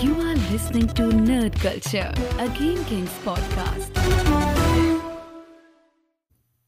[0.00, 3.90] You are listening to Nerd Culture, a Game Kings podcast.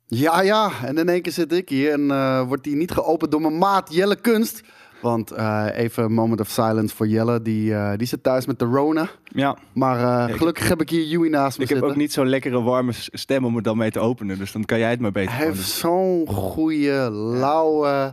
[0.07, 3.31] Ja, ja, en in één keer zit ik hier en eh, wordt die niet geopend
[3.31, 4.61] door mijn maat Jelle Kunst.
[5.03, 8.59] Want eh, even een moment of silence voor Jelle, die, eh, die zit thuis met
[8.59, 9.09] de Rona.
[9.25, 12.13] Ja, Maar eh, ik- gelukkig heb ik hier Yui naast me ik heb ook niet
[12.13, 14.39] zo'n lekkere warme stem om het dan mee te openen.
[14.39, 18.13] Dus dan kan jij het maar beter Hij heeft zo'n goede, lauwe...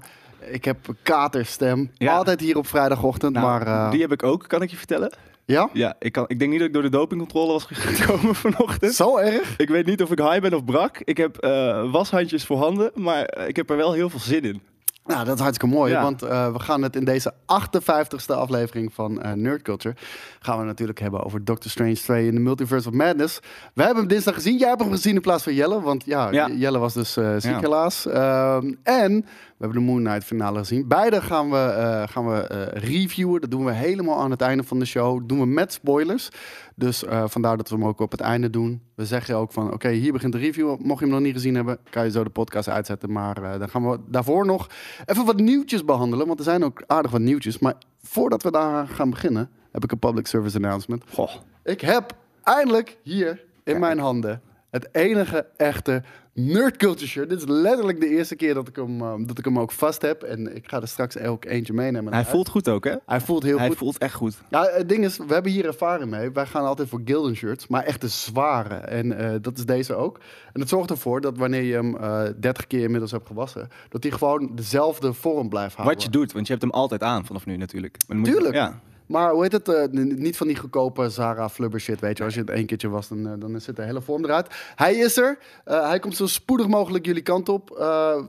[0.51, 1.91] Ik heb een katerstem.
[1.97, 2.15] Ja.
[2.17, 3.67] Altijd hier op vrijdagochtend, Nou, maar...
[3.67, 5.11] eh, Die heb ik ook, kan ik je vertellen.
[5.45, 5.69] Ja?
[5.73, 8.93] Ja, ik, kan, ik denk niet dat ik door de dopingcontrole was gekomen vanochtend.
[8.95, 9.53] Zo erg?
[9.57, 10.97] Ik weet niet of ik high ben of brak.
[11.03, 14.43] Ik heb eh, washandjes voor handen, maar eh, ik heb er wel heel veel zin
[14.43, 14.61] in.
[15.09, 16.01] Nou, dat is hartstikke mooi, Ja.
[16.01, 19.95] want eh, we gaan het in deze 58ste aflevering van eh Nerd Culture
[20.39, 23.39] gaan we natuurlijk hebben over Doctor Strange 2 in the Multiverse of Madness.
[23.73, 24.57] We hebben hem dinsdag gezien.
[24.57, 26.49] Jij hebt hem gezien in plaats van Jelle, want ja, Ja.
[26.49, 27.59] Jelle was dus eh, ziek Ja.
[27.59, 28.05] helaas.
[28.05, 29.15] Ehm, en
[29.57, 30.87] we hebben de Moon Knight finale gezien.
[30.87, 33.41] Beide gaan we, gaan we reviewen.
[33.41, 35.19] Dat doen we helemaal aan het einde van de show.
[35.19, 36.29] Dat doen we met spoilers.
[36.79, 38.81] Dus eh, vandaar dat we hem ook op het einde doen.
[38.95, 40.77] We zeggen ook van, oké, hier begint de review.
[40.79, 43.11] Mocht je hem nog niet gezien hebben, kan je zo de podcast uitzetten.
[43.11, 44.69] Maar eh, dan gaan we daarvoor nog
[45.05, 46.27] even wat nieuwtjes behandelen.
[46.27, 47.59] Want er zijn ook aardig wat nieuwtjes.
[47.59, 51.03] Maar voordat we daar gaan beginnen, heb ik een public service announcement.
[51.13, 51.31] Goh.
[51.63, 54.41] Ik heb eindelijk hier in mijn handen
[54.71, 56.01] het enige echte
[56.33, 57.29] Nerd Culture shirt.
[57.29, 60.01] Dit is letterlijk de eerste keer dat ik hem, eh, dat ik hem ook vast
[60.01, 60.23] heb.
[60.23, 62.13] En ik ga er straks ook eentje meenemen.
[62.13, 62.95] Hij voelt goed ook, hè?
[63.05, 63.77] Hij voelt heel Hij goed.
[63.77, 64.37] voelt echt goed.
[64.49, 66.31] Ja, het ding is, we hebben hier ervaring mee.
[66.31, 68.75] Wij gaan altijd voor Gildan shirts, maar echt de zware.
[68.75, 70.19] En eh, dat is deze ook.
[70.53, 74.03] En het zorgt ervoor dat wanneer je hem eh 30 keer inmiddels hebt gewassen, dat
[74.03, 75.95] hij gewoon dezelfde vorm blijft houden.
[75.95, 77.95] Wat je doet, want je hebt hem altijd aan vanaf nu natuurlijk.
[78.07, 78.53] Je- Tuurlijk.
[78.55, 78.79] Ja.
[79.09, 79.67] Maar hoe heet het?
[79.69, 82.23] eh, niet van die goedkope Zara flubber shit, weet je.
[82.23, 84.47] Als je het één keertje was, dan, eh, dan zit de hele vorm eruit.
[84.75, 85.37] Hij is er.
[85.63, 87.69] Eh, hij komt zo spoedig mogelijk jullie kant op.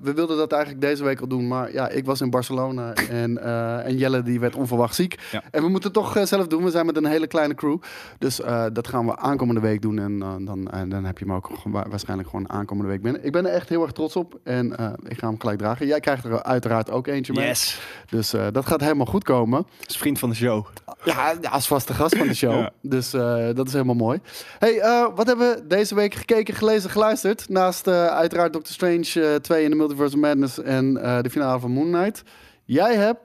[0.02, 3.42] We wilden dat eigenlijk deze week al doen, maar ja, ik was in Barcelona en,
[3.84, 5.18] en Jelle die werd onverwacht ziek.
[5.30, 5.42] Ja.
[5.50, 6.64] En we moeten het toch zelf doen.
[6.64, 7.78] We zijn met een hele kleine crew.
[8.18, 8.40] Dus
[8.72, 9.98] dat gaan we aankomende week doen.
[9.98, 11.50] En dan, dan heb je hem ook
[11.88, 13.24] waarschijnlijk gewoon aankomende week binnen.
[13.24, 14.38] Ik ben er echt heel erg trots op.
[14.42, 14.72] En
[15.08, 15.86] ik ga hem gelijk dragen.
[15.86, 17.46] Jij krijgt er uiteraard ook eentje mee.
[17.46, 17.80] Yes.
[18.10, 19.66] Dus dat gaat helemaal goed komen.
[19.78, 20.66] Dat is vriend van de show.
[21.04, 22.52] Ja, als vaste gast van de show.
[22.52, 22.70] Ja.
[22.82, 24.20] Dus eh, dat is helemaal mooi.
[24.58, 27.48] Hey, eh, wat hebben we deze week gekeken, gelezen, geluisterd?
[27.48, 31.60] Naast eh, uiteraard Doctor Strange eh 2 in the Multiverse of Madness en de finale
[31.60, 32.22] van Moon Knight.
[32.64, 33.20] Jij hebt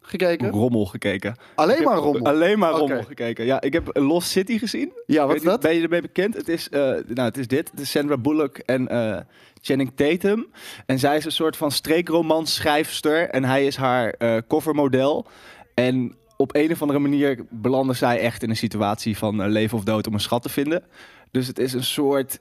[0.00, 0.50] gekeken?
[0.50, 1.36] Rommel gekeken.
[1.54, 2.26] Alleen Ik maar heb rommel.
[2.26, 3.44] Alleen maar rommel gekeken.
[3.44, 4.92] Ja, ik heb Lost City gezien.
[5.06, 5.60] Ja, wat is dat?
[5.60, 6.34] Ben je ermee bekend?
[6.34, 7.70] Het is, nou, het is dit.
[7.70, 8.88] Het is Sandra Bullock en
[9.60, 10.46] Channing Tatum.
[10.86, 13.28] En zij is een soort van streekromansschrijfster.
[13.28, 14.14] En hij is haar
[14.46, 15.26] covermodel.
[15.74, 19.78] En op een of andere manier belanden zij echt in een situatie van eh, leven
[19.78, 20.84] of dood om een schat te vinden.
[21.30, 22.38] Dus het is een soort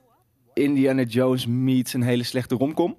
[0.54, 2.96] Indiana Jones meets een hele slechte romcom.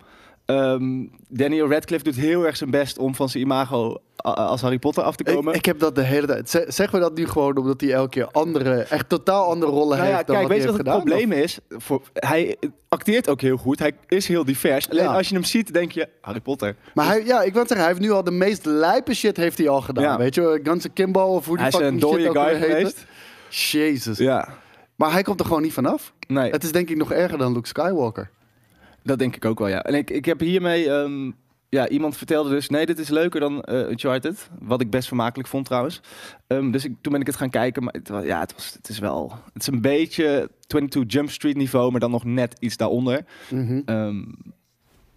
[0.57, 5.03] Ehm, Daniel Radcliffe doet heel erg zijn best om van zijn imago als Harry Potter
[5.03, 5.55] af te komen.
[5.55, 6.51] ik heb dat de hele tijd.
[6.51, 9.97] Ze- Zeggen we dat nu gewoon omdat hij elke keer andere, echt totaal andere rollen
[9.99, 11.05] Nou ja, heeft dan kijk, wat weet je wat het gedaan?
[11.05, 11.59] probleem is?
[11.69, 12.57] Voor, hij
[12.89, 13.79] acteert ook heel goed.
[13.79, 14.91] Hij is heel divers.
[14.91, 15.15] Alleen Ja.
[15.15, 16.77] als je hem ziet, denk je, Harry Potter.
[16.95, 19.59] Maar hij, ja, ik wil zeggen, hij heeft nu al de meest lijpe shit heeft
[19.59, 20.05] hij al gedaan.
[20.05, 20.19] Ja.
[20.19, 23.07] Weet je, Guns Kimbo of hoe die Hij is een shit guy geweest.
[23.49, 24.19] Jezus.
[24.19, 24.49] Ja,
[24.97, 26.13] Maar hij komt er gewoon niet vanaf.
[26.29, 28.31] nee, Het is denk ik nog erger dan Luke Skywalker.
[29.03, 29.83] Dat denk ik ook wel, ja.
[29.83, 30.91] En ik, ik heb hiermee...
[30.91, 31.31] ehm,
[31.69, 34.51] ja, iemand vertelde dus, nee, dit is leuker dan eh, Uncharted.
[34.61, 36.01] Wat ik best vermakelijk vond trouwens.
[36.47, 37.85] Ehm, dus ik, toen ben ik het gaan kijken.
[37.85, 39.33] Maar het, ja, het, was, het is wel...
[39.53, 43.25] Het is een beetje 22 Jump Street niveau, maar dan nog net iets daaronder.
[43.85, 44.23] Ehm,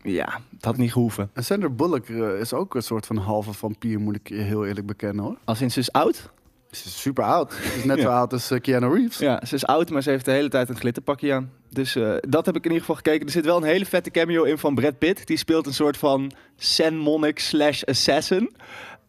[0.01, 1.29] ja, het had niet gehoeven.
[1.33, 4.65] En Sandra Bullock eh, is ook een soort van halve vampier, moet ik je heel
[4.65, 5.37] eerlijk bekennen hoor.
[5.43, 6.29] Al sinds ze is oud.
[6.71, 7.53] Ze is super oud.
[7.53, 8.03] Ze is net Ja.
[8.03, 9.17] zo oud als eh, Keanu Reeves.
[9.17, 11.51] Ja, ze is oud, maar ze heeft de hele tijd een glitterpakje aan.
[11.75, 13.25] Dus eh, dat heb ik in ieder geval gekeken.
[13.25, 15.27] Er zit wel een hele vette cameo in van Brad Pitt.
[15.27, 18.55] Die speelt een soort van San Monnik slash assassin.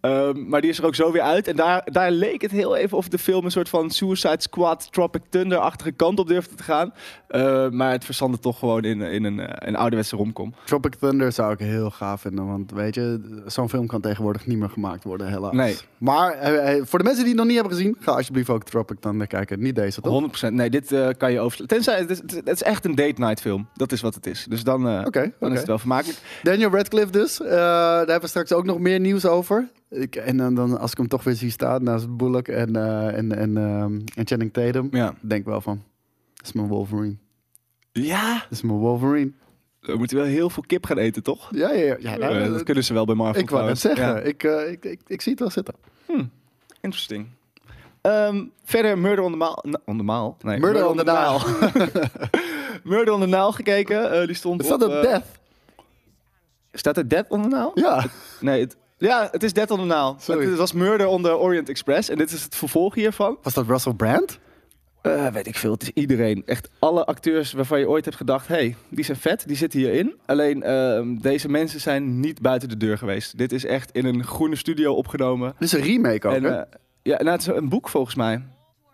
[0.07, 1.49] Ehm, maar die is er ook zo weer uit.
[1.49, 4.93] En daar, daar leek het heel even of de film een soort van Suicide Squad,
[4.93, 6.93] Tropic Thunder-achtige kant op durfde te gaan.
[7.29, 10.55] Eh, maar het verzandde toch gewoon in, in een, eh, een ouderwetse romcom.
[10.65, 12.47] Tropic Thunder zou ik heel gaaf vinden.
[12.47, 15.53] Want weet je, zo'n film kan tegenwoordig niet meer gemaakt worden, helaas.
[15.53, 15.77] Nee.
[15.99, 18.65] Maar eh, eh, voor de mensen die het nog niet hebben gezien, ga alsjeblieft ook
[18.65, 19.61] Tropic Thunder kijken.
[19.61, 20.13] Niet deze, toch?
[20.13, 20.55] 100%.
[20.55, 21.67] Nee, dit kan je overslaan.
[21.67, 23.69] Tenzij, het is, het is echt een date night film.
[23.75, 24.47] Dat is wat het is.
[24.49, 26.19] Dus dan, Oké, dan is het wel vermakelijk.
[26.43, 27.37] Daniel Radcliffe dus.
[27.37, 29.69] Daar hebben we straks ook nog meer nieuws over.
[30.01, 33.17] Ik, en dan, dan, als ik hem toch weer zie staan naast Bullock en, eh,
[33.17, 35.15] en, en, ehm, en Channing Tatum, Ja.
[35.21, 35.83] denk ik wel van,
[36.35, 37.17] dat is mijn Wolverine.
[37.93, 39.33] Ja, Dat is mijn Wolverine.
[39.81, 41.49] we moeten wel heel veel kip gaan eten, toch?
[41.55, 41.97] Ja, ja, ja.
[42.01, 43.81] ja nou, Eh, dat- dat kunnen ze wel bij Marvel ik wou trouwens.
[43.81, 44.27] zeggen.
[44.27, 45.75] Ik, eh, ik, ik, ik zie het wel zitten.
[46.09, 46.15] Ja.
[46.15, 46.25] Hm,
[46.81, 47.27] interesting.
[48.01, 49.65] Ehm, verder Murder on the Maal.
[49.85, 50.37] On the Maal?
[50.43, 51.41] Nee, Murder on the Nile.
[52.95, 54.21] Murder on the Nile gekeken.
[54.21, 55.25] eh, die stond Is dat op, eh, death?
[56.73, 57.71] Staat er Death on the Nile?
[57.75, 58.05] Ja.
[58.41, 60.15] Nee, het, Ja, het is Dead on the Nile.
[60.19, 60.49] Sorry.
[60.49, 62.09] Het was Murder on the Orient Express.
[62.09, 63.39] En dit is het vervolg hiervan.
[63.43, 64.39] Was dat Russell Brand?
[65.03, 66.43] Eh, weet ik veel, het is iedereen.
[66.47, 68.49] Echt alle acteurs waarvan je ooit hebt gedacht...
[68.49, 70.15] hey, die zijn vet, die zitten hierin.
[70.27, 73.39] Alleen, ehm, deze mensen zijn niet buiten de deur geweest.
[73.39, 75.55] Dit is echt in een groene studio opgenomen.
[75.59, 76.51] Dit is een remake ook, en, hè?
[76.51, 78.43] eh, ja, nou, het is een boek volgens mij.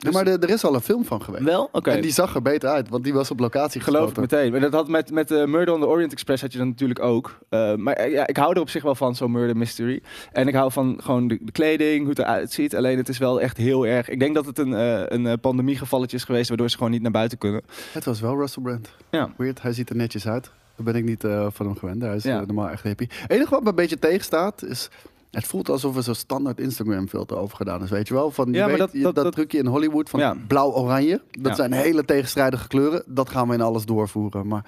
[0.03, 1.45] Ja, maar er, er is al een film van geweest.
[1.45, 1.69] Wel?
[1.73, 1.91] Oké.
[1.91, 4.51] En die zag er beter uit, want die was op locatie Geloof ik meteen.
[4.51, 7.01] Maar dat had met, met eh, Murder on the Orient Express had je dan natuurlijk
[7.01, 7.39] ook.
[7.49, 10.03] Eh, maar eh, ja, ik hou er op zich wel van, zo'n murder mystery.
[10.33, 12.77] En ik hou van gewoon de, de kleding, hoe het eruit ziet.
[12.77, 14.09] Alleen het is wel echt heel erg...
[14.09, 14.73] Ik denk dat het een,
[15.15, 16.49] een pandemiegevalletje is geweest...
[16.49, 17.63] waardoor ze gewoon niet naar buiten kunnen.
[17.93, 18.89] Het was wel Russell Brand.
[19.11, 19.31] Ja.
[19.37, 20.51] Weird, hij ziet er netjes uit.
[20.77, 22.03] Daar ben ik niet van hem gewend.
[22.03, 22.45] Hij is Ja.
[22.45, 23.07] normaal echt happy.
[23.09, 24.89] Het enige wat me een beetje tegenstaat is...
[25.33, 28.31] Het voelt alsof er zo'n standaard Instagram filter over gedaan is, weet je wel?
[28.31, 30.37] Van, je Ja, weet, dat- je- dat- dat, trucje in Hollywood van Ja.
[30.47, 31.21] blauw-oranje.
[31.31, 31.55] Dat Ja.
[31.55, 33.03] zijn hele tegenstrijdige kleuren.
[33.07, 34.47] Dat gaan we in alles doorvoeren.
[34.47, 34.65] Maar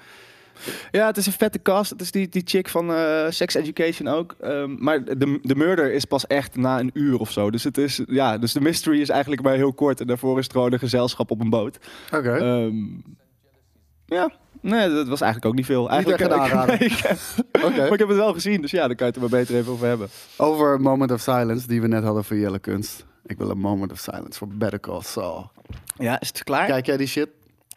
[0.91, 1.89] Ja, het is een vette cast.
[1.89, 4.35] Het is die, die chick van eh, Sex Education ook.
[4.39, 7.51] Ehm, maar de, de murder is pas echt na een uur of zo.
[7.51, 9.99] Dus, het is, ja, dus de mystery is eigenlijk maar heel kort.
[10.01, 11.77] En daarvoor is het gewoon een gezelschap op een boot.
[12.13, 12.31] oké.
[12.37, 12.75] Ehm,
[14.05, 14.31] ja,
[14.69, 15.89] nee, dat was eigenlijk ook niet veel.
[15.89, 16.65] Eigenlijk, echt.
[16.79, 17.17] Nee, ik-
[17.65, 17.77] Oké.
[17.77, 19.55] maar ik heb het wel gezien, dus ja, dan kan je het er maar beter
[19.55, 20.07] even over hebben.
[20.37, 23.05] Over Moment of Silence, die we net hadden voor Jelle Kunst.
[23.25, 25.51] Ik wil een Moment of Silence voor Better Call Saul.
[25.97, 26.67] Ja, is het klaar?
[26.67, 27.29] Kijk jij die shit?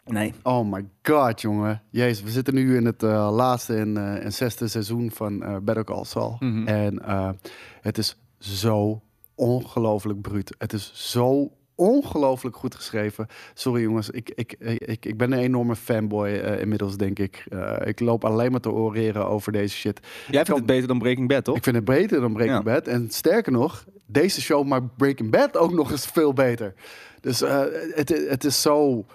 [0.05, 0.33] Nee.
[0.43, 1.81] Oh my god, jongen.
[1.89, 5.55] Jezus, we zitten nu in het eh, laatste en, eh, en zesde seizoen van eh
[5.61, 6.35] Better Call Saul.
[6.39, 6.67] Mhm.
[6.67, 7.01] En
[7.81, 9.01] het is zo
[9.35, 10.55] ongelooflijk bruut.
[10.57, 13.27] Het is zo ongelooflijk goed geschreven.
[13.53, 17.45] Sorry jongens, ik, ik, ik, ik ben een enorme fanboy eh, inmiddels, denk ik.
[17.49, 19.99] Eh, ik loop alleen maar te oreren over deze shit.
[20.01, 21.55] Jij vindt kan- het beter dan Breaking Bad, toch?
[21.55, 22.63] Ik vind het beter dan Breaking Ja.
[22.73, 22.87] Bad.
[22.87, 26.73] En sterker nog, deze show maakt Breaking Bad ook nog eens veel beter.
[27.21, 27.61] Dus eh,
[27.93, 29.05] het, het is zo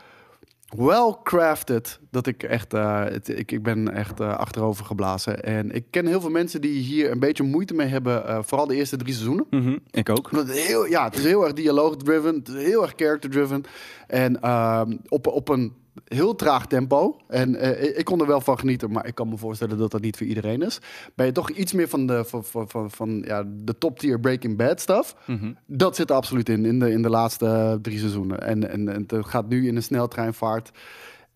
[0.76, 5.42] well crafted dat ik echt, eh, het, ik, ik ben echt eh, achterover geblazen.
[5.42, 8.66] En ik ken heel veel mensen die hier een beetje moeite mee hebben, eh, vooral
[8.66, 9.46] de eerste drie seizoenen.
[9.50, 10.30] Mhm, Ik ook.
[10.30, 13.64] Het heel, ja, het is heel erg dialoog-driven, heel erg character-driven.
[14.06, 15.72] En ehm, op, op een
[16.14, 17.16] heel traag tempo.
[17.28, 20.00] En eh, ik- kon er wel van genieten, maar ik kan me voorstellen dat dat
[20.00, 20.78] niet voor iedereen is.
[21.14, 24.56] Ben je toch iets meer van de, van, van, van, van, ja, de top-tier Breaking
[24.56, 25.14] Bad stuff?
[25.26, 25.52] Mhm.
[25.66, 28.40] Dat zit er absoluut in, in de, in de laatste drie seizoenen.
[28.42, 30.70] En, en, en het gaat nu in een sneltreinvaart.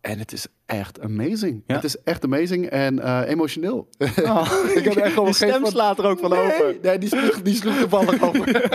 [0.01, 1.63] En het is echt amazing.
[1.67, 1.75] Ja.
[1.75, 3.89] Het is echt amazing en eh, emotioneel.
[4.23, 6.77] Oh, Ik heb echt gewoon stem slaat er ook van over.
[6.83, 8.47] Nee, die sloeg, die sloeg toevallig over.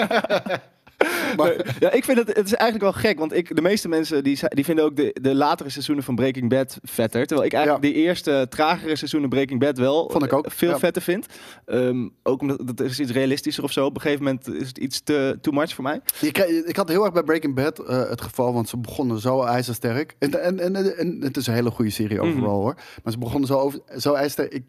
[1.38, 4.24] maar, Ja, ik vind het, het is eigenlijk wel gek, want ik, de meeste mensen
[4.24, 7.26] die, die vinden ook de, de latere seizoenen van Breaking Bad vetter.
[7.26, 7.90] Terwijl ik eigenlijk Ja.
[7.92, 10.80] de eerste tragere seizoenen Breaking Bad wel Vond ik ook, eh, veel ja.
[10.80, 11.26] vetter vind.
[11.66, 13.86] Ehm, ook omdat dat is iets realistischer of zo.
[13.86, 16.02] Op een gegeven moment is het iets te too much voor mij.
[16.20, 19.44] Je ik had heel erg bij Breaking Bad eh, het geval, want ze begonnen zo
[19.44, 20.16] ijzersterk.
[20.20, 22.28] En, en, en, en het is een hele goede serie Mhm.
[22.28, 22.76] overal hoor.
[23.04, 24.54] Maar ze begonnen zo, over, zo ijzersterk.
[24.54, 24.64] Ik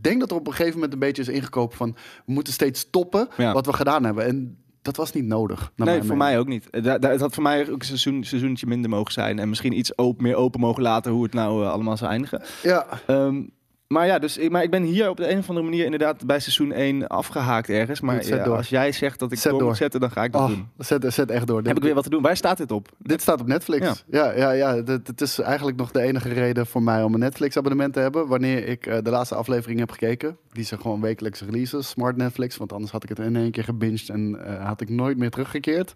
[0.00, 1.96] denk dat er op een gegeven moment een beetje is ingekopen van...
[2.26, 3.52] we moeten steeds stoppen Ja.
[3.52, 4.24] wat we gedaan hebben.
[4.26, 5.72] En dat was niet nodig.
[5.76, 6.70] nee, voor mij ook niet.
[6.70, 9.38] Eh, Het had voor mij ook een seizoen, seizoentje minder mogen zijn.
[9.38, 12.42] En misschien iets open, meer open mogen laten hoe het nou eh, allemaal zou eindigen.
[12.62, 13.42] Ja, Ehm,
[13.92, 16.26] maar ja, dus, ik- maar ik ben hier op de een of andere manier inderdaad
[16.26, 18.00] bij seizoen 1 afgehaakt ergens.
[18.00, 20.40] Maar ja, als jij zegt dat ik Zet door, moet zetten, dan ga ik dat
[20.40, 20.68] oh, doen.
[20.78, 21.62] zet, zet echt door.
[21.62, 22.22] Heb ik weer wat te doen.
[22.22, 22.88] Waar staat dit op?
[22.98, 24.04] Dit staat op Netflix.
[24.10, 24.74] Ja, ja, ja.
[24.74, 28.26] Het, het is eigenlijk nog de enige reden voor mij om een Netflix-abonnement te hebben.
[28.26, 30.36] Wanneer ik eh, de laatste aflevering heb gekeken.
[30.52, 32.56] Die zijn gewoon wekelijks releases, smart Netflix.
[32.56, 35.30] Want anders had ik het in één keer gebinged en eh, had ik nooit meer
[35.30, 35.92] teruggekeerd.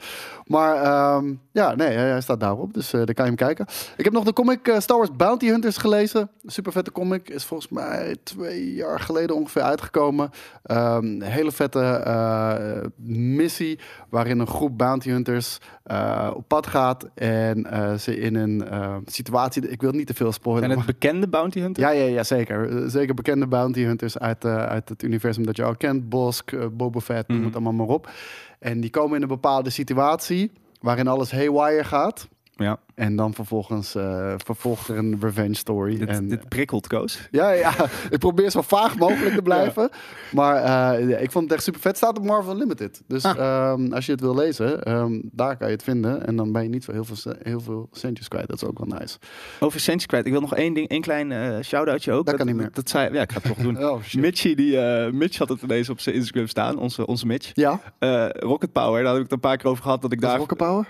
[0.47, 2.75] Maar ehm, ja, nee, hij staat daarop.
[2.75, 3.67] Dus eh daar kan je hem kijken.
[3.97, 6.31] Ik heb nog de comic Star Wars Bounty Hunters gelezen.
[6.47, 7.29] Super vette comic.
[7.29, 7.83] Is volgens mij
[8.23, 10.31] twee jaar geleden ongeveer uitgekomen.
[10.63, 12.81] Ehm, een hele vette eh,
[13.37, 18.65] missie waarin een groep bounty hunters eh, op pad gaat en eh, ze in een
[19.07, 19.69] situatie.
[19.69, 20.65] Ik wil niet te veel spoilen.
[20.65, 21.87] Zijn het bekende bounty hunters?
[21.87, 22.91] ja, ja, ja, zeker.
[22.91, 26.09] Zeker bekende bounty hunters uit, uit het universum dat je al kent.
[26.09, 27.47] Bosk, Boba Fett, noem Mhm.
[27.47, 28.11] het allemaal maar op.
[28.59, 32.29] En die komen in een bepaalde situatie waarin alles haywire gaat.
[32.57, 32.79] Ja.
[32.95, 35.99] En dan vervolgens eh, vervolgt er een revenge story.
[35.99, 37.29] Dit, en, dit prikkelt, Koos.
[37.31, 37.75] ja, ja,
[38.11, 39.89] ik probeer zo vaag mogelijk te blijven.
[40.33, 41.97] Maar eh, ja, ik vond het echt super vet.
[41.97, 43.03] Staat op Marvel Unlimited.
[43.07, 43.39] Dus Ah.
[43.39, 46.27] ehm, als je het wil lezen, ehm, daar kan je het vinden.
[46.27, 48.49] En dan ben je niet zo heel veel, heel veel centjes kwijt.
[48.49, 49.19] Dat is ook wel nice.
[49.61, 50.27] Over centjes kwijt.
[50.27, 52.27] Ik wil nog één ding, één klein eh shout-outje ook.
[52.27, 52.71] Dat kan niet meer.
[52.73, 53.73] Dat, zei, ja, ik ga het toch doen.
[53.85, 54.01] Oh.
[54.13, 54.77] Mitchie, die,
[55.13, 57.51] Mitch had het ineens op zijn Instagram staan, onze, onze Mitch.
[57.55, 57.81] Ja,
[58.33, 60.03] Rocket Power, daar heb ik het een paar keer over gehad.
[60.03, 60.87] Dat ik dat daar, Rocket Power.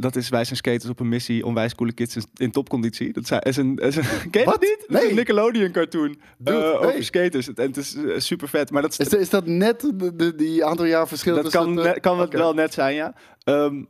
[0.00, 3.12] Dat is wij zijn skaters op een missie om wijs coole kids in, topconditie.
[3.12, 4.54] Dat zijn- is een, is een, ken je Wat?
[4.54, 4.84] dat niet?
[4.86, 5.08] Dat is Nee.
[5.10, 7.02] een Nickelodeon cartoon Dude, eh, over nee.
[7.02, 7.48] skaters.
[7.54, 8.70] En het is eh, super vet.
[8.70, 11.34] Maar dat, is- Is, is dat net de, de- die aantal jaar verschil?
[11.34, 13.14] dat kan, het, eh, net- kan het wel net zijn, ja.
[13.44, 13.82] Ehm,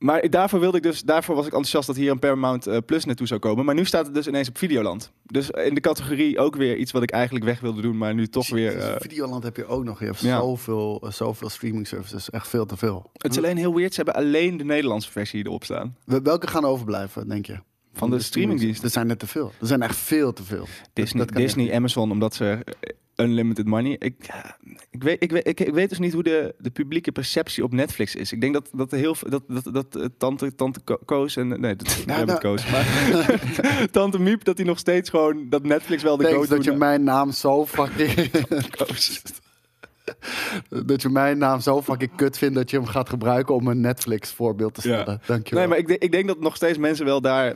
[0.00, 3.04] Maar daarvoor, wilde ik dus, daarvoor was ik enthousiast dat hier een Paramount eh, Plus
[3.04, 3.64] naartoe zou komen.
[3.64, 5.12] Maar nu staat het dus ineens op Videoland.
[5.24, 8.26] Dus in de categorie ook weer iets wat ik eigenlijk weg wilde doen, maar nu
[8.26, 8.78] toch weer...
[8.78, 9.98] Eh, Videoland heb je ook nog.
[9.98, 10.38] Je hebt Ja.
[10.38, 12.30] zoveel, eh, zoveel streaming services.
[12.30, 13.10] Echt veel te veel.
[13.12, 15.96] het is alleen heel weird, ze hebben alleen de Nederlandse versie erop staan.
[16.04, 17.58] Wel- Welke gaan overblijven, denk je?
[17.92, 18.84] Van de streamingdiensten.
[18.84, 19.52] Er zijn net te veel.
[19.60, 20.66] Er zijn echt veel te veel.
[21.32, 22.58] Disney, Amazon, omdat ze
[23.20, 23.96] unlimited money.
[23.98, 24.56] Ik, ja,
[24.90, 27.72] ik, weet, ik, weet, ik, ik weet dus niet hoe de, de publieke perceptie op
[27.72, 28.32] Netflix is.
[28.32, 31.60] Ik denk dat, dat, heel, veel- dat, dat, dat eh, tante, tante Ko- Koos en...
[31.60, 32.70] Nee, dat, nou- Koos.
[32.70, 32.86] Maar
[33.90, 35.46] tante Miep, dat hij nog steeds gewoon...
[35.48, 38.12] Dat Netflix wel de Thanks dat je mijn naam zo fucking...
[40.86, 43.80] dat je mijn naam zo fucking kut vindt dat je hem gaat gebruiken om een
[43.80, 45.00] Netflix voorbeeld te Ja.
[45.00, 45.20] stellen.
[45.26, 45.58] Dank je wel.
[45.60, 47.54] Nee, maar ik, denk- ik denk dat nog steeds mensen wel daar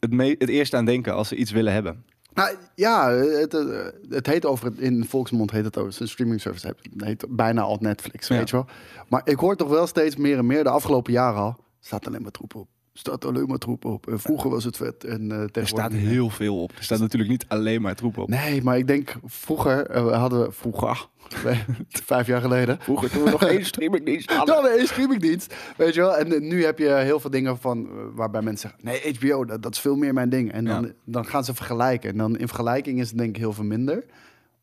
[0.00, 2.04] het, me, het eerst aan denken als ze iets willen hebben.
[2.36, 3.66] Nou, ja, het, eh,
[4.08, 6.66] het heet over het, in volksmond heet het over een streaming service.
[6.66, 8.36] Het heet bijna al Netflix, Ja.
[8.36, 8.66] weet je wel.
[9.08, 11.56] Maar ik hoor toch wel steeds meer en meer de afgelopen jaren al.
[11.80, 12.68] Staat alleen maar troep op.
[12.98, 14.08] Staat alleen maar troep op.
[14.08, 15.04] En vroeger was het vet.
[15.04, 16.72] En, eh Er staat heel veel op.
[16.76, 18.28] Er staat natuurlijk niet alleen maar troep op.
[18.28, 21.06] Nee, maar ik denk vroeger eh, we hadden vroeger,
[21.44, 22.78] nee, vijf jaar geleden.
[22.80, 24.62] Vroeger toen we nog één streamingdienst hadden.
[24.64, 25.54] nee, één streamingdienst.
[25.76, 26.16] Weet je wel?
[26.16, 29.44] En eh, nu heb je heel veel dingen van eh, waarbij mensen zeggen: nee, HBO,
[29.44, 30.52] dat, dat is veel meer mijn ding.
[30.52, 30.92] En dan, Ja.
[31.04, 32.10] dan gaan ze vergelijken.
[32.10, 34.04] En dan in vergelijking is het denk ik heel veel minder.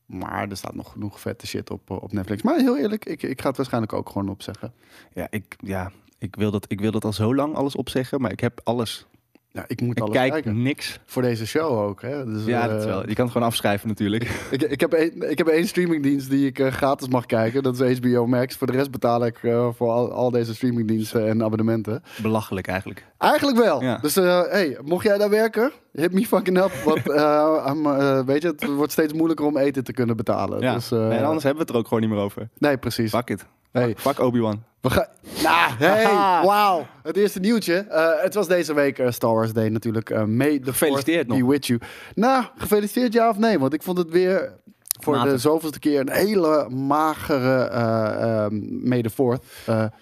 [0.06, 2.42] Maar er staat nog genoeg vette shit op, eh, op Netflix.
[2.42, 4.74] Maar heel eerlijk, ik, ik ga het waarschijnlijk ook gewoon opzeggen.
[5.13, 5.92] Ja, ik, ja
[6.24, 9.06] ik, wil dat, ik wil dat al zo lang alles opzeggen, maar ik heb alles.
[9.51, 10.62] Ja, ik moet Ik alles kijk kijken.
[10.62, 11.00] niks.
[11.06, 12.01] Voor deze show ook.
[12.01, 12.25] Hè?
[12.25, 13.08] Dus, Ja, eh, dat is wel.
[13.10, 14.24] Je kan het gewoon afschrijven natuurlijk.
[14.51, 17.63] Ik, ik, heb één, ik heb één streamingdienst die ik eh, gratis mag kijken.
[17.63, 18.56] Dat is HBO Max.
[18.56, 22.03] Voor de rest betaal ik eh, voor al, al deze streamingdiensten en abonnementen.
[22.22, 23.06] Belachelijk eigenlijk.
[23.18, 23.82] Eigenlijk wel.
[23.82, 23.98] Ja.
[23.98, 26.72] Dus eh, hey, mocht jij daar werken, hit me fucking up.
[26.86, 30.62] Want eh, eh, weet je, het wordt steeds moeilijker om eten te kunnen betalen.
[30.62, 30.74] Ja.
[30.74, 32.50] Dus, eh, nee, anders hebben we het er ook gewoon niet meer over.
[32.58, 33.10] nee, precies.
[33.12, 33.46] Fuck it.
[33.74, 34.63] Hey, Fuck Obi-Wan.
[34.82, 35.06] we gaan.
[35.44, 36.03] Nou, hey,
[36.46, 36.88] wauw.
[37.03, 37.75] Het eerste nieuwtje.
[37.75, 40.25] Eh, het was deze week eh, Star Wars Day natuurlijk.
[40.27, 41.50] May the Gefeliciteerd Fourth be nog.
[41.51, 41.80] with you.
[42.15, 43.60] Nou, gefeliciteerd ja of nee?
[43.60, 44.53] Want ik vond het weer
[45.01, 48.50] voor de zoveelste keer een hele magere
[48.84, 49.44] May the Fourth.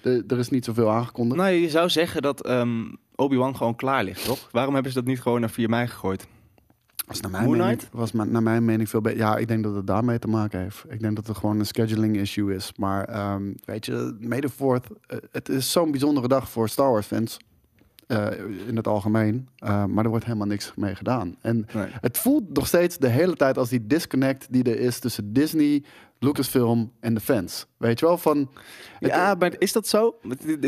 [0.04, 1.40] Er is niet zoveel aangekondigd.
[1.42, 2.82] Nou, je zou zeggen dat ehm,
[3.16, 4.48] Obi-Wan gewoon klaar ligt, toch?
[4.52, 6.28] Waarom hebben ze dat niet gewoon naar 4 mei gegooid?
[7.08, 9.20] Was naar mijn Moon mening, was naar mijn mening veel beter.
[9.20, 10.84] Ja, ik denk dat het daarmee te maken heeft.
[10.90, 12.72] Ik denk dat het gewoon een scheduling issue is.
[12.78, 17.06] Maar ehm, weet je, the 4th, eh, het is zo'n bijzondere dag voor Star Wars
[17.08, 17.38] fans.
[18.08, 18.28] eh,
[18.68, 19.48] in het algemeen.
[19.58, 21.36] Eh, maar er wordt helemaal niks mee gedaan.
[21.42, 21.88] En Nee.
[22.02, 25.84] het voelt nog steeds de hele tijd als die disconnect die er is tussen Disney,
[26.26, 27.66] Lucasfilm en de fans.
[27.78, 28.50] Weet je wel, van...
[29.00, 30.16] Ja, maar is dat zo?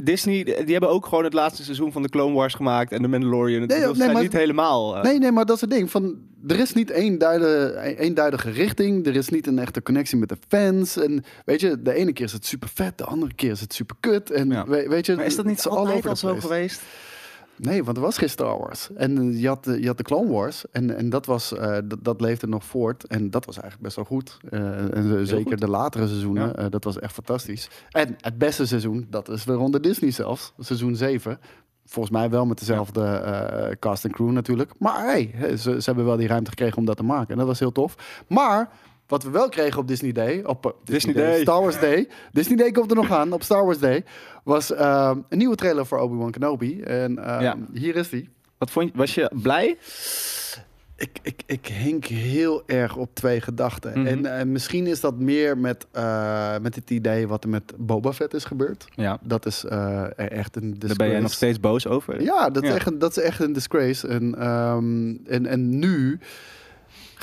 [0.04, 3.08] Disney, die hebben ook gewoon het laatste seizoen van de Clone Wars gemaakt en de
[3.08, 3.66] Mandalorian.
[3.68, 4.96] Nee, dat nee, maar- niet helemaal...
[4.98, 5.92] eh, Nee, nee, maar dat is het ding.
[5.92, 6.18] Van,
[6.48, 9.06] er is niet één duide- een- eenduidige richting.
[9.08, 10.98] Er is niet een echte connectie met de fans.
[10.98, 13.74] En weet je, de ene keer is het super vet, de andere keer is het
[13.74, 14.32] super kut.
[14.32, 14.68] En Ja.
[14.68, 16.82] weet je, Maar is dat niet altijd over al zo geweest?
[17.58, 18.90] Nee, want er was geen Star Wars.
[18.96, 20.66] En eh, je had, de- je had de Clone Wars.
[20.72, 23.08] En, en dat, was, eh, dat, leefde nog voort.
[23.08, 24.38] En dat was eigenlijk best wel goed.
[24.50, 25.60] Eh, en zeker goed.
[25.60, 26.54] de latere seizoenen.
[26.58, 26.70] Ja.
[26.70, 27.70] dat was echt fantastisch.
[27.92, 30.54] En het beste seizoen, dat is weer onder Disney zelfs.
[30.60, 31.40] Seizoen 7.
[31.86, 34.72] Volgens mij wel met dezelfde cast en crew natuurlijk.
[34.80, 37.30] Maar hey, ze, ze hebben wel die ruimte gekregen om dat te maken.
[37.32, 38.24] En dat was heel tof.
[38.28, 38.70] Maar
[39.08, 41.42] wat we wel kregen op Disney Day, op eh, Disney Day.
[41.42, 42.08] Star Wars Day.
[42.32, 44.04] Disney Day komt er nog aan, op Star Wars Day.
[44.44, 46.82] Was eh, een nieuwe trailer voor Obi-Wan Kenobi.
[46.82, 47.58] En eh, Ja.
[47.74, 48.30] hier is die.
[48.58, 49.78] Wat vond je, was je blij?
[50.96, 54.02] Ik, ik, ik hink heel erg op twee gedachten.
[54.02, 54.26] Mhm.
[54.26, 55.88] En misschien is dat meer met,
[56.62, 58.86] met het idee wat er met Boba Fett is gebeurd.
[58.96, 59.64] Ja, Dat is
[60.16, 60.88] echt een disgrace.
[60.88, 62.22] daar ben jij nog steeds boos over.
[62.22, 64.08] Ja, dat, Is echt een, dat is echt een disgrace.
[64.08, 66.20] En, ehm, en, en nu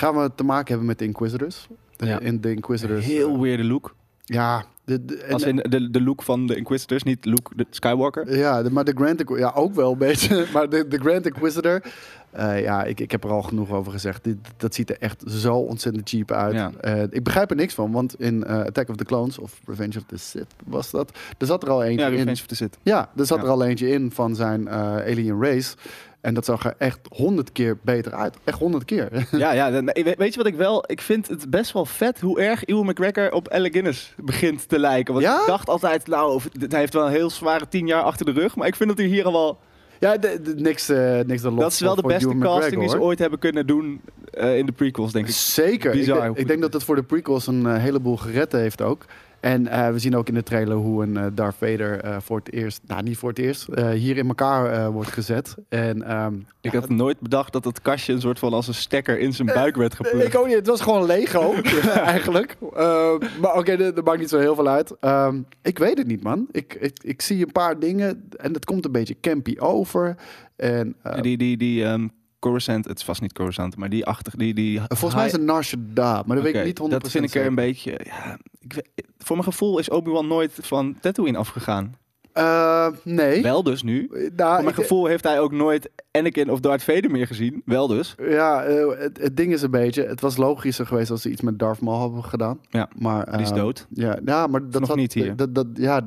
[0.01, 1.69] gaan we te maken hebben met de Inquisitors.
[1.97, 2.19] De, Ja.
[2.21, 3.05] in de Inquisitors.
[3.05, 3.95] Heel eh, weirde look.
[4.25, 8.37] ja, de, Als in de, de look van de Inquisitors, niet Luke de Skywalker.
[8.37, 10.47] Ja, de- maar de Grand ja, ook wel een beetje.
[10.55, 11.83] Maar de, de Grand Inquisitor,
[12.31, 14.25] eh, ja, ik, ik heb er al genoeg over gezegd.
[14.25, 16.55] Dit, dat ziet er echt zo ontzettend cheap uit.
[16.55, 16.71] Ja.
[16.81, 20.05] Eh, ik begrijp er niks van, want in Attack of the Clones of Revenge of
[20.07, 21.19] the Sith was dat.
[21.39, 22.17] Er zat er al eentje Ja, in.
[22.17, 22.79] Revenge of the Sith.
[22.83, 23.45] Ja, er zat Ja.
[23.45, 25.75] er al eentje in van zijn eh, alien race.
[26.21, 28.37] En dat zag er echt honderd keer beter uit.
[28.45, 29.09] Echt honderd keer.
[29.31, 30.85] Ja, ja weet je wat ik wel...
[30.87, 34.79] Ik vind het best wel vet hoe erg Ewan McGregor op Alec Guinness begint te
[34.79, 35.15] lijken.
[35.15, 35.41] Want Ja?
[35.41, 38.57] ik dacht altijd, nou, hij heeft wel een heel zware tien jaar achter de rug.
[38.57, 39.59] Maar ik vind dat hij hier al wel...
[39.99, 42.65] ja, de, de- niks, eh niks dan lof Dat is wel de beste Ewan casting
[42.65, 44.01] McGregor, die ze ooit hebben kunnen doen
[44.33, 45.33] eh, in de prequels, denk ik.
[45.35, 45.91] Zeker.
[45.93, 49.05] Bizar ik, ik denk dat het voor de prequels een eh, heleboel gered heeft ook.
[49.41, 52.39] En eh, we zien ook in de trailer hoe een eh, Darth Vader eh, voor
[52.39, 55.55] het eerst, nou niet voor het eerst, eh, hier in elkaar eh, wordt gezet.
[55.69, 58.75] En ehm, Ik ja, had nooit bedacht dat het kastje een soort van als een
[58.75, 60.37] stekker in zijn buik werd ik geplukt.
[60.37, 60.55] ook niet.
[60.55, 61.53] Het was gewoon Lego,
[62.15, 62.57] eigenlijk.
[62.75, 64.95] Ehm, maar oké, dat, dat maakt niet zo heel veel uit.
[65.01, 66.47] Ehm, ik weet het niet, man.
[66.53, 70.17] Ik, ik, ik zie een paar dingen en het komt een beetje campy over.
[70.57, 72.09] En eh, Die, die, die ehm,
[72.41, 75.43] Coruscant, het is vast niet Coruscant, maar die achter, die, die volgens mij is het
[75.43, 78.39] Nar Shaddaa, maar dat weet ik niet 100% Dat vind ik er een beetje, ja,
[78.61, 78.83] ik,
[79.19, 81.95] voor mijn gevoel is Obi-Wan nooit van Tatooine afgegaan.
[82.33, 83.43] Eh, nee.
[83.43, 84.09] Wel dus nu.
[84.37, 87.63] Nou, Voor mijn gevoel heeft hij ook nooit Anakin of Darth Vader meer gezien.
[87.65, 88.15] Wel dus.
[88.19, 91.41] Ja, eh, het, het ding is een beetje, het was logischer geweest als ze iets
[91.41, 92.61] met Darth Maul hadden gedaan.
[92.69, 93.87] Ja, maar, Die is eh, dood.
[93.91, 95.37] Ja, ja maar dat nog had- niet hier?
[95.37, 96.05] Dat, dat, ja,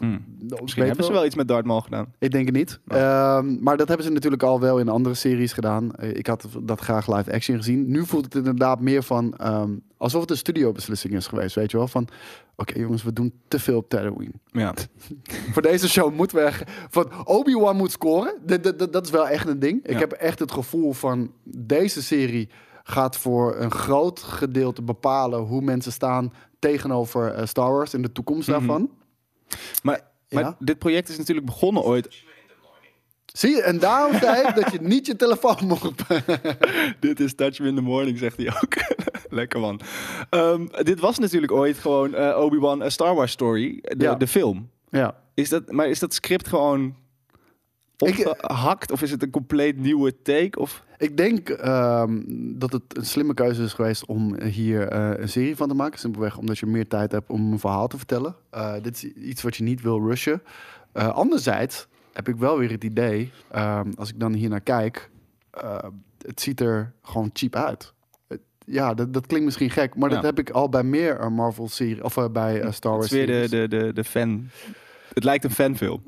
[0.00, 0.24] Hmm.
[0.38, 2.06] Misschien weet hebben ze wel iets met Darth Maul gedaan.
[2.18, 2.80] Ik denk het niet.
[2.88, 2.96] Oh.
[2.98, 5.92] Ehm, maar dat hebben ze natuurlijk al wel in andere series gedaan.
[5.94, 7.90] Eh, Ik had dat graag live action gezien.
[7.90, 11.76] Nu voelt het inderdaad meer van ehm, alsof het een studiobeslissing is geweest, weet je
[11.76, 11.88] wel?
[11.88, 12.08] Van,
[12.56, 14.32] oké jongens, we doen te veel op Tatooine.
[14.46, 14.74] Ja.
[15.52, 16.50] Voor deze show moeten we.
[16.90, 18.34] Van Obi-Wan moet scoren.
[18.62, 19.86] Dat, dat, is wel echt een ding.
[19.86, 22.48] Ik heb echt het gevoel van deze serie
[22.82, 28.12] gaat voor een groot gedeelte bepalen hoe mensen staan tegenover eh, Star Wars in de
[28.12, 28.58] toekomst Mhm.
[28.58, 28.90] daarvan.
[29.82, 30.56] Maar, maar Ja.
[30.58, 32.08] dit project is natuurlijk begonnen ooit.
[33.32, 33.62] Zie je?
[33.62, 36.02] En daarom zei ik dat je niet je telefoon mocht
[37.00, 38.74] dit is Touch Me in the Morning, zegt hij ook.
[39.40, 39.80] Lekker man.
[40.30, 44.14] Ehm, dit was natuurlijk ooit gewoon eh, Obi-Wan A Star Wars Story, de, Ja.
[44.14, 44.70] de film.
[44.90, 45.20] Ja.
[45.34, 46.96] Is dat, maar is dat script gewoon
[47.98, 48.90] Ik- opgehakt?
[48.90, 50.58] Of is het een compleet nieuwe take?
[50.58, 50.84] Of...
[51.00, 52.20] Ik denk ehm,
[52.58, 55.98] dat het een slimme keuze is geweest om hier eh, een serie van te maken.
[55.98, 58.34] Simpelweg omdat je meer tijd hebt om een verhaal te vertellen.
[58.50, 60.42] Eh, dit is iets wat je niet wil rushen.
[60.92, 65.10] Eh, anderzijds heb ik wel weer het idee, ehm, als ik dan hier naar kijk,
[66.26, 67.92] het ziet er gewoon cheap uit.
[68.28, 71.28] Het- ja, dat, dat klinkt misschien gek, maar dat heb ik al bij meer eh,
[71.28, 73.04] Marvel-serie of bij Star Het Wars.
[73.04, 74.48] is weer de, de, de, de fan.
[75.14, 76.02] Het lijkt een fanfilm.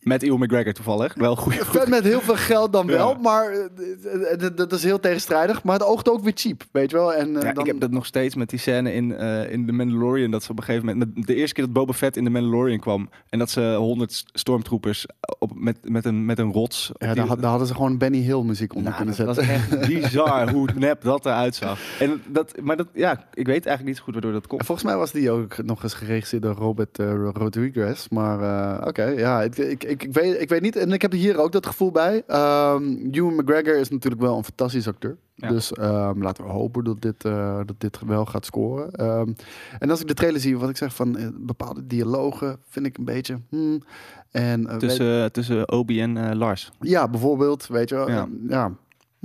[0.00, 1.14] Met Ewan McGregor toevallig.
[1.14, 1.54] Wel goed.
[1.54, 2.92] Vet met heel veel geld dan Ja.
[2.92, 5.62] wel, maar eh, eh, dat- dat is heel tegenstrijdig.
[5.62, 7.14] Maar het oogt ook weer cheap, weet je wel.
[7.14, 9.66] En, eh, Ja, dan, Ik heb dat nog steeds met die scène in, eh in
[9.66, 10.30] The Mandalorian.
[10.30, 11.26] Dat ze op een gegeven moment.
[11.26, 13.08] De eerste keer dat Boba Fett in The Mandalorian kwam.
[13.28, 15.06] En dat ze honderd stormtroopers
[15.38, 16.90] op, met, met, een, met een rots.
[16.98, 19.34] Ja, die- daar, had- daar hadden ze gewoon Benny Hill muziek onder Nou, kunnen dat
[19.36, 19.70] zetten.
[19.70, 21.78] was echt bizar hoe nep dat eruit zag.
[22.00, 24.64] En dat, maar dat, ja, ik weet eigenlijk niet zo goed waardoor dat En komt.
[24.64, 28.08] volgens mij was die ook nog eens geregisseerd door Robert eh, Rodriguez.
[28.08, 28.40] Maar
[28.80, 30.76] eh, oké, ja, ik, ik, ik, ik, weet, ik weet niet.
[30.76, 32.22] En ik heb hier ook dat gevoel bij.
[32.26, 35.16] Ehm Ewan McGregor is natuurlijk wel een fantastisch acteur.
[35.34, 35.48] Ja.
[35.48, 38.92] Dus ehm, laten we hopen dat dit, eh, dat dit wel gaat scoren.
[38.92, 39.32] Ehm,
[39.78, 42.98] en als ik de trailer zie, wat ik zeg van eh, bepaalde dialogen, vind ik
[42.98, 43.40] een beetje...
[43.48, 43.82] hmm.
[44.30, 46.70] En, eh, Tussen, tussen Obi en Lars.
[46.80, 48.10] ja, bijvoorbeeld, weet je wel.
[48.10, 48.28] Ja.
[48.48, 48.72] Ja.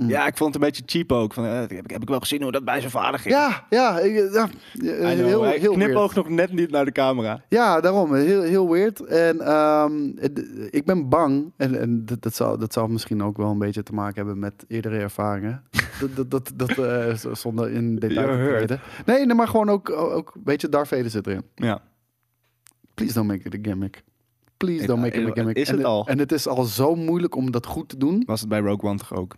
[0.00, 0.06] Ja.
[0.06, 0.14] Hmm.
[0.14, 1.32] Ja, ik vond het een beetje cheap ook.
[1.32, 3.34] Van, eh, heb, ik- heb ik wel gezien hoe dat bij zijn vader ging.
[3.34, 5.84] Ja, ja, ik- ja, I know, heel, hij heel weird.
[5.84, 7.42] knipoog nog net niet naar de camera.
[7.48, 8.14] Ja, daarom.
[8.14, 9.00] Heel, heel weird.
[9.00, 13.36] En ehm, het- ik ben bang, en, en dat, dat, zal, dat zal misschien ook
[13.36, 15.62] wel een beetje te maken hebben met eerdere ervaringen.
[16.00, 18.80] dat dat, dat, dat eh, z- zonder in detail te treden.
[19.06, 21.42] Nee, nee, maar gewoon ook, ook een beetje Darth Vader zit erin.
[21.54, 21.82] Ja.
[22.94, 24.02] Please don't make it a gimmick.
[24.56, 25.56] Please don't make it a eh, gimmick.
[25.56, 26.06] is en, het al?
[26.06, 28.22] En het is al zo moeilijk om dat goed te doen.
[28.26, 29.36] Was het bij Rogue One toch ook?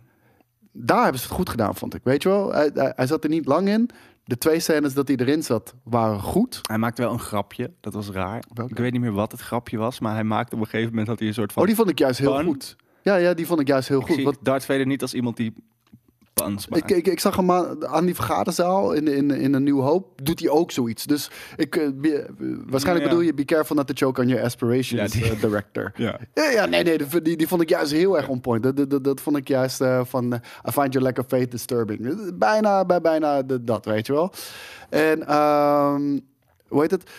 [0.73, 2.01] Daar hebben ze het goed gedaan, vond ik.
[2.03, 3.89] Weet je wel, hij, hij, hij zat er niet lang in.
[4.25, 6.59] De twee scènes dat hij erin zat, waren goed.
[6.61, 7.71] Hij maakte wel een grapje.
[7.79, 8.43] Dat was raar.
[8.53, 8.71] Welke?
[8.71, 9.99] Ik weet niet meer wat het grapje was.
[9.99, 11.61] Maar hij maakte op een gegeven moment had hij een soort van...
[11.61, 12.75] Oh, die vond ik juist heel goed.
[13.01, 14.15] Ja, ja, die vond ik juist heel Ik goed.
[14.15, 15.53] zie Darth Vader niet als iemand die
[16.69, 20.25] Ik, ik, ik zag hem aan, aan die vergaderzaal in, in, in een nieuw hoop.
[20.25, 21.03] Doet hij ook zoiets.
[21.05, 22.25] Dus ik, eh, be-
[22.65, 23.11] waarschijnlijk Ja.
[23.11, 23.33] bedoel je...
[23.33, 25.91] Be careful not to choke on your aspirations, Ja, die- eh, director.
[25.95, 26.19] ja.
[26.33, 26.97] Ja, ja, nee, nee.
[27.21, 28.63] Die, die, vond ik juist heel erg on point.
[28.63, 30.33] Dat, dat, dat, vond ik juist eh, van...
[30.67, 32.31] I find your lack of faith disturbing.
[32.37, 34.31] Bijna, bij, bijna de- dat, weet je wel.
[34.89, 36.19] En, ehm,
[36.67, 37.09] hoe heet het?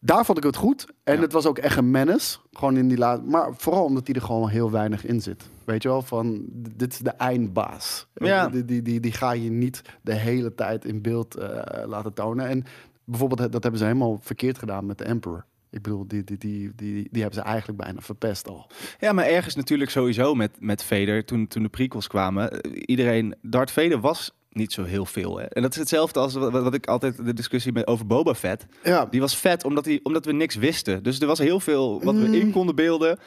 [0.00, 0.86] Daar vond ik het goed.
[1.04, 1.20] En Ja.
[1.20, 2.38] het was ook echt een menace.
[2.52, 3.24] Gewoon in die laat.
[3.26, 5.42] Maar vooral omdat hij er gewoon heel weinig in zit.
[5.68, 8.06] Weet je wel, van dit is de eindbaas.
[8.14, 8.48] Ja.
[8.48, 11.48] Die, die, die, die ga je niet de hele tijd in beeld eh,
[11.86, 12.46] laten tonen.
[12.48, 12.64] En
[13.04, 15.44] bijvoorbeeld, dat hebben ze helemaal verkeerd gedaan met de Emperor.
[15.70, 18.70] Ik bedoel, die, die, die, die, die hebben ze eigenlijk bijna verpest al.
[18.98, 22.50] Ja, maar ergens natuurlijk sowieso met, met Vader, toen, toen de prequels kwamen.
[22.60, 25.38] eh, Iedereen, Darth Vader was niet zo heel veel.
[25.38, 25.44] Hè?
[25.44, 28.66] En dat is hetzelfde als wat, wat ik altijd de discussie met over Boba Fett.
[28.82, 31.02] Ja, Die was vet omdat, hij, omdat we niks wisten.
[31.02, 32.34] Dus er was heel veel wat we Mm.
[32.34, 33.18] in konden beelden.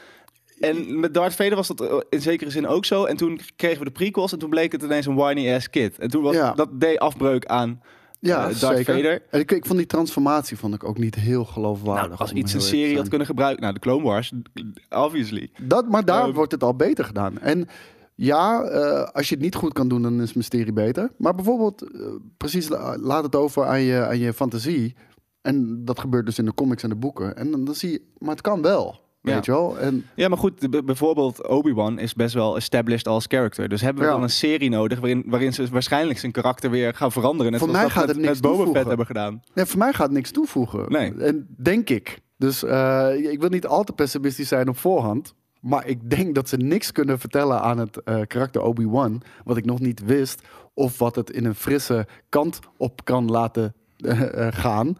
[0.62, 3.04] En met Darth Vader was dat eh, in zekere zin ook zo.
[3.04, 5.98] En toen kregen we de prequels en toen bleek het ineens een whiny ass kid.
[5.98, 6.52] En toen was Ja.
[6.52, 7.80] dat deed afbreuk aan
[8.20, 8.94] ja eh, Darth zeker.
[8.94, 9.22] Vader.
[9.30, 12.08] En ik, ik vond die transformatie vond ik ook niet heel geloofwaardig.
[12.08, 13.62] Nou, als iets een serie had kunnen gebruiken.
[13.62, 14.32] Nou, de Clone Wars,
[14.90, 15.50] obviously.
[15.62, 16.32] Dat, maar daar Ehm.
[16.32, 17.38] wordt het al beter gedaan.
[17.38, 17.68] En
[18.14, 21.10] ja, eh, als je het niet goed kan doen, dan is mysterie beter.
[21.18, 21.90] Maar bijvoorbeeld,
[22.36, 24.94] precies, la- laat het over aan je, aan je fantasie.
[25.42, 27.36] En dat gebeurt dus in de comics en de boeken.
[27.36, 29.00] En dan, dan zie je, maar het kan wel.
[29.22, 29.34] Ja.
[29.34, 29.78] Weet je wel?
[29.78, 33.68] En Ja, maar goed, bijvoorbeeld Obi-Wan is best wel established als character.
[33.68, 37.12] Dus hebben we dan een serie nodig waarin, waarin ze waarschijnlijk zijn karakter weer gaan
[37.12, 37.52] veranderen.
[37.52, 38.76] Net Voor mij dat gaat met, het niks met Boba toevoegen.
[38.76, 39.42] Fett hebben gedaan.
[39.54, 40.84] nee, voor mij gaat het niks toevoegen.
[40.88, 41.14] Nee.
[41.14, 42.20] En denk ik.
[42.36, 45.34] Dus eh, ik wil niet al te pessimistisch zijn op voorhand.
[45.60, 49.22] Maar ik denk dat ze niks kunnen vertellen aan het eh, karakter Obi-Wan.
[49.44, 50.42] Wat ik nog niet wist.
[50.74, 54.96] Of wat het in een frisse kant op kan laten eh, gaan.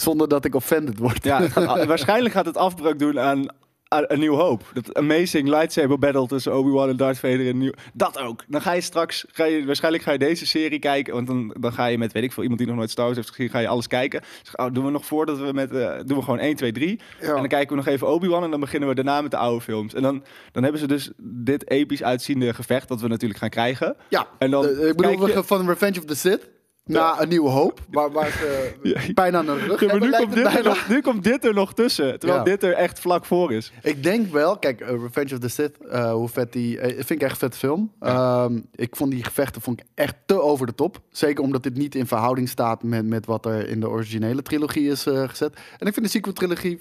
[0.00, 1.24] Zonder dat ik offended word.
[1.24, 3.46] Ja, gaat- waarschijnlijk gaat het afbreuk doen aan,
[3.88, 4.62] een nieuw hoop.
[4.72, 7.48] Dat amazing lightsaber battle tussen Obi-Wan en Darth Vader.
[7.48, 8.44] En nieuw, dat ook.
[8.48, 11.14] Dan ga je straks, ga je, waarschijnlijk ga je deze serie kijken.
[11.14, 13.16] Want dan, dan ga je met, weet ik veel, iemand die nog nooit Star Wars
[13.16, 14.20] heeft gezien, ga je alles kijken.
[14.42, 17.00] Zeg, oh, doen we nog voordat we met, eh, doen we gewoon 1, 2, 3.
[17.20, 17.26] Ja.
[17.28, 19.60] En dan kijken we nog even Obi-Wan en dan beginnen we daarna met de oude
[19.60, 19.94] films.
[19.94, 23.96] En dan, dan hebben ze dus dit episch uitziende gevecht, dat we natuurlijk gaan krijgen.
[24.08, 26.48] Ja, En dan Eh, ik bedoel, je- van Revenge of the Sith
[26.86, 27.80] naar een nieuwe hoop.
[27.90, 29.00] Waar, waar ze Ja.
[29.14, 30.68] pijn aan de rug Ja, maar nu, komt dit er bijna.
[30.68, 33.72] nog, nu komt dit er nog tussen, terwijl dit er echt vlak voor is.
[33.82, 36.78] Ik denk wel, kijk, eh, Revenge of the Sith, eh, hoe vet die...
[36.80, 37.92] eh, vind ik echt een vet film.
[38.00, 41.00] Ehm, ik vond die gevechten vond ik echt te over de top.
[41.10, 44.90] Zeker omdat dit niet in verhouding staat met, met wat er in de originele trilogie
[44.90, 45.54] is gezet.
[45.78, 46.80] En ik vind de sequel-trilogie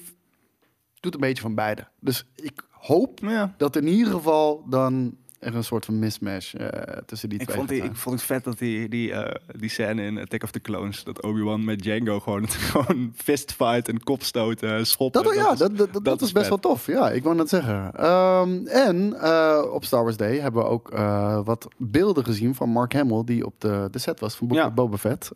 [1.00, 1.88] doet een beetje van beide.
[2.00, 3.54] Dus ik hoop Ja.
[3.58, 6.68] dat in ieder geval dan er een soort van mismatch eh,
[7.06, 9.70] tussen die Ik twee vond, die, ik vond het vet dat die, die, eh, die
[9.70, 14.86] scène in Attack of the Clones, dat Obi-Wan met Django gewoon, gewoon fistfight en kopstoten,
[14.88, 15.24] schoppen.
[15.24, 16.62] Dat, ja, is- dat, dat, dat, dat is best vet.
[16.62, 16.88] wel tof.
[16.88, 17.92] Ja, ik wou net zeggen.
[17.94, 20.90] Ehm, en eh, op Star Wars Day hebben we ook
[21.46, 23.24] wat beelden gezien van Mark Hamill...
[23.26, 24.72] die op de, de set was van Book Ja.
[24.72, 25.30] Boba Fett.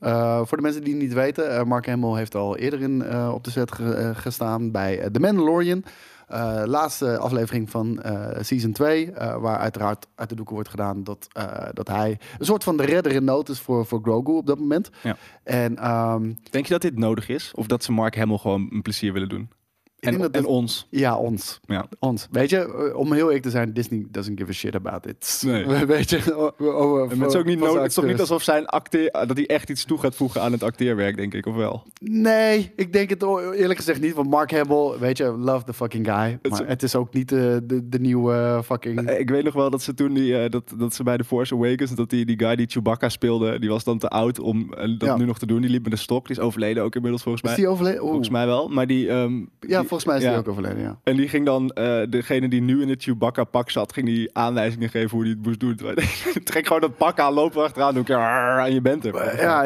[0.48, 1.68] Voor de mensen die het niet weten...
[1.68, 5.84] Mark Hamill heeft al eerder in, op de set ge- gestaan bij The Mandalorian...
[6.30, 11.04] Eh, laatste aflevering van eh, season 2, eh, waar uiteraard uit de doeken wordt gedaan
[11.04, 11.28] dat,
[11.74, 14.60] dat hij een soort van de redder in nood is voor, voor Grogu op dat
[14.60, 14.90] moment.
[15.04, 15.18] Ja.
[15.44, 17.52] En ehm, Denk je dat dit nodig is?
[17.56, 19.50] Of dat ze Mark Hamill gewoon een plezier willen doen?
[20.00, 20.88] En, en ons?
[20.90, 21.60] Ja, ons.
[21.66, 21.86] Ja.
[22.00, 22.28] Ons.
[22.32, 22.58] Weet je,
[22.92, 25.42] eh, om heel eerlijk te zijn, Disney doesn't give a shit about it.
[25.46, 25.66] Nee.
[25.86, 27.76] Weet je, o- over, En het is ook niet nodig.
[27.82, 30.52] Het is toch niet alsof zijn acteer, dat hij echt iets toe gaat voegen aan
[30.52, 31.84] het acteerwerk, denk ik, of wel?
[32.02, 34.14] Nee, ik denk het eerlijk gezegd niet.
[34.14, 36.40] Want Mark Hamill, weet je, love the fucking guy.
[36.42, 39.08] is- Maar het is ook niet de, de, de nieuwe eh, fucking...
[39.08, 41.24] Eh, Ik weet nog wel dat ze toen die, eh, dat, dat ze bij The
[41.24, 44.74] Force Awakens, dat die, die guy die Chewbacca speelde, die was dan te oud om
[44.74, 45.18] eh, dat Ja.
[45.18, 45.62] nu nog te doen.
[45.62, 46.28] Die liep met een stok.
[46.28, 47.60] Die is overleden ook inmiddels volgens Is mij.
[47.60, 48.00] die overleden?
[48.00, 48.68] Volgens mij wel.
[48.68, 51.00] Maar die, ehm, Ja, die- volgens mij is die ook overleden, ja.
[51.04, 54.90] En die ging dan, eh, degene die nu in het Chewbacca-pak zat, ging die aanwijzingen
[54.90, 55.76] geven hoe hij het moest doen.
[56.44, 59.16] Trek gewoon dat pak aan, loop erachteraan, doe ik en je bent er.
[59.16, 59.64] Eh, Ja,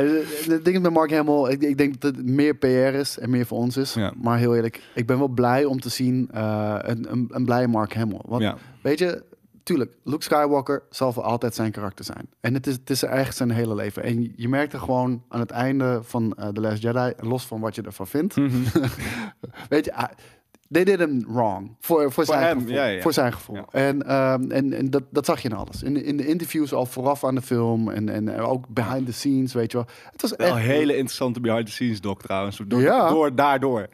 [0.53, 3.45] het ding met Mark Hamill, ik, ik denk dat het meer PR is en meer
[3.45, 3.93] voor ons is.
[3.93, 4.13] Ja.
[4.21, 7.67] Maar heel eerlijk, ik ben wel blij om te zien eh, een, een, een blije
[7.67, 8.21] Mark Hamill.
[8.25, 8.57] Want Ja.
[8.81, 9.23] Weet je,
[9.63, 12.27] tuurlijk, Luke Skywalker zal voor altijd zijn karakter zijn.
[12.39, 14.03] En het is, het is eigenlijk zijn hele leven.
[14.03, 17.75] En je merkte gewoon aan het einde van eh The Last Jedi, los van wat
[17.75, 18.57] je ervan vindt, Mhm.
[19.69, 20.09] weet je, ah,
[20.71, 21.75] they did him wrong.
[21.79, 23.01] Voor, voor, zijn, hem, gevoel, ja, ja.
[23.01, 23.55] voor zijn gevoel.
[23.55, 23.65] Ja.
[23.71, 25.83] En, ehm, en, en dat, dat zag je in alles.
[25.83, 29.13] In, de- in de interviews al vooraf aan de film en, en ook behind the
[29.13, 29.87] scenes, weet je wel.
[30.11, 32.61] Het was Wel echt een hele interessante behind-the-scenes doc trouwens.
[32.67, 33.09] Door, Ja.
[33.09, 33.87] door daardoor.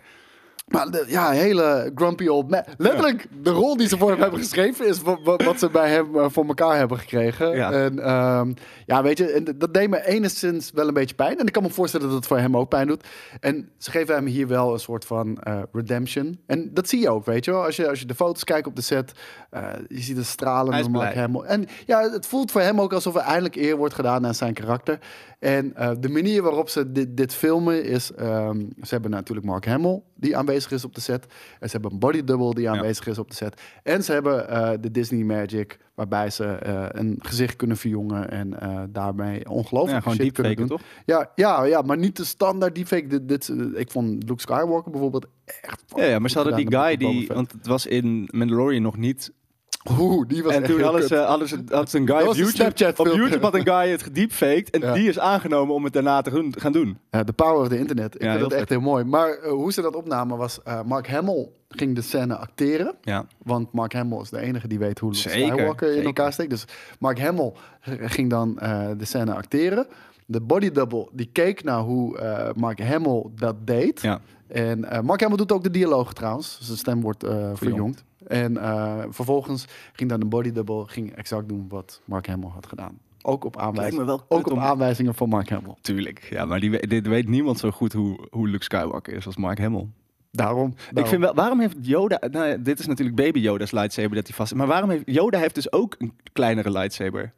[0.69, 2.63] Maar de- ja, hele grumpy old man.
[2.77, 5.89] Letterlijk, de rol die ze voor hem hebben geschreven is wa- wa- wat ze bij
[5.89, 7.55] hem eh, voor elkaar hebben gekregen.
[7.55, 7.71] Ja.
[7.71, 8.53] En ehm,
[8.85, 11.39] ja, weet je, en dat deed me enigszins wel een beetje pijn.
[11.39, 13.07] En ik kan me voorstellen dat het voor hem ook pijn doet.
[13.39, 16.39] En ze geven hem hier wel een soort van eh, redemption.
[16.45, 17.63] En dat zie je ook, weet je wel.
[17.65, 19.11] Als je, als je de foto's kijkt op de set,
[19.49, 21.15] eh, je ziet een stralende Mark.
[21.15, 21.41] Hamill.
[21.41, 24.53] En ja, het voelt voor hem ook alsof er eindelijk eer wordt gedaan aan zijn
[24.53, 24.99] karakter.
[25.39, 28.11] En eh, de manier waarop ze dit, dit filmen is...
[28.11, 31.25] ehm, ze hebben natuurlijk Mark Hamill, die aanwezig is op de set.
[31.59, 33.61] En ze hebben een body double die aanwezig is op de set.
[33.83, 38.29] En ze hebben eh, de Disney Magic, waarbij ze eh, een gezicht kunnen verjongen...
[38.29, 38.57] en
[38.91, 40.67] daarmee ongelooflijk Ja, gewoon shit kunnen doen.
[40.67, 40.81] toch?
[41.05, 43.07] Ja, ja, ja, maar niet de standaard deepfake.
[43.07, 45.27] Dit, dit, ik vond Luke Skywalker bijvoorbeeld
[45.61, 45.83] echt...
[45.95, 49.31] Ja, ja, maar ze hadden die guy die, want het was in Mandalorian nog niet.
[49.99, 52.33] Oeh, die was En echt toen hadden ze, hadden ze, had ze een guy op
[52.35, 53.07] YouTube, op.
[53.07, 54.93] YouTube had een guy het gedeepfaked en Ja.
[54.93, 56.97] die is aangenomen om het daarna te gaan doen.
[57.11, 58.15] Ja, de power of the internet.
[58.15, 59.03] Ik Ja, vind dat echt heel mooi.
[59.03, 60.63] Maar eh, hoe ze dat opnamen was...
[60.63, 62.95] eh, Mark Hamill ging de scène acteren.
[63.01, 63.25] Ja.
[63.43, 66.07] Want Mark Hamill is de enige die weet hoe Luke Zeker, Skywalker in zeker.
[66.07, 66.49] elkaar steekt.
[66.49, 66.65] Dus
[66.99, 69.87] Mark Hamill ging dan eh, de scène acteren.
[70.25, 72.19] De body double die keek naar hoe
[72.55, 74.01] Mark Hamill dat deed.
[74.01, 74.19] Ja.
[74.47, 76.59] En Mark Hamill doet ook de dialoog trouwens.
[76.61, 78.03] Zijn stem wordt verjongd.
[78.27, 82.67] En eh, vervolgens ging dan de body double ging exact doen wat Mark Hamill had
[82.67, 82.97] gedaan.
[83.21, 85.75] Ook op, aanwijzing, me wel ook op om- aanwijzingen van Mark Hamill.
[85.81, 86.27] Tuurlijk.
[86.29, 89.59] Ja, maar die, dit weet niemand zo goed hoe, hoe Luke Skywalker is als Mark
[89.59, 89.87] Hamill.
[90.31, 90.73] Daarom.
[90.93, 94.27] Ik vind wel, waarom heeft Yoda, nou ja, dit is natuurlijk baby Yoda's lightsaber dat
[94.27, 97.33] hij vast maar waarom heeft, Yoda heeft dus ook een kleinere lightsaber.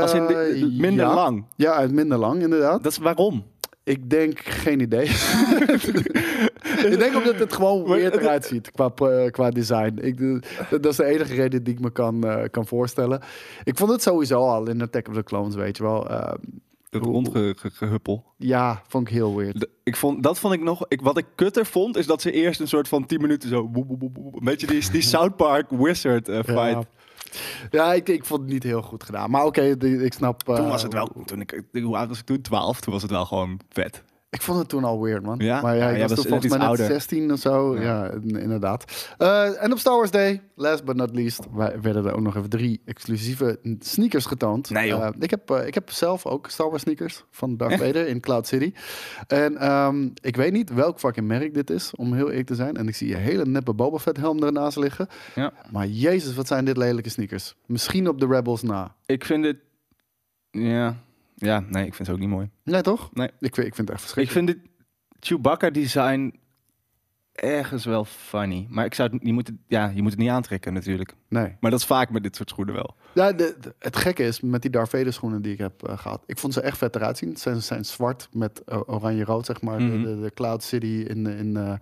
[0.00, 1.14] Als in de- de- minder ja.
[1.14, 1.44] lang.
[1.54, 2.82] Ja, het minder lang inderdaad.
[2.82, 3.44] Dat is waarom.
[3.86, 5.04] Ik denk geen idee.
[6.90, 9.98] ik denk omdat het gewoon het- eruit ziet qua, eh, qua design.
[10.00, 10.18] Ik,
[10.70, 13.20] dat dat is de enige reden die ik me kan, eh, kan voorstellen.
[13.64, 16.10] Ik vond het sowieso al in Attack of the Clones, weet je wel.
[16.10, 16.32] eh,
[16.90, 18.24] Het rondgehuppel.
[18.36, 19.60] ja, vond ik heel weird.
[19.60, 20.84] De- Ik vond, dat vond ik nog.
[20.88, 23.68] Ik, wat ik kutter vond, is dat ze eerst een soort van 10 minuten zo.
[23.68, 26.56] boep, boep, boep, een beetje die, die South Park Wizard eh, fight.
[26.56, 26.82] Ja,
[27.70, 29.30] ja ik, ik vond het niet heel goed gedaan.
[29.30, 29.62] Maar oké,
[30.02, 30.42] ik snap...
[30.42, 31.10] Toen eh, was het wel.
[31.24, 32.40] Toen ik, hoe oud was ik toen?
[32.40, 32.80] 12.
[32.80, 34.02] Toen was het wel gewoon vet.
[34.36, 35.38] Ik vond het toen al weird, man.
[35.38, 35.60] Ja?
[35.60, 36.86] Maar ja, Ja, ik jij was was toen volgens mij net ouder.
[36.86, 37.74] 16 of zo.
[37.76, 38.10] Ja, Ja.
[38.10, 39.14] in- inderdaad.
[39.18, 42.36] Eh, en op Star Wars Day, last but not least, wij- werden er ook nog
[42.36, 44.70] even drie exclusieve sneakers getoond.
[44.70, 45.06] Nee, joh.
[45.06, 48.20] Eh, ik, heb, eh, ik heb zelf ook Star Wars sneakers van Darth Vader in
[48.20, 48.72] Cloud City.
[49.26, 52.76] En ehm, ik weet niet welk fucking merk dit is, om heel eerlijk te zijn.
[52.76, 55.08] En ik zie een hele neppe Boba Fett helm ernaast liggen.
[55.34, 55.52] Ja.
[55.70, 57.54] Maar jezus, wat zijn dit lelijke sneakers.
[57.66, 58.94] Misschien op de Rebels na.
[59.06, 59.56] Ik vind het.
[60.50, 60.96] Ja.
[61.38, 62.50] Ja, nee, ik vind het ook niet mooi.
[62.64, 63.10] Nee, toch?
[63.12, 63.26] Nee.
[63.40, 64.48] Ik, vind- ik vind het echt Ik verschrikkelijk.
[64.48, 64.70] vind het
[65.20, 66.34] Chewbacca design
[67.32, 68.66] ergens wel funny.
[68.70, 71.14] Maar ik zou het, je, moet het, ja, je moet het niet aantrekken natuurlijk.
[71.28, 71.56] Nee.
[71.60, 72.94] Maar dat is vaak met dit soort schoenen wel.
[73.14, 75.98] Ja, de, de- het gekke is met die Darth Vader schoenen die ik heb eh,
[75.98, 76.22] gehad.
[76.26, 77.36] Ik vond ze echt vet eruit zien.
[77.36, 79.82] Ze zijn, zijn zwart met eh, oranje-rood, zeg maar.
[79.82, 80.02] Mhm.
[80.02, 81.72] de, de, de Cloud City in, in eh,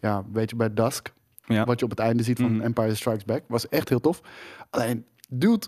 [0.00, 1.12] ja, weet je, bij Dusk.
[1.46, 1.64] Ja.
[1.64, 2.60] Wat je op het einde ziet van Mhm.
[2.64, 3.42] Empire Strikes Back.
[3.48, 4.20] Was echt heel tof.
[4.70, 5.66] Alleen, dude...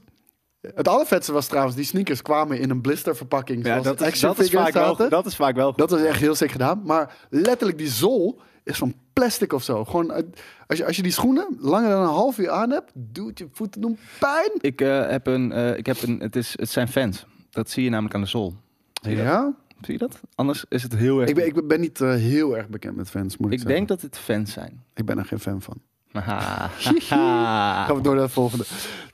[0.61, 3.67] Het allervetste was trouwens, die sneakers kwamen in een blisterverpakking.
[3.67, 5.79] Ja, dat is, dat, is vaak wel, dat is vaak wel goed.
[5.79, 6.83] Dat was echt heel sick gedaan.
[6.85, 9.85] Maar letterlijk, die zool is van plastic of zo.
[9.85, 12.91] Gewoon, uit- als je, als je die schoenen langer dan een half uur aan hebt,
[12.95, 14.51] doet je voeten doen pijn.
[14.61, 17.27] Ik eh, heb een, eh, ik heb een, het, is, het zijn fans.
[17.51, 18.55] Dat zie je namelijk aan de zool.
[19.03, 19.27] Zie je dat?
[19.27, 19.55] Ja?
[19.81, 20.21] Zie je dat?
[20.35, 21.29] Anders is het heel erg.
[21.29, 23.77] Ik ben, ik ben niet eh, heel erg bekend met fans, moet ik, ik zeggen.
[23.77, 24.85] denk dat het fans zijn.
[24.95, 25.81] Ik ben er geen fan van.
[26.19, 28.65] Gaan we door naar het volgende.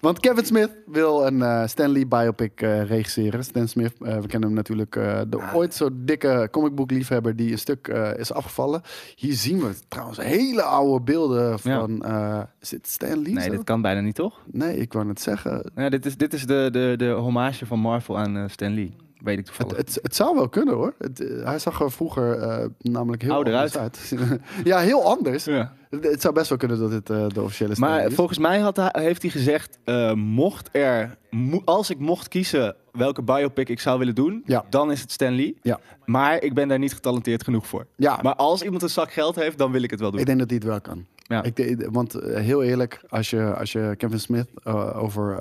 [0.01, 3.45] Want Kevin Smith wil een eh Stanley biopic eh, regisseren.
[3.45, 4.93] Stan Smith, eh, we kennen hem natuurlijk,
[5.29, 8.83] de ooit zo dikke comicboekliefhebber die een stuk is afgevallen.
[9.15, 12.05] Hier zien we trouwens hele oude beelden van...
[12.05, 13.33] eh, is dit Stan Lee?
[13.33, 13.51] Nee, zo?
[13.51, 14.41] dit kan bijna niet, toch?
[14.47, 15.71] nee, ik wou het zeggen.
[15.75, 18.97] Ja, dit is, dit is de, de, de hommage van Marvel aan Stan Lee.
[19.23, 19.77] Weet ik Het, toevallig.
[19.77, 20.95] het, het zou wel kunnen hoor.
[20.99, 24.15] Het, eh, hij zag er vroeger eh, namelijk heel Ouder anders uit.
[24.65, 25.45] ja, heel anders.
[25.45, 25.73] ja.
[25.91, 28.15] Het, het zou best wel kunnen dat dit eh, de officiële Lee Maar is.
[28.15, 32.75] volgens mij had hij, heeft hij gezegd, eh, mocht er, mo- als ik mocht kiezen
[32.93, 34.65] welke biopic ik zou willen doen, Ja.
[34.71, 35.57] dan is het Stan Lee.
[35.63, 35.81] Ja.
[36.05, 37.87] Maar ik ben daar niet getalenteerd genoeg voor.
[37.97, 40.21] Ja, Maar als iemand een zak geld heeft, dan wil ik het wel doen.
[40.21, 41.07] Ik denk dat hij het wel kan.
[41.23, 41.43] Ja.
[41.43, 44.47] Ik, want heel eerlijk, als je, als je Kevin Smith
[44.95, 45.39] over,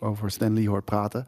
[0.00, 1.26] over Stan Lee hoort praten.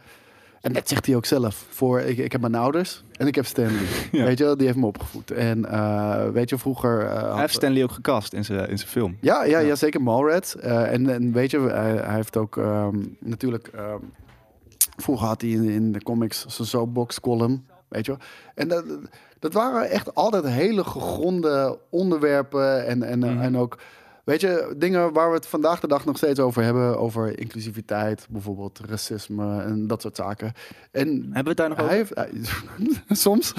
[0.61, 1.67] En dat zegt hij ook zelf.
[1.69, 3.87] Voor, ik, ik heb mijn ouders en ik heb Stan Lee.
[4.21, 4.25] Ja.
[4.25, 5.31] Weet je wel, die heeft me opgevoed.
[5.31, 7.01] En eh, weet je, vroeger...
[7.07, 9.17] eh, had- Hij heeft Stan Lee ook gecast in zijn in zijn film.
[9.21, 9.67] ja, ja, Ja.
[9.67, 9.75] ja.
[9.75, 10.57] zeker Mallrats.
[10.57, 13.67] Eh, en, en weet je, hij, hij heeft ook ehm, natuurlijk...
[13.75, 13.99] ehm,
[14.97, 18.21] vroeger had hij in, in de comics zo'n soapbox column, weet je wel.
[18.55, 18.85] En dat,
[19.39, 23.41] dat waren echt altijd hele gegronde onderwerpen en, en, Mhm.
[23.41, 23.79] en ook...
[24.29, 26.99] Weet je, dingen waar we het vandaag de dag nog steeds over hebben.
[26.99, 30.53] Over inclusiviteit, bijvoorbeeld racisme en dat soort zaken.
[30.91, 31.97] En Hebben we het daar nog hij over?
[31.97, 33.53] heeft, hij- soms.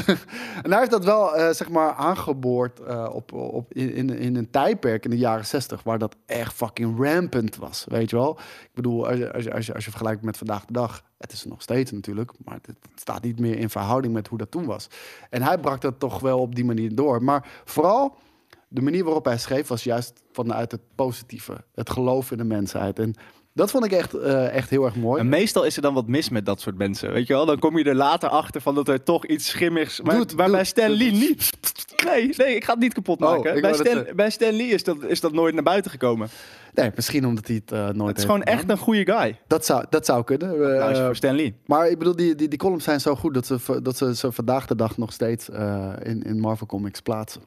[0.63, 4.49] en hij heeft dat wel, eh, zeg maar, aangeboord eh, op, op, in, in, een
[4.49, 7.85] tijdperk in de jaren 60, waar dat echt fucking rampant was.
[7.87, 8.39] Weet je wel?
[8.61, 11.03] Ik bedoel, als je, als je, als je, als je vergelijkt met vandaag de dag,
[11.17, 14.51] het is nog steeds natuurlijk, maar het staat niet meer in verhouding met hoe dat
[14.51, 14.87] toen was.
[15.29, 17.23] En hij brak dat toch wel op die manier door.
[17.23, 18.15] Maar vooral
[18.69, 22.99] de manier waarop hij schreef was juist vanuit het positieve, het geloof in de mensheid.
[22.99, 23.15] En
[23.53, 25.19] dat vond ik echt, eh, echt heel erg mooi.
[25.19, 27.11] En meestal is er dan wat mis met dat soort mensen.
[27.13, 27.45] Weet je wel?
[27.45, 30.01] Dan kom je er later achter van dat er toch iets schimmigs...
[30.01, 30.97] Maar, Doet, maar doet, bij Stan doet.
[30.97, 31.49] Lee niet.
[32.05, 33.61] Nee, nee, ik ga het niet kapot Oh, maken.
[33.61, 36.29] bij, dat Stan, bij Stan Lee is dat, is dat nooit naar buiten gekomen.
[36.73, 38.55] Nee, misschien omdat hij het eh, nooit Het is gewoon gedaan.
[38.55, 39.39] echt een goede guy.
[39.47, 40.49] Dat zou, dat zou kunnen.
[40.51, 41.55] Applausje voor Stan Lee.
[41.65, 44.31] maar ik bedoel, die, die, die columns zijn zo goed dat ze, dat ze ze
[44.31, 45.49] vandaag de dag nog steeds
[46.03, 47.41] in, in Marvel Comics plaatsen.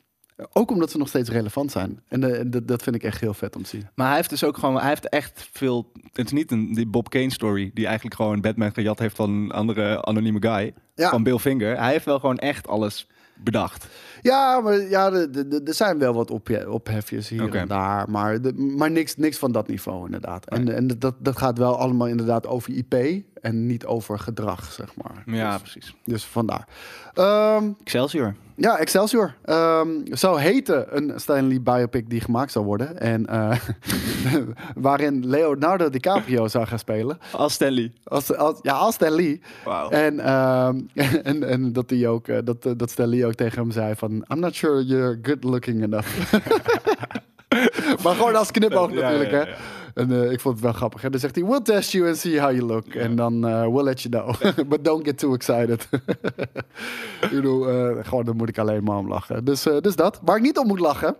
[0.52, 2.00] Ook omdat ze nog steeds relevant zijn.
[2.08, 3.88] En eh, dat- vind ik echt heel vet om te zien.
[3.94, 5.92] Maar hij heeft dus ook gewoon, hij heeft echt veel.
[6.12, 9.30] Het is niet een die Bob Kane story die eigenlijk gewoon Batman gejat heeft van
[9.30, 11.10] een andere anonieme guy Ja.
[11.10, 11.78] van Bill Finger.
[11.78, 13.86] Hij heeft wel gewoon echt alles bedacht.
[14.22, 18.10] Ja, maar ja, er zijn wel wat op, ophefjes hier en daar.
[18.10, 20.48] Maar, de, maar niks, niks van dat niveau inderdaad.
[20.48, 24.92] En, en dat, dat gaat wel allemaal inderdaad over IP en niet over gedrag, zeg
[24.96, 25.22] maar.
[25.36, 25.94] Ja, Dus, precies.
[26.04, 26.68] dus vandaar.
[27.14, 28.34] Ehm, Excelsior.
[28.62, 29.34] Ja, Excelsior.
[29.44, 33.00] Ehm zou heten een Stanley biopic die gemaakt zou worden.
[33.00, 33.58] En eh,
[34.74, 37.18] waarin Leonardo DiCaprio zou gaan spelen.
[37.32, 37.92] Als Stanley.
[38.04, 39.40] Als, als, ja, als Stan Lee.
[39.64, 39.90] Wauw.
[39.90, 40.80] En, ehm,
[41.22, 43.94] en, en dat, hij ook, eh, dat, eh, dat Stan Lee ook tegen hem zei
[43.94, 44.12] van...
[44.12, 46.32] I'm not sure you're good looking enough.
[48.02, 49.52] maar gewoon als knipoog Ja, natuurlijk, ja, hè.
[49.94, 51.04] En eh, ik vond het wel grappig.
[51.04, 52.86] En dan zegt hij, we'll test you and see how you look.
[52.86, 54.54] En dan, eh, we'll let you know.
[54.70, 55.88] But don't get too excited.
[57.20, 59.44] ik bedoel, eh, gewoon, daar moet ik alleen maar om lachen.
[59.44, 60.20] Dus, dus dat.
[60.22, 61.16] Waar ik niet om moet lachen,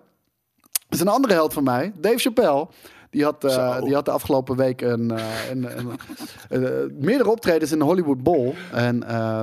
[0.88, 1.92] is een andere held van mij.
[1.96, 2.68] Dave Chappelle.
[3.12, 5.88] Die had, eh, die had de afgelopen week een, eh, een, een,
[6.48, 8.55] eh, meerdere optredens in de Hollywood Bowl.
[8.72, 8.96] En,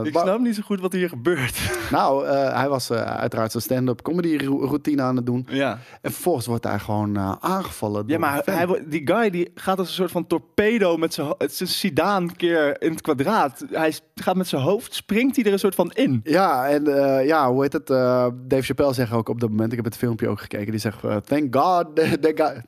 [0.03, 1.59] Ik snap niet zo goed wat hier gebeurt.
[1.91, 5.47] nou, hij was uiteraard zijn stand-up comedy ro- routine aan het doen.
[5.49, 5.77] ja.
[6.01, 8.03] En vervolgens wordt hij gewoon aangevallen.
[8.07, 12.31] Ja, maar hij, die guy die gaat als een soort van torpedo met zijn Zidane
[12.35, 13.65] keer in het kwadraat.
[13.71, 16.19] Hij gaat met zijn hoofd, springt hij er een soort van in.
[16.23, 16.83] Ja, en
[17.25, 17.87] ja, hoe heet het?
[17.87, 20.97] Dave Chappelle zegt ook op dat moment, ik heb het filmpje ook gekeken, die zegt,
[21.25, 22.21] thank God that,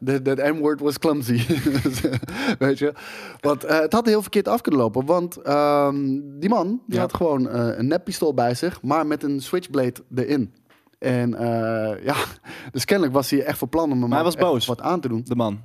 [0.05, 1.41] that, that M-word was clumsy.
[2.59, 2.93] Weet je?
[3.39, 7.01] Want eh, het had heel verkeerd af kunnen lopen, want ehm, die man, die Ja.
[7.01, 10.53] had gewoon eh, een neppistool bij zich, maar met een switchblade erin.
[10.99, 12.15] En eh, ja,
[12.71, 14.65] dus kennelijk was hij echt van plan om hem Maar hij was boos.
[14.65, 15.21] wat aan te doen.
[15.25, 15.61] De man.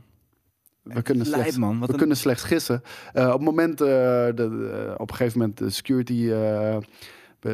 [0.83, 1.81] We kunnen slechts, man.
[1.81, 2.83] We een- kunnen slechts gissen.
[3.15, 6.31] Op, het moment, de, op een gegeven moment, de security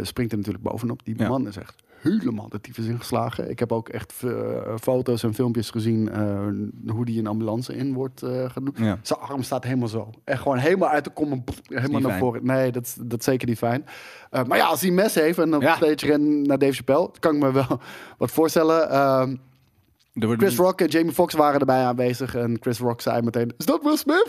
[0.03, 1.05] springt er natuurlijk bovenop.
[1.05, 1.29] Die Ja.
[1.29, 3.51] man is echt helemaal de tyfus ingeslagen.
[3.51, 4.33] Ik heb ook echt eh,
[4.81, 6.47] foto's en filmpjes gezien eh,
[6.87, 8.45] hoe die een ambulance in wordt eh.
[8.75, 8.99] Ja.
[9.03, 10.11] Zijn arm staat helemaal zo.
[10.25, 12.47] En gewoon helemaal uit de kom helemaal naar voren.
[12.47, 13.85] Nee, dat, is- dat is zeker niet fijn.
[14.47, 15.77] Maar ja, als hij mes heeft en op Ja.
[15.77, 17.81] stage rent naar Dave Chappelle, kan ik me wel
[18.19, 19.41] wat voorstellen.
[20.15, 22.35] Chris Rock en Jamie Foxx waren erbij aanwezig.
[22.35, 24.27] En Chris Rock zei meteen, is dat Will Smith?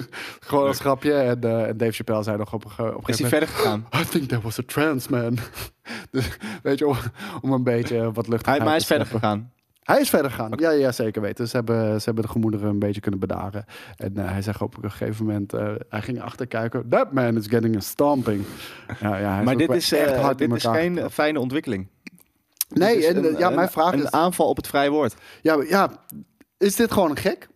[0.40, 1.12] Gewoon als grapje.
[1.12, 3.30] En, eh, en Dave Chappelle zei nog op, een op een Is gegeven hij moment...
[3.30, 4.02] verder gegaan?
[4.02, 5.38] I think that was a trans man.
[6.10, 6.96] dus, weet je, om,
[7.40, 9.52] om een beetje wat lucht Hij, maar hij is verder gegaan.
[9.82, 10.52] Hij is verder gegaan.
[10.56, 11.48] Ja, ja, zeker weten.
[11.48, 13.64] Ze hebben, ze hebben de gemoederen een beetje kunnen bedaren.
[13.96, 16.88] En eh, hij zegt op een gegeven moment, eh, hij ging achterkijken.
[16.88, 18.44] That man is getting a stomping.
[19.00, 21.14] Ja, ja, hij Maar dit is, echt hard dit is geen getrapt.
[21.14, 21.88] fijne ontwikkeling.
[22.68, 24.10] Nee, en, een- ja, mijn een- vraag Een is...
[24.10, 25.14] aanval op het vrije woord.
[25.42, 26.04] Ja, ja,
[26.58, 27.48] is dit gewoon een gek?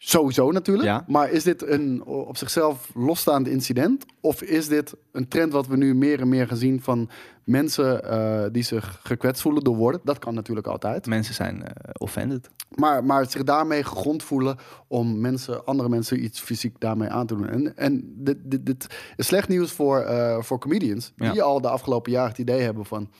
[0.00, 0.86] Sowieso natuurlijk.
[0.88, 1.04] Ja.
[1.06, 4.04] Maar is dit een op zichzelf losstaand incident?
[4.20, 7.10] Of is dit een trend wat we nu meer en meer gaan zien van
[7.44, 10.00] mensen eh, die zich gekwetst voelen door woorden?
[10.04, 11.06] Dat kan natuurlijk altijd.
[11.06, 12.50] Mensen zijn eh, offended.
[12.74, 17.36] Maar, maar zich daarmee gegrond voelen om mensen, andere mensen iets fysiek daarmee aan te
[17.36, 17.48] doen.
[17.48, 21.12] En, en dit, dit, dit is slecht nieuws voor, eh, voor comedians.
[21.16, 21.32] Ja.
[21.32, 23.10] Die al de afgelopen jaren het idee hebben van...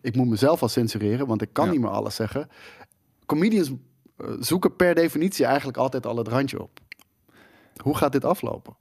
[0.00, 1.70] ik moet mezelf al censureren, want ik kan Ja.
[1.72, 2.48] niet meer alles zeggen.
[3.26, 3.70] Comedians
[4.16, 6.80] eh, zoeken per definitie eigenlijk altijd al het randje op.
[7.82, 8.76] Hoe gaat dit aflopen?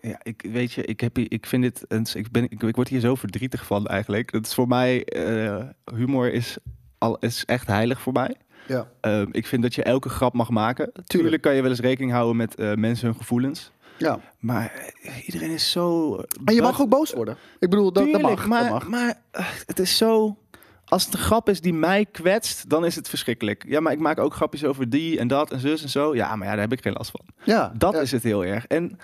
[0.00, 3.00] Ja, ik weet je, ik, heb ik vind dit, ik, ben, ik, ik word hier
[3.00, 4.32] zo verdrietig van eigenlijk.
[4.32, 6.56] Dat is voor mij, eh, humor is,
[6.98, 8.36] al, is echt heilig voor mij.
[8.68, 8.90] Ja.
[9.00, 10.92] Ehm, ik vind dat je elke grap mag maken.
[11.06, 13.72] Tuurlijk kan je wel eens rekening houden met eh, mensen hun gevoelens.
[13.98, 14.20] Ja.
[14.38, 14.92] Maar
[15.26, 16.16] iedereen is zo...
[16.44, 17.36] En je mag ook boos worden.
[17.58, 18.46] Ik bedoel, dat, dat mag.
[18.46, 18.88] maar, dat mag.
[18.88, 20.36] maar eh, het is zo...
[20.84, 23.64] Als het een grap is die mij kwetst, dan is het verschrikkelijk.
[23.68, 26.14] Ja, maar ik maak ook grapjes over die en dat en zus en zo.
[26.14, 27.20] Ja, maar ja, daar heb ik geen last van.
[27.44, 28.00] Ja, Dat ja.
[28.00, 28.66] is het heel erg.
[28.66, 28.98] En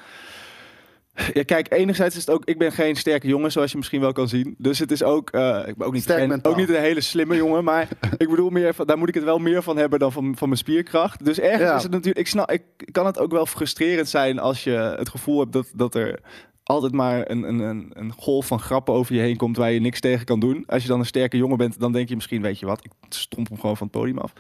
[1.32, 4.12] ja, kijk, enerzijds is het ook, ik ben geen sterke jongen, zoals je misschien wel
[4.12, 4.54] kan zien.
[4.58, 7.36] Dus het is ook, eh, ik ben ook niet, en ook niet een hele slimme
[7.36, 10.12] jongen, maar ik bedoel meer, van, daar moet ik het wel meer van hebben dan
[10.12, 11.24] van, van mijn spierkracht.
[11.24, 11.76] Dus ergens Ja.
[11.76, 15.08] is het natuurlijk, ik snap, ik kan het ook wel frustrerend zijn als je het
[15.08, 16.20] gevoel hebt dat, dat er
[16.62, 19.80] altijd maar een, een, een, een golf van grappen over je heen komt waar je
[19.80, 20.64] niks tegen kan doen.
[20.66, 22.90] Als je dan een sterke jongen bent, dan denk je misschien, weet je wat, ik
[23.08, 24.32] stomp hem gewoon van het podium af.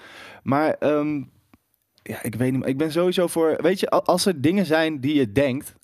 [0.42, 1.22] Maar ehm,
[2.02, 5.14] ja, ik weet niet, ik ben sowieso voor, weet je, als er dingen zijn die
[5.14, 5.74] je denkt,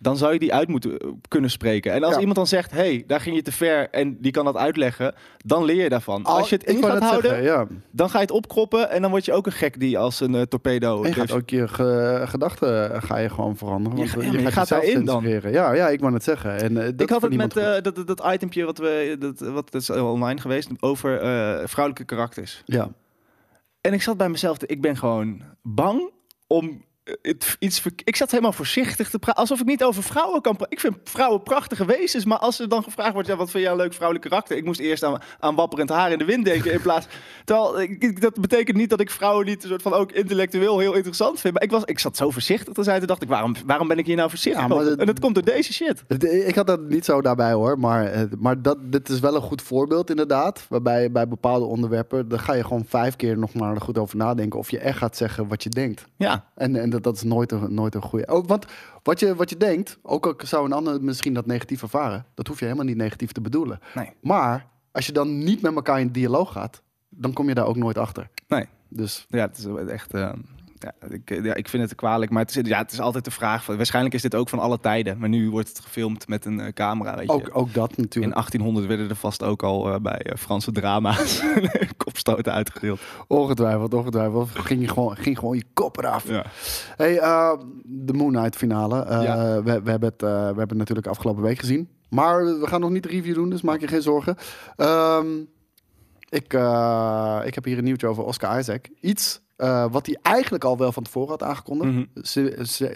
[0.00, 1.92] dan zou je die uit moeten eh, kunnen spreken.
[1.92, 2.18] En als Ja.
[2.18, 5.64] iemand dan zegt, hey, daar ging je te ver en die kan dat uitleggen, dan
[5.64, 6.22] leer je daarvan.
[6.24, 7.66] Al- als je het in gaat houden, zeggen, ja.
[7.90, 10.34] dan ga je het opkroppen en dan word je ook een gek die als een
[10.34, 11.02] eh, torpedo...
[11.02, 13.98] En je gaat dus- ook je ge- gedachten eh, ga je gewoon veranderen.
[13.98, 15.24] Je Want ja, je gaat jezelf daarin dan.
[15.52, 16.60] Ja, ja, ik wou het zeggen.
[16.60, 20.40] En, dat ik had het met dat, dat, itempje wat we, dat, wat is online
[20.40, 21.18] geweest, over
[21.68, 22.62] vrouwelijke karakters.
[22.64, 22.90] Ja.
[23.80, 26.10] En ik zat bij mezelf, te- ik ben gewoon bang
[26.46, 26.84] om
[27.58, 27.82] iets...
[28.04, 30.72] Ik zat helemaal voorzichtig te praten, alsof ik niet over vrouwen kan praten.
[30.76, 33.72] Ik vind vrouwen prachtige wezens, maar als er dan gevraagd wordt, ja, wat vind jij
[33.72, 34.56] een leuk vrouwelijk karakter?
[34.56, 37.06] Ik moest eerst aan, aan wapperend haar in de wind denken in plaats...
[37.44, 40.94] Terwijl, ik- dat betekent niet dat ik vrouwen niet een soort van ook intellectueel heel
[40.94, 41.54] interessant vind.
[41.54, 43.98] Maar ik, was, ik zat zo voorzichtig te zijn, toen dacht ik, waarom, waarom ben
[43.98, 46.04] ik hier nou voorzichtig Ja, dat- En dat komt door deze shit.
[46.08, 49.40] Het- Ik had dat niet zo daarbij hoor, maar, maar dat, dit is wel een
[49.40, 50.66] goed voorbeeld inderdaad.
[50.68, 54.58] Waarbij bij bepaalde onderwerpen, daar ga je gewoon vijf keer nog maar goed over nadenken
[54.58, 56.04] of je echt gaat zeggen wat je denkt.
[56.16, 58.26] Ja, En, en dat, dat is nooit een, nooit een goede.
[58.26, 58.66] Oh, want
[59.02, 62.46] wat je, wat je denkt, ook al zou een ander misschien dat negatief ervaren, dat
[62.46, 63.78] hoef je helemaal niet negatief te bedoelen.
[63.94, 67.66] nee, Maar als je dan niet met elkaar in dialoog gaat, dan kom je daar
[67.66, 68.30] ook nooit achter.
[68.48, 68.66] nee.
[68.88, 70.14] Dus Ja, het is echt...
[70.14, 70.32] eh,
[70.78, 73.30] Ja, ik, ja, ik vind het kwalijk, maar het is, ja, het is altijd de
[73.30, 73.64] vraag.
[73.64, 76.60] Van, waarschijnlijk is dit ook van alle tijden, maar nu wordt het gefilmd met een
[76.60, 77.16] eh, camera.
[77.16, 77.32] Weet je.
[77.32, 78.34] Ook, ook dat In natuurlijk.
[78.34, 81.42] 1800 werden er vast ook al eh, bij eh, Franse drama's
[82.04, 83.00] kopstoten uitgedeeld.
[83.26, 84.48] Ongetwijfeld, ongetwijfeld.
[84.52, 86.28] Ging je gewoon, ging gewoon je kop eraf.
[86.28, 86.44] Ja.
[86.96, 87.14] Hey,
[87.84, 88.96] de Moon Knight finale.
[88.96, 89.62] Ja.
[89.62, 91.88] we, we, hebben het, we hebben het natuurlijk afgelopen week gezien.
[92.08, 94.36] Maar we gaan nog niet de review doen, dus maak je geen zorgen.
[94.76, 95.26] Ehm,
[96.28, 96.52] ik,
[97.44, 98.88] ik heb hier een nieuwtje over Oscar Isaac.
[99.00, 101.92] Iets eh, wat hij eigenlijk al wel van tevoren had aangekondigd.
[101.92, 102.04] Mhm.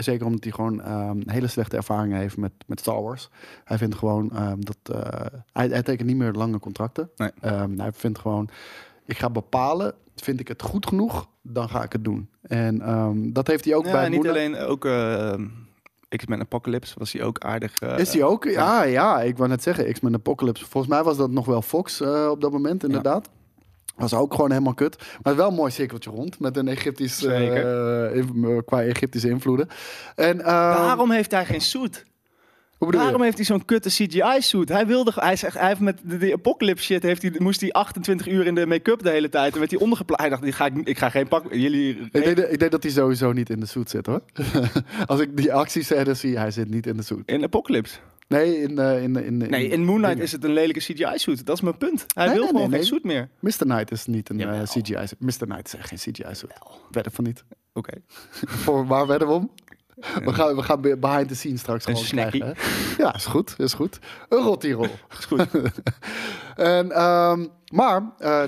[0.03, 3.29] Zeker omdat hij gewoon ehm, hele slechte ervaringen heeft met, met Star Wars.
[3.65, 4.77] Hij vindt gewoon ehm, dat...
[4.97, 7.11] eh, hij, hij tekent niet meer lange contracten.
[7.17, 7.31] Nee.
[7.41, 8.49] Ehm, hij vindt gewoon...
[9.07, 12.29] Ik ga bepalen, vind ik het goed genoeg, dan ga ik het doen.
[12.43, 12.79] En
[13.33, 14.85] dat heeft hij ook Ja, bij en niet alleen, ook
[16.17, 17.79] X-Men Apocalypse was hij ook aardig.
[17.79, 18.45] eh, Is die ook?
[18.45, 20.67] Ja, ja, ik wou net zeggen, X-Men Apocalypse.
[20.67, 22.01] Volgens mij was dat nog wel Fox
[22.31, 23.31] op dat moment, inderdaad.
[24.01, 24.97] Was ook gewoon helemaal kut.
[25.23, 29.69] Maar wel een mooi cirkeltje rond met een Egyptisch, eh, in- qua Egyptische invloeden.
[30.17, 32.05] En, ehm, Waarom heeft hij geen suit?
[32.79, 32.97] je?
[32.97, 34.69] Waarom heeft hij zo'n kutte CGI-suit?
[34.69, 37.73] Hij wilde, hij zegt, hij heeft met de, de apocalypse shit heeft hij, moest hij
[37.73, 40.21] 28 uur in de make-up de hele tijd en werd hij ondergeplaatst.
[40.23, 41.99] Hij dacht, die ga ik, ik ga geen pak, jullie.
[42.13, 44.21] Ik denk, dat- ik denk dat hij sowieso niet in de suit zit hoor.
[45.07, 47.23] Als ik die actiescènes zie, hij zit niet in de suit.
[47.27, 47.95] In Apocalypse.
[48.31, 51.47] Nee, in, eh, in, in, in, Nee, in Moonlight is het een lelijke CGI-suit.
[51.47, 52.05] Dat is mijn punt.
[52.15, 53.29] Hij Nee, wil nee, gewoon nee, geen suit meer.
[53.41, 53.51] Mr.
[53.59, 54.63] Knight is niet een eh, Jawel.
[54.65, 55.17] CGI suit.
[55.19, 55.47] Mr.
[55.47, 56.53] Knight is echt geen CGI suit.
[56.91, 57.45] Wedden van niet.
[57.73, 57.93] Oké.
[58.65, 59.51] Voor waar wedden we om?
[60.25, 62.41] We gaan, we gaan be- behind the scenes straks Een gewoon snackie.
[62.41, 62.63] krijgen.
[62.97, 63.03] hè?
[63.03, 63.99] Ja, is goed, is goed.
[64.29, 64.85] Een rottirol.
[65.19, 65.47] Is goed.
[66.57, 68.43] en, ehm, maar eh,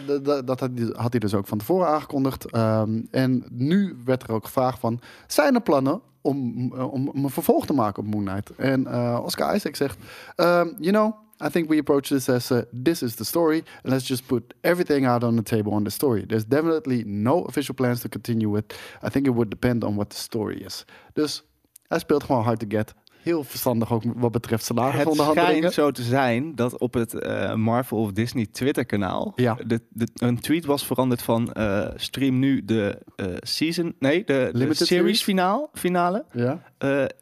[0.44, 2.50] dat had hij- had hij dus ook van tevoren aangekondigd.
[2.50, 5.00] Ehm, en nu werd er ook gevraagd van...
[5.26, 8.50] zijn er plannen om, eh, om, om een vervolg te maken op Moon Knight?
[8.50, 9.98] En eh, Oscar Isaac zegt...
[10.36, 11.12] ehm, you know,
[11.46, 12.52] I think we approach this as
[12.82, 13.64] this is the story.
[13.82, 16.26] And let's just put everything out on the table on the story.
[16.26, 18.64] There's definitely no official plans to continue with.
[19.02, 20.84] I think it would depend on what the story is.
[21.12, 21.44] Dus
[21.88, 22.94] hij speelt gewoon hard to get.
[23.22, 25.72] Heel verstandig ook wat betreft Het salarisonderhandelingen.
[25.72, 29.56] schijnt zo te zijn dat op het eh, Marvel of Disney Twitter-kanaal Ja.
[29.66, 34.68] de, de, een tweet was veranderd van eh, stream nu de eh, season, nee, de,
[34.72, 36.24] series, finaal, finale.
[36.32, 36.62] Ja.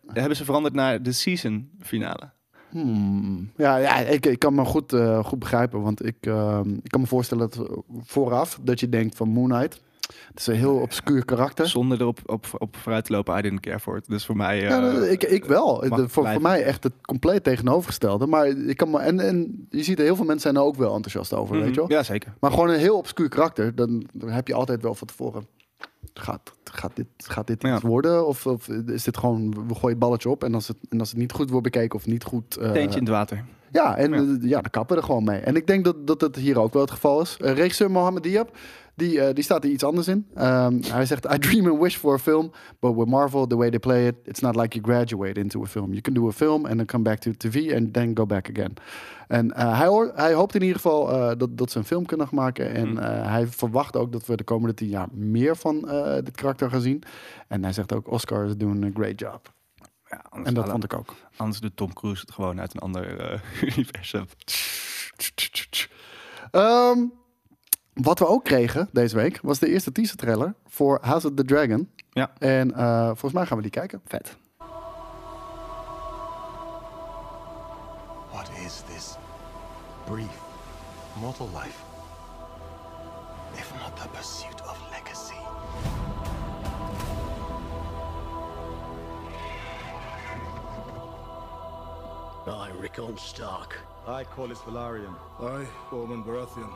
[0.06, 2.30] hebben ze veranderd naar de season finale.
[2.70, 3.50] Hmm.
[3.56, 5.82] Ja, ja ik, ik kan me goed, goed begrijpen.
[5.82, 6.16] Want ik,
[6.82, 9.82] ik kan me voorstellen dat vooraf dat je denkt van Moon Knight.
[10.28, 11.68] Het is een heel obscuur karakter.
[11.68, 14.04] Zonder erop op, op vooruit te lopen, I didn't care for it.
[14.08, 14.60] Dus voor mij...
[14.60, 15.80] Ja, eh, ik, ik wel.
[15.80, 18.26] De- voor, voor mij echt het compleet tegenovergestelde.
[18.26, 20.94] Maar ik kan me, en, en je ziet heel veel mensen zijn er ook wel
[20.94, 21.64] enthousiast over, mhm.
[21.64, 21.90] weet je wel.
[21.90, 22.32] Ja, zeker.
[22.40, 23.74] Maar gewoon een heel obscuur karakter.
[23.74, 25.46] Dan, dan heb je altijd wel van tevoren.
[26.14, 27.74] Gaat, gaat dit, gaat dit Ja.
[27.74, 28.26] iets worden?
[28.26, 30.44] Of, of is dit gewoon, we gooien het balletje op.
[30.44, 32.56] En als het, en als het niet goed wordt bekeken of niet goed...
[32.56, 33.44] eh, Teentje in het water.
[33.72, 34.36] Ja, en Ja.
[34.40, 34.60] ja.
[34.60, 35.38] dan kappen we er gewoon mee.
[35.40, 37.36] En ik denk dat, dat het hier ook wel het geval is.
[37.40, 38.56] Eh, regisseur Mohammed Diab,
[39.00, 40.26] die, eh, die staat er iets anders in.
[40.34, 43.70] Ehm, hij zegt, I dream and wish for a film, but with Marvel, the way
[43.70, 45.88] they play it, it's not like you graduate into a film.
[45.90, 48.48] You can do a film and then come back to TV and then go back
[48.50, 48.74] again.
[49.30, 52.06] En eh, hij, hoort, hij hoopt in ieder geval eh, dat, dat ze een film
[52.06, 52.74] kunnen gaan maken.
[52.74, 55.80] En eh, hij verwacht ook dat we de komende tien jaar meer van
[56.24, 57.02] dit karakter gaan zien.
[57.48, 59.52] En hij zegt ook, Oscar is doing a great job.
[60.08, 61.14] Ja, En dat vond ik ook.
[61.36, 63.40] anders doet Tom Cruise het gewoon uit een ander
[63.76, 64.24] universum.
[66.50, 66.98] Ehm,
[68.02, 71.44] wat we ook kregen deze week was de eerste teaser trailer voor House of the
[71.44, 71.90] Dragon.
[72.10, 72.30] Ja.
[72.38, 74.00] En eh, volgens mij gaan we die kijken.
[74.06, 74.36] Vet.
[78.30, 79.16] What is this
[80.04, 80.38] brief,
[81.20, 81.78] mortal life?
[83.52, 85.34] If not the pursuit of legacy.
[92.46, 95.14] I, Rickon Stark, I, Corlys Velaryon.
[95.40, 96.70] I, Ormond Baratheon.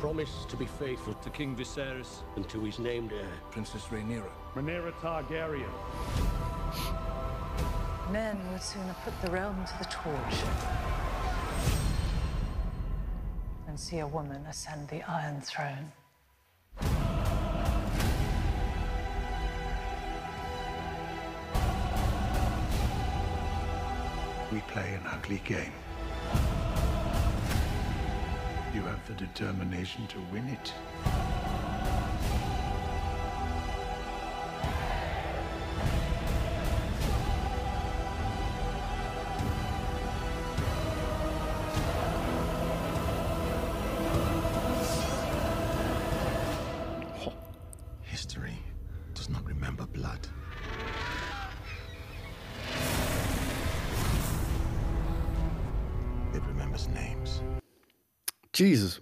[0.00, 3.28] Promise to be faithful to King Viserys and to his named heir.
[3.50, 4.30] Princess Rhaenyra.
[4.54, 5.68] Rhaenyra Targaryen.
[8.10, 10.36] Men would sooner put the realm to the torch
[13.66, 15.92] than see a woman ascend the Iron Throne.
[24.50, 25.72] We play an ugly game.
[28.72, 30.72] You have the determination to win it.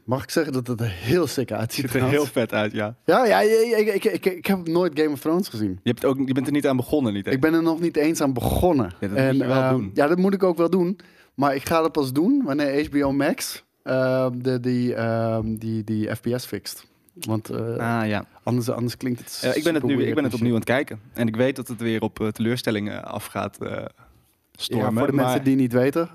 [0.09, 1.91] Mag ik zeggen dat het er heel sick uitziet?
[1.91, 2.95] Ziet er heel vet uit, ja.
[3.05, 5.81] Ja, ja, ik, ik, ik, ik, heb nooit Game of Thrones gezien.
[5.83, 7.25] Je, hebt ook, je bent er niet aan begonnen, niet?
[7.27, 7.33] hè?
[7.33, 8.93] Ik ben er nog niet eens aan begonnen.
[9.01, 9.91] Ja, dat moet je wel ehm, doen.
[9.95, 10.99] Ja, dat moet ik ook wel doen.
[11.35, 16.17] Maar ik ga dat pas doen wanneer HBO Max ehm, de, die, ehm, die, die
[16.17, 16.87] FPS fixt.
[17.15, 17.59] Want eh,
[18.01, 18.25] Ah, ja.
[18.43, 20.65] anders, anders klinkt het Eh, ik ben het nu ik ben het opnieuw aan het
[20.65, 21.01] kijken.
[21.13, 23.93] En ik weet dat het weer op eh, teleurstellingen af gaat en shit.
[24.53, 24.93] stormen.
[24.93, 26.11] Ja, voor de maar- mensen die niet weten.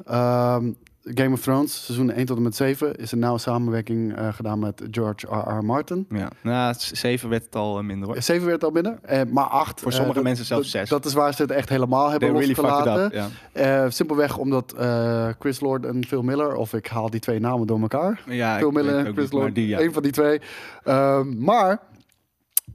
[1.03, 4.59] Game of Thrones, seizoen 1 tot en met 7, is een nauwe samenwerking eh, gedaan
[4.59, 5.65] met George R.R.
[5.65, 6.05] Martin.
[6.09, 8.21] Ja, nou, s- zeven werd het al eh, minder hoor.
[8.21, 9.79] 7 werd al binnen, eh, maar 8.
[9.81, 10.89] Voor sommige mensen zelfs zes.
[10.89, 13.11] Dat is waar ze het echt helemaal hebben They really losgelaten.
[13.53, 13.83] Ja.
[13.83, 17.67] Eh, simpelweg omdat eh, Chris Lord en Phil Miller, of ik haal die twee namen
[17.67, 18.21] door elkaar.
[18.25, 19.79] Ja, Phil ik Miller en Chris Lord, die, ja.
[19.79, 20.41] een van die twee.
[20.83, 21.79] Ehm, maar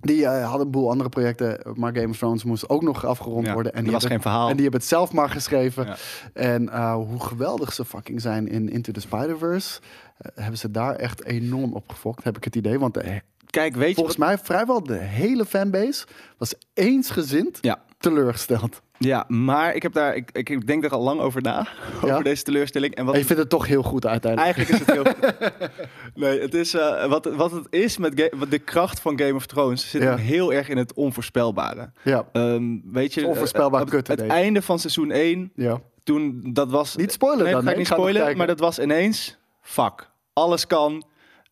[0.01, 3.47] die eh, hadden een boel andere projecten, maar Game of Thrones moest ook nog afgerond
[3.47, 3.75] Ja, worden.
[3.75, 4.49] En die was geen verhaal.
[4.49, 5.87] En die hebben het zelf maar geschreven.
[5.87, 5.97] Ja.
[6.33, 9.81] En eh, hoe geweldig ze fucking zijn in Into the Spider-Verse,
[10.17, 12.79] eh, hebben ze daar echt enorm op gefokt, heb ik het idee.
[12.79, 13.21] Want de,
[13.51, 16.07] Kijk, weet je volgens mij vrijwel de hele fanbase
[16.39, 17.83] was eensgezind Ja.
[17.99, 18.81] teleurgesteld.
[18.99, 22.21] Ja, maar ik, heb daar, ik, ik denk er al lang over na, over Ja?
[22.21, 22.95] deze teleurstelling.
[22.95, 24.55] En wat En je vindt het toch heel goed uiteindelijk.
[24.57, 25.69] Eigenlijk is het heel.
[26.29, 29.47] nee, het is, eh, wat, wat het is met Ga- de kracht van Game of
[29.47, 30.17] Thrones zit Ja.
[30.17, 31.91] heel erg in het onvoorspelbare.
[32.03, 35.81] Ja, Ehm, weet je, Het onvoorspelbaar kut, het einde van seizoen 1, ja.
[36.05, 36.97] toen dat was.
[36.97, 39.39] Niet spoilen nee, dan, dat ga ik niet spoilen, maar dat was ineens.
[39.63, 41.05] Fuck, alles kan.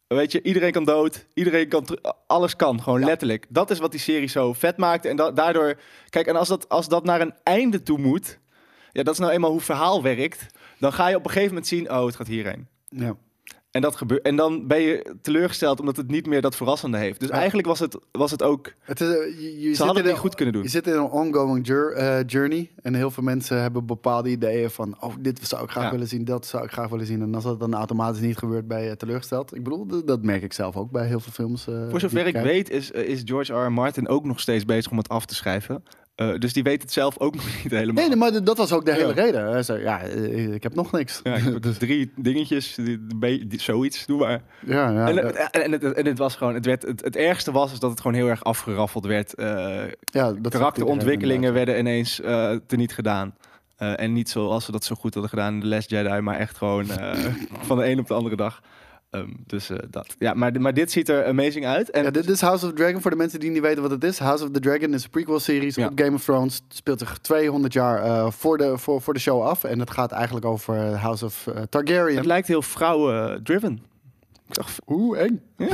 [0.07, 1.27] Weet je, iedereen kan dood.
[1.35, 1.87] Iedereen kan.
[2.27, 3.47] Alles kan, gewoon letterlijk.
[3.49, 5.09] Dat is wat die serie zo vet maakte.
[5.09, 5.79] En da- daardoor.
[6.11, 8.39] Kijk, en als dat, als dat naar een einde toe moet.
[8.93, 10.47] Ja, dat is nou eenmaal hoe verhaal werkt.
[10.79, 11.91] Dan ga je op een gegeven moment zien.
[11.91, 12.69] Oh, het gaat hierheen.
[12.89, 13.17] Ja.
[13.77, 17.21] En, dat gebeurt, en dan ben je teleurgesteld omdat het niet meer dat verrassende heeft.
[17.21, 17.35] Dus Ja.
[17.35, 18.73] eigenlijk was het, was het ook...
[18.81, 20.63] Het is, eh, je, je Ze zit hadden in het niet een- goed kunnen doen.
[20.63, 22.71] Je zit in een ongoing eh, journey.
[22.83, 24.97] En heel veel mensen hebben bepaalde ideeën van...
[25.01, 25.91] oh, dit zou ik graag Ja.
[25.91, 27.23] willen zien, dat zou ik graag willen zien.
[27.23, 29.55] En als dat dan automatisch niet gebeurt, ben je teleurgesteld.
[29.55, 31.67] Ik bedoel, dat merk ik zelf ook bij heel veel films.
[31.69, 32.45] eh, Voor zover ik kijk.
[32.45, 33.67] weet is, is George R.
[33.67, 33.73] R.
[33.73, 35.83] Martin ook nog steeds bezig om het af te schrijven.
[36.17, 37.95] Eh, dus die weet het zelf ook nog niet helemaal.
[37.95, 39.13] Nee, nee, maar dat was ook de hele Ja.
[39.13, 39.51] reden.
[39.51, 41.21] Hij zei, ja, eh, ik heb nog niks.
[41.23, 44.43] Ja, ik ook drie dingetjes, die, die- die- zoiets, doe maar.
[44.67, 47.17] ja, ja, en, eh, het- en, het, en het was gewoon, het, werd, het, het
[47.17, 49.35] ergste was is dat het gewoon heel erg afgeraffeld werd.
[49.35, 49.47] Eh,
[50.05, 51.67] ja, dat karakterontwikkelingen werd.
[51.67, 53.35] werden ineens eh teniet gedaan.
[53.77, 56.57] En niet zoals ze dat zo goed hadden gedaan in The Last Jedi, maar echt
[56.57, 56.87] gewoon
[57.69, 58.61] van de een op de andere dag.
[59.17, 60.15] Ehm, dus eh, dat.
[60.19, 61.91] Ja, maar, maar dit ziet er amazing uit.
[61.91, 63.01] En Ja, dit is House of the Dragon.
[63.01, 64.19] Voor de mensen die niet weten wat het is.
[64.19, 65.87] House of the Dragon is een prequel-series Ja.
[65.87, 66.55] op Game of Thrones.
[66.69, 69.65] Het speelt zich 200 jaar eh, voor, de, voor, voor de show af.
[69.65, 72.17] En het gaat eigenlijk over eh, House of Targaryen.
[72.17, 73.81] het lijkt heel vrouwen-driven.
[74.49, 75.43] Ik Hoe eng.
[75.57, 75.69] Eh,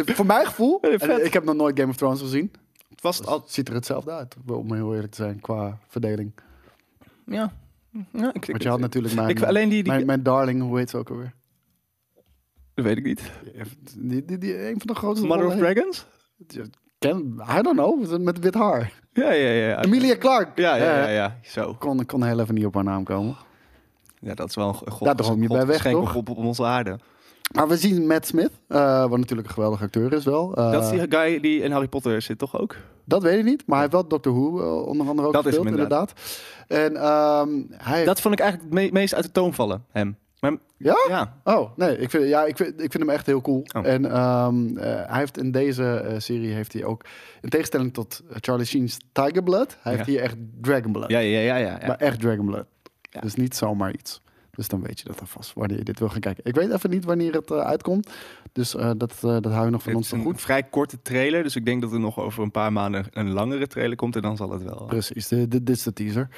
[0.16, 2.52] Voor mijn gevoel, Ja, en ik heb nog nooit Game of Thrones gezien.
[2.90, 6.32] het was al, Het ziet er hetzelfde uit, om heel eerlijk te zijn, qua verdeling.
[7.26, 7.52] ja.
[8.12, 10.78] ja ik, Want je had natuurlijk mijn, ik, alleen die, die, mijn, mijn darling, hoe
[10.78, 11.32] heet ze ook alweer?
[12.82, 13.20] Dat weet ik niet.
[13.98, 16.06] Die, die, die, een van de grootste Mother of Dragons?
[16.98, 18.92] Ken, I don't know, met wit haar.
[19.12, 19.82] Ja, ja, ja.
[19.84, 20.60] Emilia Clarke.
[20.60, 21.36] Ja, ja, ja, Eh, ja.
[21.42, 21.74] Zo.
[21.78, 23.36] Kon, kon heel even niet op haar naam komen.
[24.20, 26.14] Ja, dat is wel een god, Daar droom je bij weg, toch?
[26.14, 26.98] op, op onze aarde.
[27.54, 30.54] Maar we zien Matt Smith, eh, wat natuurlijk een geweldige acteur is wel.
[30.56, 32.76] Eh, dat is die guy die in Harry Potter zit, toch ook?
[33.04, 35.46] dat weet ik niet, maar hij heeft wel Doctor Who eh, onder andere ook Dat
[35.46, 36.12] is gespeeld, inderdaad.
[36.68, 38.04] En ehm, hij...
[38.04, 40.16] Dat vond ik eigenlijk het me- meest uit de toon vallen, hem.
[40.40, 40.94] Maar, Ja?
[41.08, 41.36] Ja.
[41.44, 43.64] Oh, nee, ik vind, ja, ik vind, ik vind hem echt heel cool.
[43.76, 43.86] Oh.
[43.86, 47.04] En ehm, eh, hij heeft in deze eh, serie heeft hij ook,
[47.40, 51.10] in tegenstelling tot Charlie Sheen's Tiger Blood, hij heeft hier echt Dragon Blood.
[51.10, 51.78] Ja, ja, ja, ja.
[51.80, 51.86] ja.
[51.86, 52.66] Maar echt Dragon Blood.
[53.20, 54.22] Dus niet zomaar iets.
[54.50, 56.44] Dus dan weet je dat alvast wanneer je dit wil gaan kijken.
[56.44, 58.10] Ik weet even niet wanneer het eh, uitkomt.
[58.52, 60.40] Dus dat, eh, dat hou je nog van Het ons is te een goed.
[60.40, 63.66] vrij korte trailer, dus ik denk dat er nog over een paar maanden een langere
[63.66, 64.84] trailer komt en dan zal het wel.
[64.86, 66.28] Precies, de, dit is de teaser.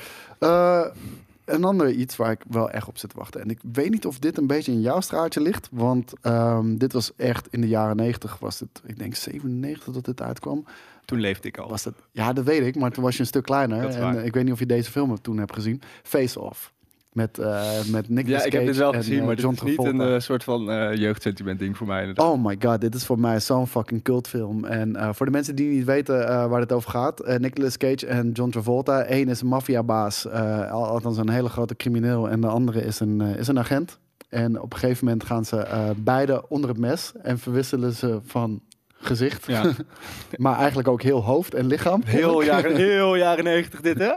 [1.52, 3.40] Een ander iets waar ik wel echt op zit te wachten.
[3.40, 5.68] En ik weet niet of dit een beetje in jouw straatje ligt.
[5.72, 10.04] Want ehm, dit was echt in de jaren 90 was het, ik denk 97 dat
[10.04, 10.64] dit uitkwam.
[11.04, 11.68] Toen leefde ik al.
[11.68, 13.84] Was het, ja, dat weet ik, maar toen was je een stuk kleiner.
[13.84, 15.82] En eh, ik weet niet of je deze film toen hebt gezien.
[16.02, 16.72] Face Off.
[17.12, 19.54] Met, eh met Nicolas Ja, ik heb dit wel en, gezien, eh, maar dit John
[19.54, 20.04] is niet Travolta.
[20.04, 20.62] een eh, soort van
[20.96, 22.00] jeugdsentiment ding voor mij.
[22.00, 22.26] inderdaad.
[22.26, 24.64] Oh my god, dit is voor mij zo'n fucking cultfilm.
[24.64, 27.38] En voor de mensen die niet weten waar het over gaat.
[27.38, 29.10] Nicolas Cage en John Travolta.
[29.10, 30.28] Eén is een maffiabaas,
[30.70, 32.28] al- althans een hele grote crimineel.
[32.30, 33.98] En de andere is een, is een agent.
[34.28, 37.12] En op een gegeven moment gaan ze beide onder het mes.
[37.22, 38.60] En verwisselen ze van
[39.04, 39.46] gezicht.
[39.46, 39.72] Ja.
[40.36, 42.02] maar eigenlijk ook heel hoofd en lichaam.
[42.04, 44.12] Heel jaren, heel jaren 90 dit, hè?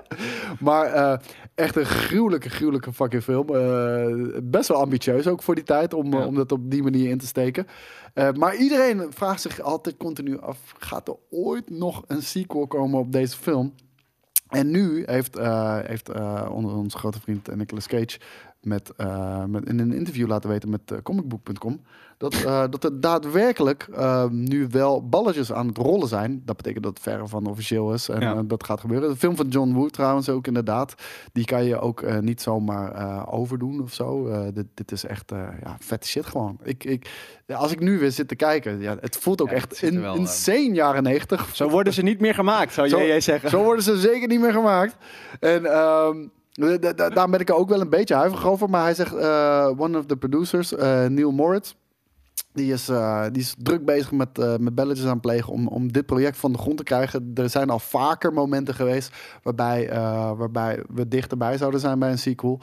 [0.59, 1.17] Maar eh,
[1.55, 3.49] echt een gruwelijke, gruwelijke fucking film.
[3.49, 7.09] Eh, best wel ambitieus ook voor die tijd om, eh, om dat op die manier
[7.09, 7.67] in te steken.
[8.35, 13.11] Maar iedereen vraagt zich altijd continu af: gaat er ooit nog een sequel komen op
[13.11, 13.73] deze film?
[14.49, 15.37] En nu heeft,
[15.85, 16.09] heeft
[16.49, 18.19] onze grote vriend Nicolas Cage
[18.65, 21.81] met, eh, met, in een interview laten weten met eh, comicbook.com.
[22.17, 26.41] Dat, eh, dat er daadwerkelijk eh, nu wel balletjes aan het rollen zijn.
[26.45, 28.09] Dat betekent dat het verre van officieel is.
[28.09, 28.43] En Ja.
[28.43, 29.09] dat gaat gebeuren.
[29.09, 30.93] De film van John Woo trouwens ook inderdaad.
[31.33, 34.27] Die kan je ook eh, niet zomaar eh, overdoen of zo.
[34.27, 36.57] Eh, dit, dit is echt eh, ja, vette shit gewoon.
[36.63, 37.09] Ik, ik,
[37.45, 40.01] ja, als ik nu weer zit te kijken, ja, het voelt ook Ja, echt in,
[40.01, 41.55] wel, insane jaren negentig.
[41.55, 43.49] Zo worden ze niet meer gemaakt, zou Zo- jij zeggen.
[43.49, 44.95] Zo worden ze zeker niet meer gemaakt.
[45.39, 48.69] En ehm, da- daar ben ik er ook wel een beetje huiverig over.
[48.69, 51.73] Maar hij zegt, eh, one of the producers, eh, Neil Moritz...
[52.55, 55.67] Die is, eh, die is druk bezig met, eh, met belletjes aan het plegen om,
[55.67, 57.31] om dit project van de grond te krijgen.
[57.35, 62.17] Er zijn al vaker momenten geweest waarbij, eh, waarbij we dichterbij zouden zijn bij een
[62.19, 62.59] sequel.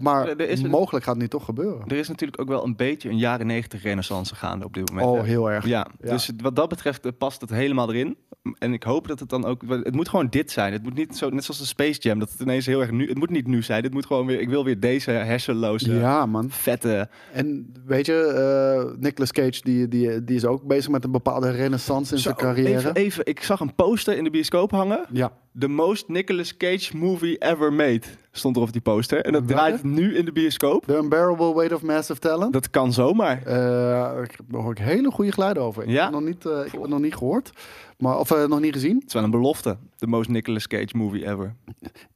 [0.00, 1.82] Maar Er- is mogelijk gaat het nu toch gebeuren.
[1.86, 5.08] Er is natuurlijk ook wel een beetje een jaren negentig renaissance gaande op dit moment.
[5.08, 5.24] Oh, hè.
[5.24, 5.66] heel erg.
[5.66, 6.10] Ja, Ja.
[6.10, 8.16] dus wat dat betreft past het helemaal erin.
[8.58, 9.62] En ik hoop dat het dan ook...
[9.68, 10.72] Het moet gewoon dit zijn.
[10.72, 13.08] Het moet niet zo, net zoals de Space Jam, dat het ineens heel erg nu...
[13.08, 13.82] Het moet niet nu zijn.
[13.82, 14.40] Het moet gewoon weer...
[14.40, 16.50] Ik wil weer deze hersenloze, Ja, man.
[16.50, 17.08] vette...
[17.32, 22.14] En weet je, Nicolas Cage die, die, die is ook bezig met een bepaalde renaissance
[22.14, 22.78] in zijn Zo, carrière.
[22.78, 25.06] Even, even, ik zag een poster in de bioscoop hangen.
[25.12, 25.32] Ja.
[25.58, 28.02] The most Nicolas Cage movie ever made.
[28.34, 29.20] Stond er op die poster.
[29.24, 30.84] En dat draait nu in de bioscoop.
[30.86, 32.52] The Unbearable Weight of Massive Talent.
[32.52, 33.42] Dat kan zomaar.
[33.42, 35.82] Eh, ik hoor ik hele goede geluiden over.
[35.82, 35.94] Ik, Ja?
[36.04, 37.50] heb, het nog niet, eh, ik heb het nog niet gehoord.
[37.98, 38.94] Maar, of eh, nog niet gezien.
[38.94, 39.76] Het is wel een belofte.
[39.96, 41.54] The most Nicolas Cage movie ever.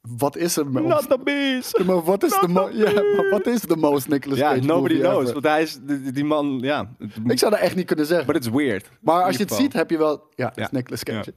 [0.00, 0.70] Wat is er?
[0.70, 1.84] Not the beast!
[1.84, 4.94] maar wat is de mo- ja, maar wat is de most Nicolas Ja, Cage nobody
[4.94, 5.20] movie knows.
[5.22, 5.32] ever?
[5.32, 5.78] Want hij is...
[5.82, 6.90] Die, die man, ja.
[7.26, 8.26] Ik zou dat echt niet kunnen zeggen.
[8.26, 8.90] But it's weird.
[9.00, 10.22] Maar als je het ziet, heb je wel...
[10.34, 10.68] Ja, het is Ja.
[10.72, 11.34] Nicolas Cage.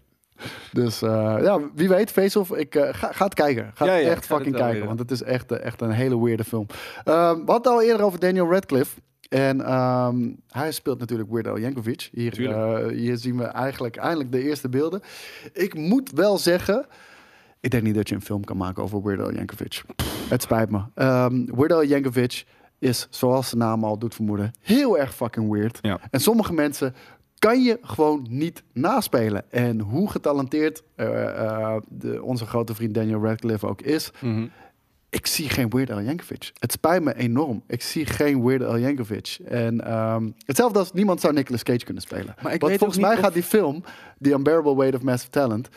[0.72, 3.72] Dus eh, ja, wie weet, Face-Off, ik eh, ga, ga het kijken.
[3.74, 5.82] Ga Ja, het ja, echt ga fucking kijken, weer want het is echt, eh, echt
[5.82, 6.66] een hele weirde film.
[7.04, 9.00] Ehm, we hadden het al eerder over Daniel Radcliffe.
[9.30, 12.10] En ehm, hij speelt natuurlijk Weird Al Yankovic.
[12.12, 15.02] Hier, eh, hier zien we eigenlijk eindelijk de eerste beelden.
[15.54, 16.86] Ik moet wel zeggen,
[17.60, 19.82] ik denk niet dat je een film kan maken over Weird Al Yankovic.
[20.30, 20.82] Het spijt me.
[20.96, 22.46] Ehm Weird Al Yankovic
[22.80, 25.80] is, zoals de naam al doet vermoeden, heel erg fucking weird.
[25.82, 26.00] Ja.
[26.12, 26.96] En sommige mensen
[27.40, 29.52] kan je gewoon niet naspelen.
[29.52, 34.46] En hoe getalenteerd eh, eh, de, onze grote vriend Daniel Radcliffe ook is, Mhm.
[35.10, 36.52] ik zie geen Weird Al Yankovic.
[36.60, 37.62] Het spijt me enorm.
[37.68, 39.38] Ik zie geen Weird Al Yankovic.
[39.46, 42.36] En ehm, hetzelfde als niemand zou Nicolas Cage kunnen spelen.
[42.42, 43.84] Maar ik Want weet volgens mij of- gaat die film,
[44.22, 45.70] The Unbearable Weight of Massive Talent,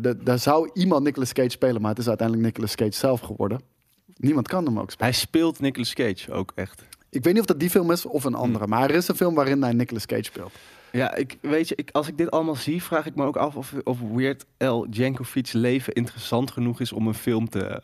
[0.00, 3.60] da- daar zou iemand Nicolas Cage spelen, maar het is uiteindelijk Nicolas Cage zelf geworden.
[4.16, 5.10] Niemand kan hem ook spelen.
[5.12, 6.82] Hij speelt Nicolas Cage ook echt.
[7.10, 8.42] Ik weet niet of dat die film is of een Hmm.
[8.42, 10.52] andere, maar er is een film waarin hij Nicolas Cage speelt.
[10.92, 13.56] Ja, ik, weet je, ik, als ik dit allemaal zie, vraag ik me ook af
[13.56, 17.82] of, of Weird Al Jankovic's leven interessant genoeg is om een film te...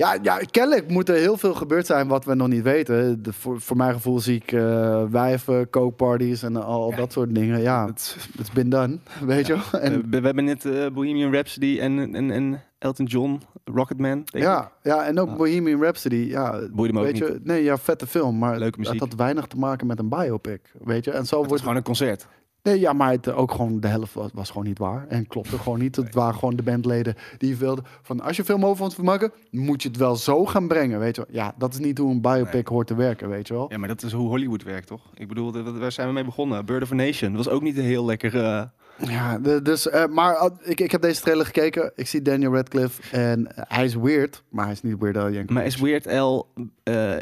[0.00, 3.22] Ja, ja, kennelijk moet er heel veel gebeurd zijn wat we nog niet weten.
[3.22, 7.60] De, voor, voor mijn gevoel zie ik eh wijven, cokeparties en al dat soort dingen.
[7.60, 9.80] Ja, Het, it's been done, weet je wel.
[9.80, 14.10] En, we, we hebben net eh, Bohemian Rhapsody en, en, en Elton John, Rocketman.
[14.10, 14.42] denk ik.
[14.42, 15.36] ja, ja, en ook Ah.
[15.36, 16.16] Bohemian Rhapsody.
[16.28, 17.44] Ja, Boeide me ook weet je, niet.
[17.44, 19.00] nee, ja, vette film, maar Leuke muziek.
[19.00, 21.10] het had weinig te maken met een biopic, weet je.
[21.10, 22.26] En zo Het was wordt gewoon een concert.
[22.62, 25.06] Nee, ja, maar het, eh, ook gewoon de helft was, was gewoon niet waar.
[25.08, 25.96] En klopte gewoon niet.
[25.96, 28.20] Het waren gewoon de bandleden die wilden van...
[28.20, 31.16] als je film over ons wil maken, moet je het wel zo gaan brengen, weet
[31.16, 31.34] je wel.
[31.42, 32.62] Ja, dat is niet hoe een biopic Nee.
[32.64, 33.66] hoort te werken, weet je wel.
[33.70, 35.10] Ja, maar dat is hoe Hollywood werkt, toch?
[35.14, 36.64] Ik bedoel, waar zijn we mee begonnen?
[36.64, 37.32] Bird of a Nation.
[37.34, 38.44] Dat was ook niet een heel lekker...
[38.44, 38.62] eh,
[39.00, 41.92] Ja, dus, eh, maar eh, ik, ik heb deze trailer gekeken.
[41.96, 45.22] Ik zie Daniel Radcliffe en eh, hij is weird, maar hij is niet Weird Al
[45.22, 45.50] Yankovic.
[45.50, 46.48] maar is Weird Al
[46.82, 47.16] eh,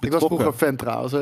[0.00, 1.12] Ik was vroeger fan trouwens.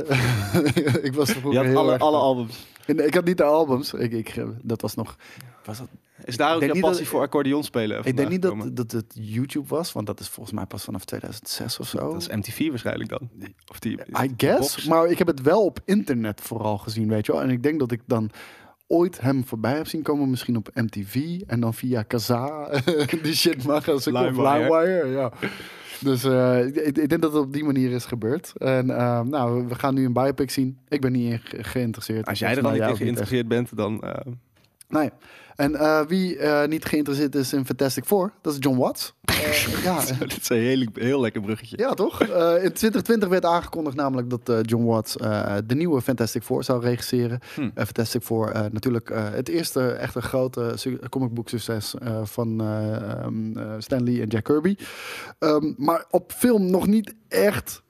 [1.08, 2.66] ik was vroeger Je had alle, alle albums.
[2.86, 3.92] Ik had niet de albums.
[3.94, 5.16] Ik, ik, dat was nog...
[5.64, 5.88] Was dat,
[6.24, 8.00] Is daar ook niet passie dat- voor accordeon spelen?
[8.04, 11.04] ik denk niet dat, dat het YouTube was, want dat is volgens mij pas vanaf
[11.04, 12.12] 2006 of zo.
[12.12, 13.30] Dat is MTV waarschijnlijk dan.
[13.70, 14.58] Of die, I guess.
[14.74, 14.84] box.
[14.84, 17.42] Maar ik heb het wel op internet vooral gezien, weet je wel.
[17.42, 18.30] En ik denk dat ik dan
[18.86, 20.30] ooit hem voorbij heb zien komen.
[20.30, 21.40] Misschien op MTV.
[21.46, 22.70] En dan via Kaza.
[23.22, 25.08] die shit mag als ik op Limewire.
[25.08, 25.32] Ja.
[26.00, 28.52] Dus eh, ik, ik denk dat het op die manier is gebeurd.
[28.56, 30.78] En eh, nou, we gaan nu een biopic zien.
[30.88, 32.26] Ik ben niet ge- geïnteresseerd.
[32.26, 34.00] Als jij er niet in geïnteresseerd bent, dan...
[34.02, 34.32] eh,
[34.88, 35.10] Nee.
[35.56, 39.14] En eh, wie eh, niet geïnteresseerd is in Fantastic Four, dat is John Watts.
[39.24, 41.78] Eh, ja, dit is een heel, heel lekker bruggetje.
[41.78, 42.20] Ja, toch?
[42.22, 45.12] In 2020 werd aangekondigd namelijk dat John Watts
[45.66, 47.38] de nieuwe Fantastic Four zou regisseren.
[47.54, 47.60] Hm.
[47.74, 54.20] Eh, Fantastic Four, natuurlijk het eerste echte grote su- comicbook succes van eh, Stan Lee
[54.22, 54.76] en Jack Kirby.
[55.38, 57.82] Ehm, maar op film nog niet echt,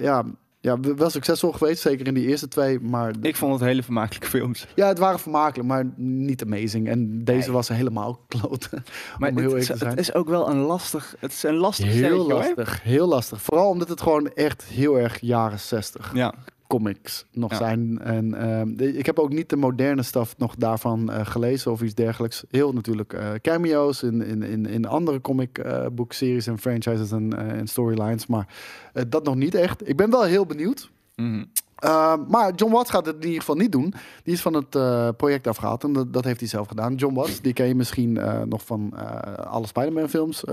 [0.00, 0.24] ja,
[0.60, 2.80] ja, wel succesvol geweest, zeker in die eerste twee.
[2.80, 4.66] Maar Ik vond het hele vermakelijke films.
[4.74, 6.88] ja, het waren vermakelijk, maar niet amazing.
[6.88, 7.50] En deze Nee.
[7.56, 8.84] was helemaal kloten.
[9.18, 11.14] Maar heel het, is, het is ook wel een lastig...
[11.18, 12.32] Het is een lastig Heel hoor.
[12.32, 13.42] lastig, heel lastig.
[13.42, 16.34] Vooral omdat het gewoon echt heel erg jaren 60 Ja.
[16.70, 17.56] Comics nog Ja.
[17.56, 17.98] zijn.
[18.02, 21.82] En ehm, de- ik heb ook niet de moderne stuff nog daarvan eh, gelezen of
[21.82, 22.44] iets dergelijks.
[22.50, 27.38] Heel natuurlijk eh, cameo's in, in, in, in andere comic eh boekseries en franchises en,
[27.56, 28.26] en storylines.
[28.26, 28.46] Maar
[29.08, 29.88] dat nog niet echt.
[29.88, 30.90] Ik ben wel heel benieuwd.
[31.16, 31.44] Mhm.
[31.84, 33.94] Uh, maar John Watts gaat het in ieder geval niet doen.
[34.24, 34.68] Die is van het
[35.16, 36.94] project afgehaald en dat, dat heeft hij zelf gedaan.
[36.94, 38.18] John Watts, die ken je misschien
[38.48, 38.92] nog van
[39.46, 40.44] alle Spider-Man films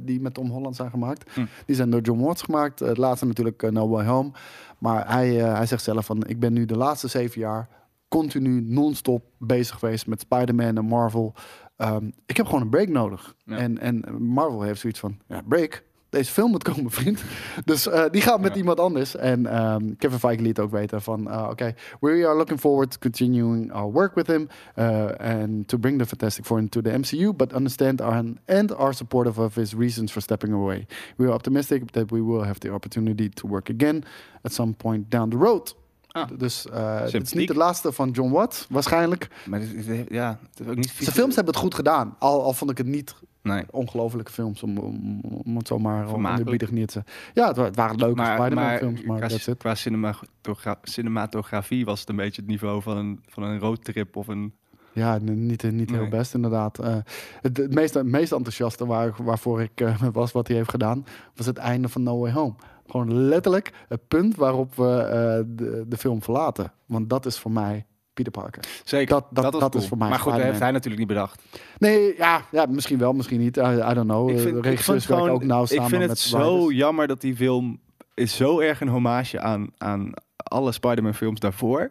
[0.00, 1.30] die met Tom Holland zijn gemaakt.
[1.34, 1.44] Hm.
[1.66, 2.78] Die zijn door John Watts gemaakt.
[2.78, 4.30] Het laatste natuurlijk uh, No Way Home.
[4.78, 7.68] Maar hij, eh, hij zegt zelf van, ik ben nu de laatste zeven jaar
[8.08, 11.34] continu non-stop bezig geweest met Spider-Man en Marvel.
[11.76, 13.34] Um, ik heb gewoon een break nodig.
[13.44, 13.56] Ja.
[13.56, 15.82] En, en Marvel heeft zoiets van, ja, break?
[16.10, 17.22] Deze film moet komen, vriend.
[17.64, 18.56] Dus uh, die gaat met Ja.
[18.56, 19.16] iemand anders.
[19.16, 21.28] En um, Kevin Feige liet ook weten van...
[21.28, 24.48] Uh, Oké, okay, we are looking forward to continuing our work with him...
[24.78, 27.32] Uh, and to bring the Fantastic Four into the MCU...
[27.36, 30.86] but understand our, and are supportive of his reasons for stepping away.
[31.16, 34.04] We are optimistic that we will have the opportunity to work again...
[34.42, 35.74] at some point down the road.
[36.08, 36.28] Ah.
[36.38, 39.28] Dus uh, het is niet de laatste van John Watt, waarschijnlijk.
[39.46, 42.16] Maar dit, dit- ja, het is ook niet Zijn films hebben het goed gedaan.
[42.18, 43.14] Al, al vond ik het niet
[43.46, 43.64] Nee.
[43.70, 46.28] ongelofelijke films, om, om, om het zomaar Vermakelijk.
[46.48, 47.02] onderbiedig niet te
[47.34, 49.56] Ja, het, het waren leuke Maar, Spider-Man maar, films, maar qua, that's it.
[49.58, 54.28] qua cinematogra- cinematografie was het een beetje het niveau van een, van een roadtrip of
[54.28, 54.54] een...
[54.92, 56.08] Ja, niet, niet heel Nee.
[56.08, 56.78] best inderdaad.
[56.78, 56.96] Eh,
[57.40, 61.04] het, het, meest, het meest enthousiaste waar, waarvoor ik eh, was wat hij heeft gedaan,
[61.34, 62.54] was het einde van No Way Home.
[62.86, 66.72] Gewoon letterlijk het punt waarop we eh, de, de film verlaten.
[66.86, 67.86] Want dat is voor mij
[68.16, 68.62] Peter Parker.
[68.84, 71.42] Zeker, Dat- dat- dat is voor mij Maar goed, dat heeft hij natuurlijk niet bedacht.
[71.78, 73.56] Nee, ja, ja misschien wel, misschien niet.
[73.56, 74.30] I, I don't know.
[74.30, 76.54] Ik Eh, vind, de ik vind, gewoon, ook nauw ik samen vind het met zo
[76.56, 76.76] writers.
[76.78, 77.78] jammer dat die film
[78.14, 81.90] is zo erg een hommage aan, aan alle Spider-Man films daarvoor.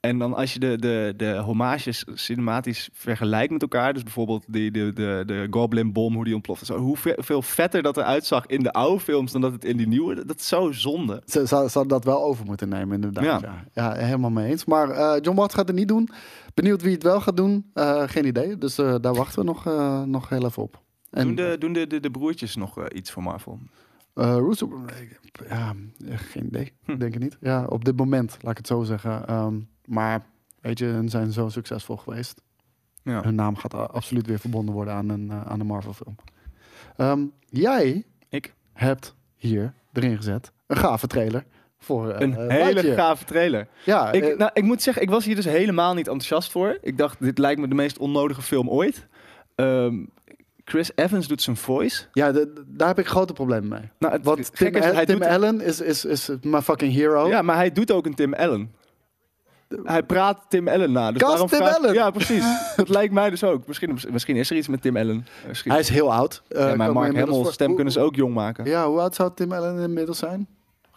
[0.00, 4.70] En dan als je de, de, de hommages cinematisch vergelijkt met elkaar, dus bijvoorbeeld die,
[4.70, 8.24] de, de, de Goblin Bomb, hoe die ontploft, zo, hoe ve- veel vetter dat eruit
[8.26, 11.22] zag in de oude films dan dat het in die nieuwe, dat is zo zonde.
[11.26, 13.24] Ze zou, zou dat wel over moeten nemen, inderdaad.
[13.40, 13.92] Ja, Ja.
[13.94, 14.04] ja.
[14.04, 14.64] helemaal mee eens.
[14.64, 16.08] Maar eh, John Watts gaat het niet doen.
[16.54, 17.70] Benieuwd wie het wel gaat doen.
[17.74, 18.58] Eh, geen idee.
[18.58, 19.64] Dus eh, daar wachten we nog,
[20.06, 20.82] nog heel even op.
[21.10, 23.58] En, doen de, doen de, de, de broertjes nog iets voor Marvel?
[24.14, 24.84] eh, Russo,
[25.48, 25.74] ja,
[26.16, 26.72] geen idee.
[26.84, 26.96] Hm.
[26.98, 27.36] Denk ik niet.
[27.40, 29.26] Ja, op dit moment, laat ik het zo zeggen.
[29.26, 29.54] Ehm,
[29.88, 30.22] maar,
[30.60, 32.42] weet je, hun zijn zo succesvol geweest.
[33.02, 33.22] Ja.
[33.22, 36.16] Hun naam gaat absoluut weer verbonden worden aan een, eh, aan een Marvel-film.
[36.96, 38.54] Ehm, jij Ik?
[38.72, 41.44] hebt hier erin gezet een gave trailer
[41.78, 43.68] voor eh, Een eh, hele gave trailer.
[43.84, 46.78] Ja, Ik, nou, ik moet zeggen, ik was hier dus helemaal niet enthousiast voor.
[46.82, 49.06] Ik dacht, dit lijkt me de meest onnodige film ooit.
[49.54, 50.04] Ehm,
[50.64, 52.04] Chris Evans doet zijn voice.
[52.12, 53.90] Ja, de- de- daar heb ik grote problemen mee.
[53.98, 57.28] Nou, het Want Tim, is, Tim doet, Allen is, is, is my fucking hero.
[57.28, 58.74] Ja, maar hij doet ook een Tim Allen.
[59.82, 61.12] Hij praat Tim Allen na.
[61.12, 61.94] Dus daarom Tim vraag- Allen!
[61.94, 62.44] Ja, precies.
[62.76, 63.66] dat lijkt mij dus ook.
[63.66, 65.26] Misschien, misschien is er iets met Tim Allen.
[65.48, 65.70] Misschien.
[65.70, 66.42] Hij is heel oud.
[66.48, 68.64] Ja, kan maar Mark Hamill's stem kunnen ze ook jong maken.
[68.64, 70.48] Ja, hoe oud zou Tim Allen inmiddels zijn?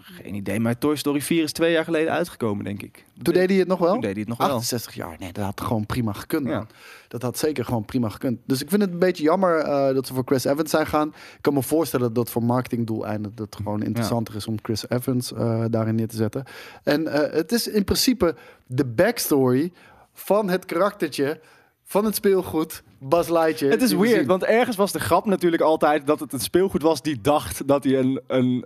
[0.03, 3.05] Geen idee, maar Toy Story 4 is twee jaar geleden uitgekomen, denk ik.
[3.21, 3.91] Toen deed hij het nog wel?
[3.91, 4.47] Toen deed hij het nog wel.
[4.47, 5.15] 68 jaar.
[5.19, 6.47] Nee, dat had gewoon prima gekund.
[6.47, 6.67] Ja.
[7.07, 8.39] Dat had zeker gewoon prima gekund.
[8.45, 11.07] Dus ik vind het een beetje jammer eh, dat ze voor Chris Evans zijn gaan.
[11.07, 15.33] Ik kan me voorstellen dat voor marketingdoeleinden dat het gewoon interessanter is om Chris Evans
[15.33, 16.43] eh, daarin neer te zetten.
[16.83, 18.35] En eh, het is in principe
[18.65, 19.71] de backstory
[20.13, 21.39] van het karaktertje
[21.83, 23.71] van het speelgoed Buzz Lightyear.
[23.71, 24.27] Het is weird, zien.
[24.27, 27.83] want ergens was de grap natuurlijk altijd dat het een speelgoed was die dacht dat
[27.83, 28.65] hij een, een,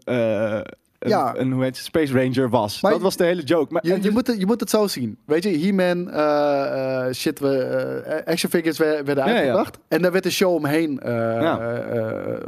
[1.06, 1.34] een, Ja.
[1.38, 2.82] een hoe heet het, Space Ranger was.
[2.82, 3.74] Maar dat was de hele joke.
[3.74, 5.18] Maar, Je, dus- moet het, je moet het zo zien.
[5.26, 9.36] Weet je, He-Man, eh, eh, shit, we, eh, action figures wer- werden Ja, ja.
[9.38, 9.78] uitgebracht.
[9.88, 11.00] En daar werd een show omheen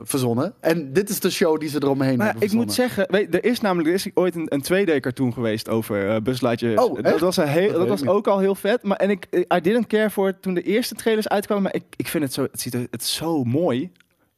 [0.04, 0.54] verzonnen.
[0.60, 3.46] En dit is de show die ze eromheen maar hebben ik moet zeggen, weet, er
[3.46, 6.84] is namelijk er is ooit een, een 2D-cartoon geweest over Buzz Lightyear.
[6.84, 8.10] Oh, dat was, een heel, Dat was niet.
[8.10, 8.84] ook al heel vet.
[8.84, 11.64] Maar en ik, I didn't care voor toen de eerste trailers uitkwamen.
[11.64, 13.92] Maar ik, ik vind het zo, het ziet er het is zo mooi.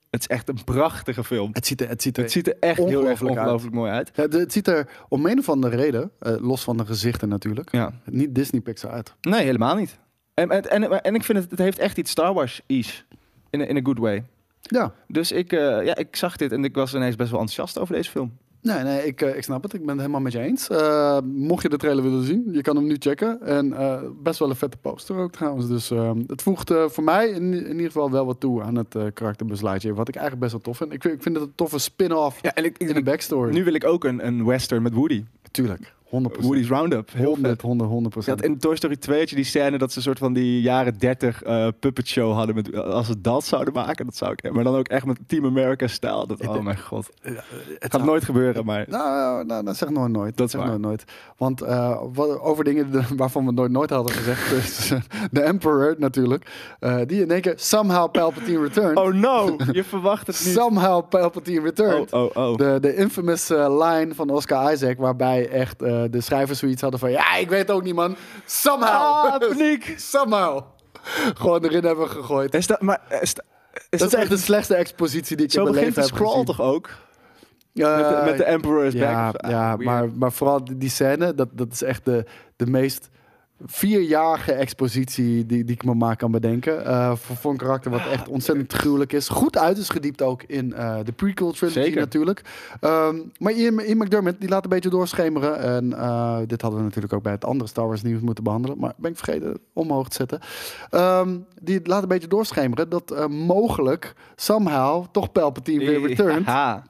[0.10, 1.49] Het is echt een prachtige film.
[1.53, 4.12] Het ziet er, het ziet er, Het ziet er echt heel erg ongelooflijk mooi uit.
[4.16, 7.72] Ja, het ziet er om een of andere reden, eh, los van de gezichten natuurlijk,
[7.72, 7.91] Ja.
[8.05, 9.14] niet Disney Pixar uit.
[9.22, 9.99] Nee, helemaal niet.
[10.34, 12.99] En, en, en, en ik vind het, het heeft echt iets Star Wars-ish.
[13.49, 14.24] In, a- in a good way.
[14.62, 17.80] Ja, Dus ik, eh, ja, ik zag dit en ik was ineens best wel enthousiast
[17.80, 18.38] over deze film.
[18.62, 19.74] Nee, nee, ik, eh, ik snap het.
[19.74, 20.68] Ik ben het helemaal met je eens.
[20.70, 23.41] Eh, mocht je de trailer willen zien, je kan hem nu checken.
[23.41, 25.68] En eh, best wel een vette poster ook trouwens.
[25.68, 28.95] Dus eh, het voegt voor mij in, in ieder geval wel wat toe aan het
[29.14, 29.95] karakter Buzz Lightyear.
[29.95, 30.93] Wat ik eigenlijk best wel tof vind.
[30.93, 33.53] Ik, vind- ik vind het een toffe spin-off Ja, en ik, in een backstory.
[33.53, 35.24] nu wil ik ook een, een western met Woody.
[35.51, 36.12] Tuurlijk, 100%.
[36.39, 37.10] Woody's Roundup.
[37.14, 37.62] Heel 100, vet.
[37.62, 40.03] 100, 100 Je had in Toy Story 2 had je die scène dat ze een
[40.03, 42.55] soort van die jaren 30 eh, puppet show hadden.
[42.55, 44.51] Met, als ze dat zouden maken, dat zou ik.
[44.51, 46.28] Maar dan ook echt met Team America stijl.
[46.28, 47.10] Dat, oh mijn god.
[47.80, 48.86] Het gaat nooit gebeuren, maar.
[48.88, 50.38] Nou, nou, dat zeg nooit nooit.
[50.38, 51.03] Dat zeg nooit nooit.
[51.38, 52.88] Want eh, wat, over dingen
[53.18, 54.47] waarvan we nooit nooit hadden gezegd.
[54.91, 54.99] eh,
[55.32, 56.51] de Emperor natuurlijk.
[56.80, 58.97] eh, die in één keer somehow Palpatine returned.
[58.97, 60.53] Oh no, je verwacht het niet.
[60.55, 62.14] somehow Palpatine returned.
[62.14, 62.57] Oh, oh, oh.
[62.57, 66.82] De, de infamous eh, line van Oscar Isaac, waarbij echt eh, de, de schrijvers zoiets
[66.82, 67.12] hadden van...
[67.12, 68.16] Ja, ik weet het ook niet, man.
[68.45, 69.26] Somehow.
[69.26, 69.93] Ah, paniek.
[70.12, 70.64] Somehow.
[71.36, 72.54] Gewoon erin hebben gegooid.
[72.54, 73.45] Is dat, maar is dat,
[73.89, 76.18] is dat is echt de slechtste expositie die ik Zo in mijn begint leven de
[76.18, 76.56] heb scroll gezien.
[76.56, 76.89] toch ook?
[77.74, 79.36] met, de, Eh, met de Emperor is ja, back.
[79.36, 79.84] Ah, ja weird.
[79.84, 82.26] maar, maar vooral die, die scène, dat, dat is echt de,
[82.56, 83.10] de meest
[83.66, 86.86] vierjarige expositie die, die ik me maar kan bedenken.
[86.86, 89.28] Eh, voor, voor een karakter wat echt ontzettend gruwelijk is.
[89.30, 91.99] Goed uit is gediept ook in eh, de prequel trilogy Zeker.
[91.99, 92.41] natuurlijk.
[92.80, 95.60] Ehm, maar Ian, Ian McDermott, die laat een beetje doorschemeren.
[95.60, 98.78] En eh, dit hadden we natuurlijk ook bij het andere Star Wars nieuws moeten behandelen.
[98.80, 100.39] Maar ben ik vergeten omhoog te zetten.
[100.89, 106.45] Ehm, die laat een beetje doorschemeren dat mogelijk somehow toch Palpatine weer returnt.
[106.45, 106.84] Haha.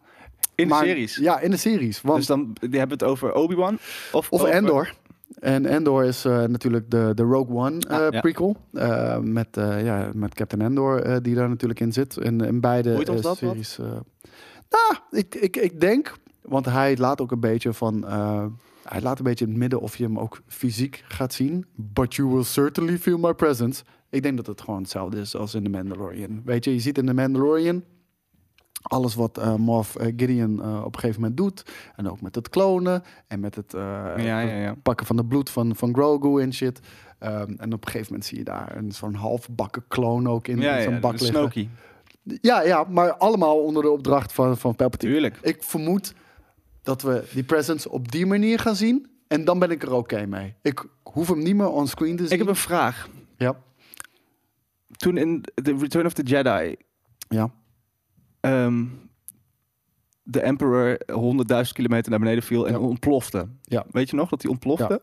[0.56, 1.16] In de Maar- series.
[1.16, 2.02] Ja, in de series.
[2.02, 3.74] Want Dus dan die hebben we het over Obi-Wan?
[3.74, 4.94] Of, Of over- Endor.
[5.40, 8.20] En Endor is eh, natuurlijk de, de Rogue One eh, Ah, ja.
[8.22, 8.56] prequel.
[8.74, 12.18] eh, met, eh, ja, met Captain Endor, eh, die daar natuurlijk in zit.
[12.18, 13.80] In, in beide eh, dat series.
[13.80, 13.86] eh.
[14.70, 18.08] nou, ik, ik, ik denk, want hij laat ook een beetje van.
[18.08, 18.46] eh,
[18.84, 21.66] hij laat een beetje in het midden of je hem ook fysiek gaat zien.
[21.76, 23.84] But you will certainly feel my presence.
[24.10, 26.42] Ik denk dat het gewoon hetzelfde is als in The Mandalorian.
[26.46, 27.84] Weet je, je ziet in The Mandalorian
[28.82, 31.64] alles wat eh Moff eh, Gideon eh, op een gegeven moment doet.
[31.96, 34.76] En ook met het klonen en met het, Ja, ja, ja.
[34.84, 36.80] pakken van de bloed van, van Grogu en shit.
[37.20, 40.60] Ehm, en op een gegeven moment zie je daar een zo'n halfbakken kloon ook in,
[40.60, 41.70] Ja, in zo'n ja, bak liggen.
[42.42, 45.12] Ja, ja, maar allemaal onder de opdracht van, van Palpatine.
[45.12, 45.38] Tuurlijk.
[45.42, 46.14] Ik vermoed
[46.82, 49.08] dat we die presence op die manier gaan zien.
[49.28, 50.56] En dan ben ik er oké mee.
[50.62, 52.32] Ik hoef hem niet meer onscreen te zien.
[52.32, 53.10] Ik heb een vraag.
[53.38, 53.56] Ja,
[54.98, 56.76] Toen in The Return of the Jedi
[57.30, 57.52] ja.
[58.40, 58.86] Ehm,
[60.24, 62.80] de Emperor 100.000 kilometer naar beneden viel en Ja.
[62.80, 63.48] ontplofte.
[63.62, 63.86] Ja.
[63.92, 65.02] Weet je nog dat hij ontplofte?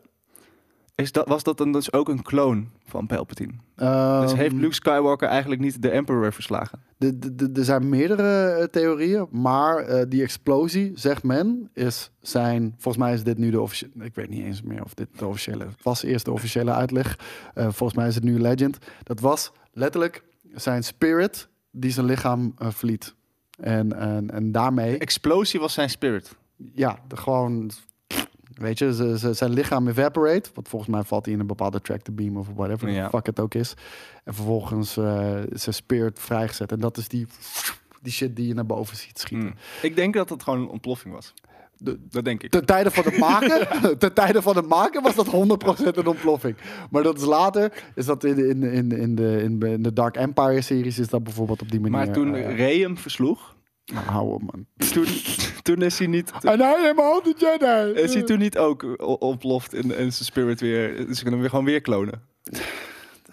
[0.94, 3.52] Is dat, was dat dan dus ook een kloon van Palpatine?
[3.74, 6.82] dus Ehm, heeft Luke Skywalker eigenlijk niet de Emperor verslagen?
[6.98, 12.74] Er zijn meerdere eh, theorieën, maar eh, die explosie, zegt men, is zijn.
[12.78, 14.04] Volgens mij is dit nu de officiële.
[14.04, 15.64] Ik weet niet eens meer of dit de officiële.
[15.64, 17.18] Het was eerst de officiële uitleg.
[17.54, 18.78] Eh, volgens mij is het nu legend.
[19.02, 20.24] Dat was letterlijk
[20.54, 23.14] zijn spirit die zijn lichaam verliet.
[23.56, 26.36] En, en, en daarmee, Explosie was zijn spirit.
[26.74, 27.70] ja, de, gewoon.
[28.54, 30.50] Weet je, ze- ze- zijn lichaam evaporate.
[30.54, 33.04] Want volgens mij valt hij in een bepaalde track to beam of whatever Ja.
[33.04, 33.74] the fuck het ook is.
[34.24, 34.96] En vervolgens
[35.48, 36.72] is zijn spirit vrijgezet.
[36.72, 37.26] En dat is die,
[38.02, 39.48] die shit die je naar boven ziet schieten.
[39.48, 39.56] Hmm.
[39.82, 41.34] Ik denk dat het gewoon een ontploffing was.
[41.78, 42.50] De- Dat denk ik.
[42.50, 43.66] Ten tijde van het maken,
[43.98, 45.30] ten tijde van het maken was dat 100%
[45.96, 46.56] een ontploffing.
[46.90, 49.58] Maar dat is later, is dat in, de- in, de- in, de- in, de, in
[49.58, 51.96] de- de Dark Empire series, is dat bijvoorbeeld op die manier.
[51.96, 53.54] Maar toen eh, Rey hem versloeg,
[53.84, 54.66] nou, hou op man.
[54.92, 55.06] toen,
[55.62, 56.32] toen is hij niet...
[56.42, 58.00] En hij all the Jedi.
[58.00, 58.84] Is hij toen niet ook
[59.20, 60.88] ontploft en, en zijn spirit weer...
[60.96, 62.22] Ze kunnen hem weer gewoon weer klonen.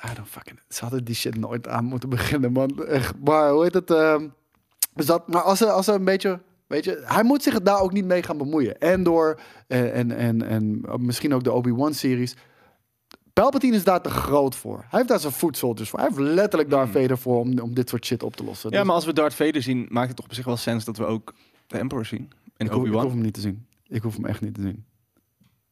[0.06, 0.60] I don't fucking...
[0.70, 2.86] Ze hadden die shit nooit aan moeten beginnen, man.
[2.86, 3.14] Echt.
[3.24, 3.88] Maar hoe heet het?
[4.94, 6.40] dus dat, maar als als er een beetje...
[6.68, 8.80] Weet je, hij moet zich daar ook niet mee gaan bemoeien.
[8.80, 9.40] En door...
[9.68, 12.36] En, en, en, en misschien ook de Obi-Wan-series.
[13.34, 14.78] Palpatine is daar te groot voor.
[14.78, 16.00] Hij heeft daar zijn foot soldiers voor.
[16.00, 18.70] Hij heeft letterlijk daar Vader voor om, om dit soort shit op te lossen.
[18.70, 20.86] Ja, Dus maar als we Darth Vader zien, maakt het toch op zich wel sens
[20.86, 21.34] dat we ook
[21.68, 22.32] de Emperor zien.
[22.58, 23.66] En ik, hoef, ik hoef hem niet te zien.
[23.88, 24.86] Ik hoef hem echt niet te zien.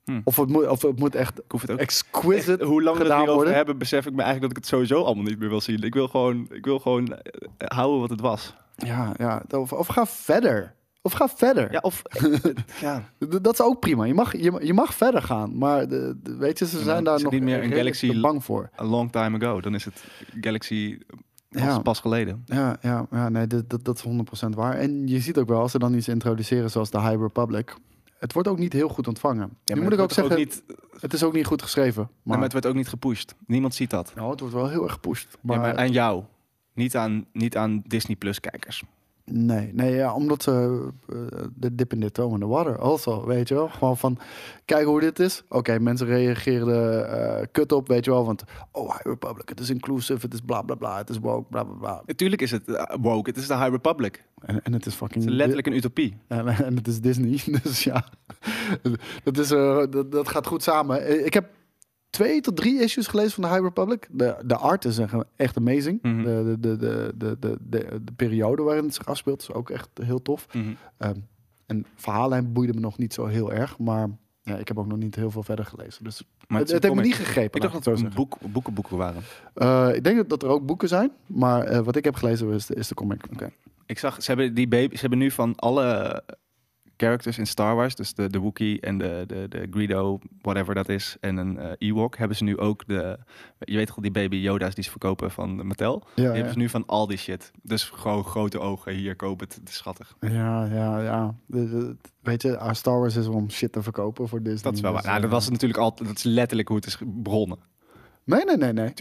[0.04, 0.22] Hm.
[0.24, 1.80] Of, het moet, of het moet echt Ik hoef het ook.
[1.80, 3.54] exquisite Echt, hoe lang we het worden.
[3.54, 5.84] hebben, besef ik me eigenlijk dat ik het sowieso allemaal niet meer wil zien.
[5.84, 8.54] Ik wil gewoon, ik wil gewoon eh, houden wat het was.
[8.76, 9.44] Ja, ja.
[9.50, 10.76] Of, of ga verder.
[11.04, 11.72] Of ga verder.
[11.72, 12.02] Ja, of...
[12.82, 13.04] ja.
[13.42, 14.04] Dat is ook prima.
[14.04, 15.58] Je mag, je, je mag verder gaan.
[15.58, 18.44] Maar de, de- weet je, ze Ja, zijn daar nog niet meer een Galaxy- bang
[18.44, 18.70] voor.
[18.80, 19.62] A long time ago.
[19.62, 20.04] Dan is het
[20.42, 20.98] Galaxy
[21.50, 21.80] pas, Ja.
[21.80, 22.42] pas geleden.
[22.46, 24.74] Ja, ja, ja nee, dat, dat, dat is 100% waar.
[24.78, 27.76] En je ziet ook wel, als ze dan iets introduceren zoals de High Republic...
[28.20, 29.50] Het wordt ook niet heel goed ontvangen.
[29.64, 30.64] Ja, nu moet ik ook zeggen, niet,
[31.00, 32.04] het is ook niet goed geschreven.
[32.04, 33.36] maar, Maar, het wordt ook niet gepusht.
[33.48, 34.12] Niemand ziet dat.
[34.16, 35.38] Nou, het wordt wel heel erg gepusht.
[35.42, 36.24] Maar, Maar, maar aan jou.
[36.74, 38.84] Niet aan, niet aan Disney Plus kijkers.
[39.34, 41.18] Nee, nee ja, omdat ze eh,
[41.56, 43.68] de dip in the toe in the water also, weet je wel.
[43.68, 44.18] Gewoon van,
[44.66, 45.44] kijk hoe dit is.
[45.50, 48.26] Oké, mensen reageerden eh kut op, weet je wel.
[48.26, 51.48] Want, oh, High Republic, het is inclusive, het is bla bla bla, het is woke,
[51.50, 52.02] bla bla bla.
[52.06, 53.30] Natuurlijk is het eh, woke.
[53.30, 54.24] Het is de High Republic.
[54.40, 55.24] En, en het is fucking...
[55.24, 56.18] Het is letterlijk een utopie.
[56.28, 58.06] En, en het is Disney, dus ja.
[59.24, 61.26] dat, is, dat, dat gaat goed samen.
[61.26, 61.46] Ik heb
[62.12, 64.08] twee tot drie issues gelezen van de High Republic.
[64.12, 65.00] De, de art is
[65.36, 66.00] echt- amazing.
[66.02, 66.24] Mhm.
[66.24, 69.70] de, de, de, de, de, de, de, de periode waarin het zich afspeelt is ook
[69.70, 70.48] echt heel tof.
[70.54, 70.74] Mhm.
[70.98, 71.16] Ehm,
[71.66, 74.10] en verhaallijn boeide me nog niet zo heel erg, maar
[74.44, 76.04] ja, ik heb ook nog niet heel veel verder gelezen.
[76.04, 77.62] Dus Maar het, het heeft me niet gegrepen.
[77.62, 79.22] Ik dacht dat het boek, boeken boeken waren.
[79.54, 82.66] Eh, ik denk dat er ook boeken zijn, maar eh, wat ik heb gelezen is
[82.66, 83.24] de, is de comic.
[83.86, 86.24] Ik zag, ze hebben die baby, ze hebben nu van alle
[87.02, 90.90] characters in Star Wars, dus de, de Wookiee en de, de, de Greedo, whatever dat
[90.90, 93.18] is, en een eh, Ewok, hebben ze nu ook de,
[93.60, 96.04] je weet toch die baby Yoda's die ze verkopen van Mattel?
[96.16, 96.34] die ja.
[96.34, 97.52] hebben ze nu van al die shit.
[97.62, 100.16] Dus gewoon grote ogen, hier koop het, het is schattig.
[100.20, 101.36] Ja, ja, ja.
[102.22, 104.64] Weet je, ah, Star Wars is om shit te verkopen voor Disney.
[104.64, 105.02] Dat is wel waar.
[105.02, 107.58] dus, Nou, dat was natuurlijk altijd, dat is letterlijk hoe het is begonnen.
[108.24, 108.94] Nee, nee, nee, nee.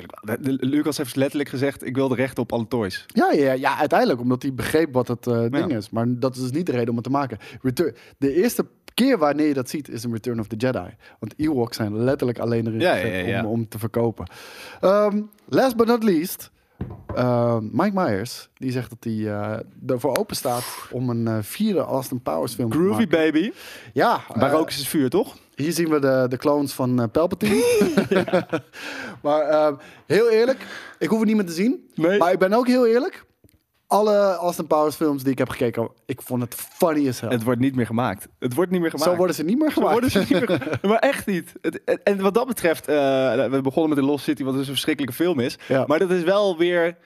[0.59, 3.05] Lucas heeft letterlijk gezegd, ik wil de rechten op alle toys.
[3.07, 5.77] Ja, ja, ja, uiteindelijk, omdat hij begreep wat het eh, ding Ja.
[5.77, 5.91] is.
[5.91, 7.39] Maar dat is dus niet de reden om het te maken.
[7.63, 10.95] Return, de eerste keer wanneer je dat ziet, is in Return of the Jedi.
[11.19, 13.45] Want Ewoks zijn letterlijk alleen erin Ja, ja.
[13.45, 14.27] Om, om te verkopen.
[14.81, 16.51] Ehm, last but not least,
[17.15, 21.81] ehm, Mike Myers, die zegt dat hij eh, ervoor open staat om een eh, vierde
[21.81, 23.09] Austin Powers film te Groovy maken.
[23.09, 23.53] baby.
[23.93, 25.37] Ja, Waar eh, rook is het vuur, toch?
[25.55, 27.63] hier zien we de, de clones van eh, Palpatine.
[29.23, 29.75] maar ehm,
[30.07, 30.67] heel eerlijk,
[30.99, 31.89] ik hoef het niet meer te zien.
[31.95, 32.19] Nee.
[32.19, 33.25] Maar ik ben ook heel eerlijk.
[33.91, 37.31] Alle Austin Powers films die ik heb gekeken, ik vond het funny as hell.
[37.31, 38.29] Het wordt niet meer gemaakt.
[38.39, 39.11] Het wordt niet meer gemaakt.
[39.11, 39.93] Zo worden ze niet meer Zo gemaakt.
[39.93, 41.53] worden ze niet meer, maar echt niet.
[41.63, 42.95] Het, en- wat dat betreft, eh,
[43.47, 45.59] we begonnen met The Lost City, wat dus een verschrikkelijke film is.
[45.69, 45.85] Ja.
[45.87, 46.97] Maar dat is wel weer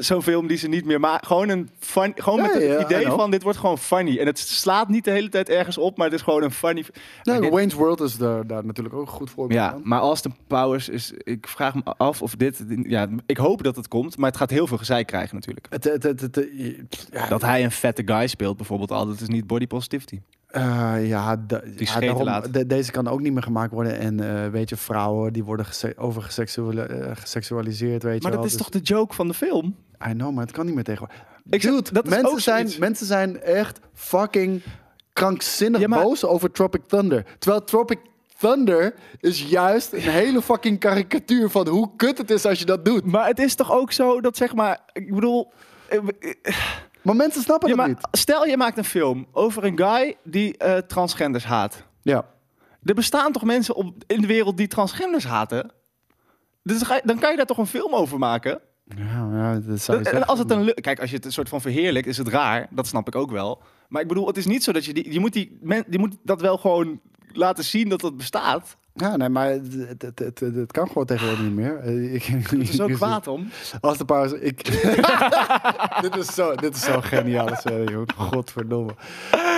[0.00, 1.26] zo'n film die ze niet meer maken.
[1.26, 4.18] Gewoon, een fun, gewoon met het ja, idee van dit wordt gewoon funny.
[4.18, 6.84] En het slaat niet de hele tijd ergens op, maar het is gewoon een funny...
[7.22, 9.80] Maar dit- Wayne's World is daar, daar natuurlijk ook een goed voorbeeld ja, van.
[9.84, 11.12] maar Austin Powers is...
[11.16, 12.64] Ik vraag me af of dit...
[12.82, 15.66] Ja, ik hoop dat het komt, maar het gaat heel veel gezeik krijgen natuurlijk.
[15.70, 16.46] Het, het, het, het,
[17.12, 20.20] ja, Dat hij een vette guy speelt bijvoorbeeld al, dat is niet body positivity.
[20.46, 21.44] eh, ja,
[21.76, 23.98] scheten daarom, de- deze kan ook niet meer gemaakt worden.
[23.98, 28.36] En eh, weet je, vrouwen die worden gese- over geseksuali- eh, geseksualiseerd, weet Maar je
[28.36, 29.74] dat is toch de joke van de film?
[30.08, 31.24] I know, maar het kan niet meer tegenwoordig.
[31.50, 32.78] Ik zeg, dat is mensen, ook zijn, zoiets.
[32.78, 34.62] mensen zijn echt fucking
[35.12, 37.24] krankzinnig Ja, maar- boos over Tropic Thunder.
[37.38, 37.98] Terwijl Tropic
[38.38, 42.84] Thunder is juist een hele fucking karikatuur van hoe kut het is als je dat
[42.84, 43.04] doet.
[43.04, 44.80] Maar het is toch ook zo dat zeg maar...
[44.92, 45.52] Ik bedoel...
[45.88, 45.98] eh,
[46.42, 46.56] eh,
[47.02, 48.08] Maar mensen snappen Ja, maar niet.
[48.10, 51.82] stel je maakt een film over een guy die eh, transgenders haat.
[52.02, 52.24] Ja.
[52.84, 55.70] Er bestaan toch mensen op, in de wereld die transgenders haten?
[56.62, 58.60] Dus dan kan je daar toch een film over maken?
[58.96, 60.26] Ja, ja, dat zou je En zeggen.
[60.28, 62.66] als het een Kijk, als je het een soort van verheerlijkt, is het raar.
[62.70, 63.62] Dat snap ik ook wel.
[63.88, 65.12] Maar ik bedoel, het is niet zo dat je die...
[65.12, 67.00] Je moet, die, men, die moet dat wel gewoon
[67.32, 68.76] laten zien dat dat bestaat.
[68.94, 71.78] Ja, nee, maar het, het, het, het, kan gewoon tegenwoordig niet meer.
[71.78, 73.48] Eh, Ik, Het is zo kwaad om.
[73.80, 74.40] Als de pauze.
[74.40, 74.64] Ik...
[76.02, 77.48] dit, is zo, dit is zo geniaal.
[77.56, 78.04] Sorry.
[78.16, 78.92] Godverdomme.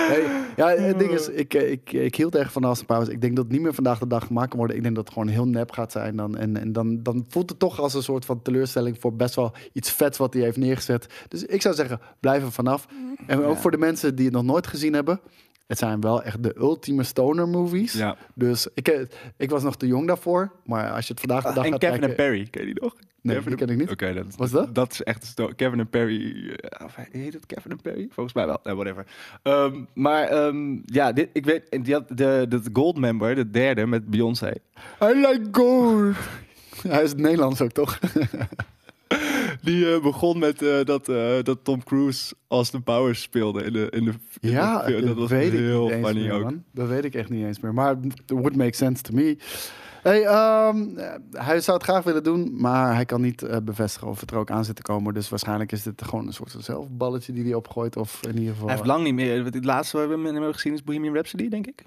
[0.07, 0.25] Hey,
[0.55, 3.09] ja, het ding is, ik, eh, ik, ik hield echt van Austin Powers.
[3.09, 4.77] Ik denk dat het niet meer vandaag de dag gemaakt kan worden.
[4.77, 6.15] Ik denk dat het gewoon heel nep gaat zijn.
[6.15, 9.35] Dan, en en dan, dan voelt het toch als een soort van teleurstelling voor best
[9.35, 11.25] wel iets vets wat hij heeft neergezet.
[11.27, 12.87] Dus ik zou zeggen, blijf er vanaf.
[13.27, 15.19] En ook voor de mensen die het nog nooit gezien hebben.
[15.73, 17.93] Het zijn wel echt de ultieme stoner movies.
[17.93, 18.15] Ja.
[18.33, 19.01] Dus ik, eh,
[19.37, 20.51] ik was nog te jong daarvoor.
[20.65, 22.15] Maar als je het vandaag de dag En gaat Kevin en kijken...
[22.25, 22.93] Perry, ken je die nog?
[23.21, 23.91] Nee, Kevin die en- ken ik niet.
[23.91, 24.75] Oké, dat, Wat is dat?
[24.75, 26.49] Dat is echt Kevin en Perry.
[26.49, 28.07] eh, of heet het Kevin en Perry?
[28.11, 28.59] Volgens mij wel.
[28.63, 29.05] Eh, whatever.
[29.43, 33.49] Ehm, maar ehm, ja, dit, ik weet, en die had de, de Gold Member, de
[33.49, 34.51] derde met Beyoncé.
[35.03, 36.15] I like gold.
[36.93, 37.99] Hij is Nederlands ook, toch?
[39.61, 43.87] Die eh, begon met eh, dat, eh, dat Tom Cruise Austin Powers speelde in de,
[43.89, 45.05] in de, in Ja, de.
[45.05, 46.43] Dat was weet heel ik niet eens funny meer, ook.
[46.43, 46.63] man.
[46.71, 47.73] Dat weet ik echt niet eens meer.
[47.73, 49.37] Maar it would make sense to me.
[50.03, 54.07] Hey, ehm, eh, hij zou het graag willen doen, maar hij kan niet eh, bevestigen
[54.07, 55.13] of het er ook aan zit te komen.
[55.13, 57.97] Dus waarschijnlijk is dit gewoon een soort van zelfballetje die hij opgooit.
[57.97, 58.67] Of in ieder geval...
[58.67, 59.43] Hij heeft lang niet meer.
[59.43, 61.83] Het laatste wat we hem hebben gezien is Bohemian Rhapsody, denk ik.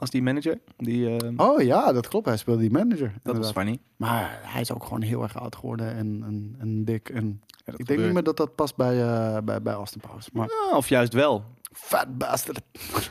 [0.00, 0.58] Als die manager.
[0.76, 2.26] Die, eh, Oh ja, dat klopt.
[2.26, 2.98] Hij speelde die manager.
[2.98, 3.52] dat was inderdaad.
[3.52, 3.78] funny.
[3.96, 7.08] Maar hij is ook gewoon heel erg oud geworden en, en, en dik.
[7.08, 7.42] En
[7.76, 10.30] ik denk niet meer dat dat past bij, eh, bij, bij Austin Powers.
[10.30, 11.44] Maar Ja, of juist wel.
[11.72, 12.60] fat bastard.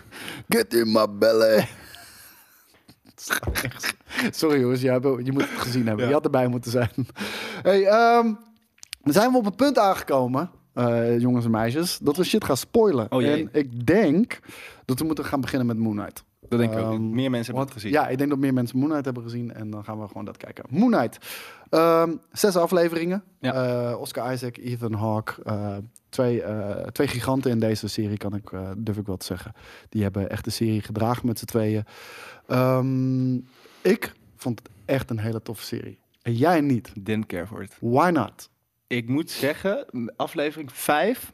[0.50, 1.68] Get in my belly.
[4.32, 6.08] Sorry jongens, je, moet het gezien hebben.
[6.08, 6.92] Je had erbij moeten zijn.
[7.62, 8.34] Hey, ehm,
[9.02, 12.58] dan zijn we op een punt aangekomen, eh, jongens en meisjes, dat we shit gaan
[12.58, 13.12] spoilen.
[13.12, 14.40] Oh en ik denk
[14.86, 16.24] dat we moeten gaan beginnen met Moon Knight.
[16.48, 16.94] Dat denk ik ook.
[16.94, 17.92] Ehm, Meer mensen hebben het gezien.
[17.92, 19.54] Ja, ik denk dat meer mensen Moon Knight hebben gezien.
[19.54, 20.64] En dan gaan we gewoon dat kijken.
[20.70, 21.18] Moon Knight.
[21.70, 23.24] Ehm, zes afleveringen.
[23.40, 23.54] Ja.
[23.92, 25.44] Eh, Oscar Isaac, Ethan Hawke.
[25.44, 25.78] eh,
[26.10, 29.54] twee, eh, twee giganten in deze serie, kan ik, durf ik wel te zeggen.
[29.90, 31.84] Die hebben echt de serie gedragen met z'n tweeën.
[32.48, 33.36] Ehm,
[33.82, 36.00] ik vond het echt een hele toffe serie.
[36.22, 36.92] En jij niet.
[37.00, 37.78] Didn't care for it.
[37.80, 38.50] Why not?
[38.88, 39.86] Ik moet zeggen,
[40.16, 41.34] aflevering 5,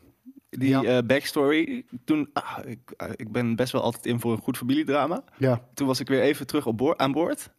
[0.60, 0.84] die Ja.
[0.84, 1.86] eh, backstory.
[2.04, 5.24] Toen, ah, ik, ah, ik ben best wel altijd in voor een goed familiedrama.
[5.38, 5.62] Ja.
[5.74, 7.50] Toen was ik weer even terug op aan boord.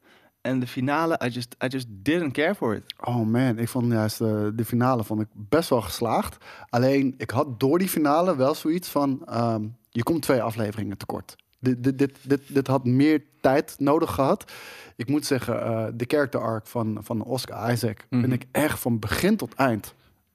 [0.40, 2.82] En de finale, I just, I just didn't care for it.
[3.04, 6.36] Oh man, ik vond juist eh, de finale vond ik best wel geslaagd.
[6.68, 9.22] Alleen, ik had door die finale wel zoiets van...
[9.26, 11.36] ehm, je komt twee afleveringen tekort.
[11.58, 14.52] Dit, dit, dit, dit, dit had meer tijd nodig gehad.
[14.96, 18.06] Ik moet zeggen, eh, de character arc van, van Oscar Isaac...
[18.10, 18.20] Mhm.
[18.20, 19.94] vind ik echt van begin tot eind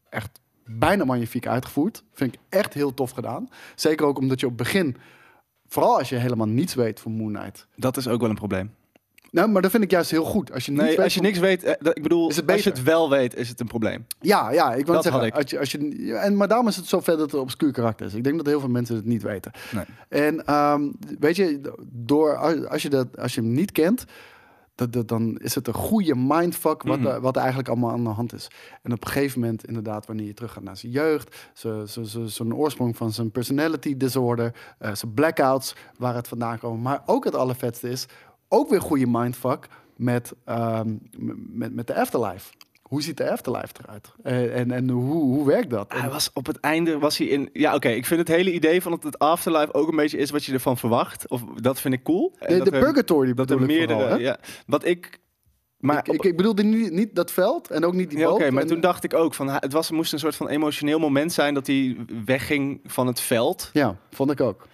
[0.09, 0.39] echt
[0.79, 2.03] bijna magnifiek uitgevoerd.
[2.13, 3.49] Vind ik echt heel tof gedaan.
[3.75, 4.97] Zeker ook omdat je op het begin
[5.71, 7.67] Vooral als je helemaal niets weet van Moon Knight.
[7.75, 8.73] Dat is ook wel een probleem.
[9.31, 10.51] Nou, maar dat vind ik juist heel goed.
[10.51, 12.63] Als je, Nee, weet als je niks weet, eh, ik bedoel, Is het als je
[12.63, 12.77] beter?
[12.83, 14.05] het wel weet, is het een probleem.
[14.21, 15.35] Ja, ja, ik wil Dat zeggen, ik.
[15.35, 17.71] Als je, als je, ja, en, maar daarom is het zo vet dat het obscuur
[17.71, 18.13] karakter is.
[18.13, 19.51] Ik denk dat heel veel mensen het niet weten.
[19.71, 19.85] Nee.
[20.09, 22.35] En ehm, weet je, door,
[22.67, 24.05] als je, dat, als je hem niet kent,
[24.81, 28.03] dat, dat, dan is het een goede mindfuck wat, er- wat er eigenlijk allemaal aan
[28.03, 28.47] de hand is.
[28.81, 32.05] En op een gegeven moment, inderdaad, wanneer je terug gaat naar zijn jeugd, zijn- zijn-
[32.05, 36.81] zijn zijn oorsprong van zijn personality disorder, eh, zijn blackouts, waar het vandaan komt.
[36.83, 38.05] Maar ook het allervetste is,
[38.47, 40.95] ook weer goede mindfuck met, ehm,
[41.51, 42.53] met, met de afterlife.
[42.91, 44.11] Hoe ziet de afterlife eruit?
[44.23, 45.93] En, en, en hoe, hoe werkt dat?
[45.93, 47.49] Hij was op het einde was hij in.
[47.53, 47.89] Ja, oké.
[47.89, 50.53] ik vind het hele idee van dat het afterlife ook een beetje is wat je
[50.53, 51.27] ervan verwacht.
[51.29, 52.35] Of dat vind ik cool.
[52.39, 53.99] De dat de er- purgatory dat er meerdere.
[53.99, 55.19] vooral, ja, wat ik.
[55.77, 58.33] Maar ik, ik, ik bedoelde niet, niet dat veld en ook niet die Ja, boot.
[58.35, 60.99] Oké, maar En- toen dacht ik ook van het was, moest een soort van emotioneel
[60.99, 63.69] moment zijn dat hij wegging van het veld.
[63.73, 64.67] Ja, vond ik ook.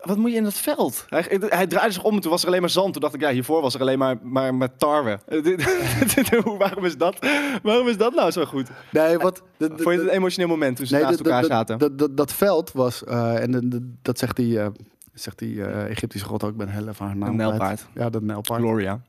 [0.00, 1.04] Wat moet je in dat veld?
[1.08, 2.92] Hij, hij draaide zich om en toen was er alleen maar zand.
[2.92, 5.18] Toen dacht ik, ja, hiervoor was er alleen maar, maar, maar tarwe.
[6.58, 7.26] waarom, is dat,
[7.62, 8.68] waarom is dat nou zo goed?
[8.90, 9.42] Nee, wat...
[9.58, 11.78] Vond je het een emotioneel moment toen ze nee, naast elkaar zaten?
[11.78, 14.66] Dat, dat, dat veld was, eh, en de- de- dat zegt die, eh,
[15.12, 17.88] zegt die eh, Egyptische god ook, ik ben heel even haar naam Een.
[17.94, 18.18] Ja, dat.
[18.60, 19.00] Gloria.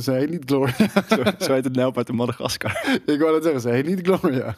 [0.00, 0.74] Ze heet niet Gloria.
[1.08, 3.00] zo, zo heet het nijlpaard in Madagaskar.
[3.06, 4.56] ik wou dat zeggen, ze heet niet Gloria.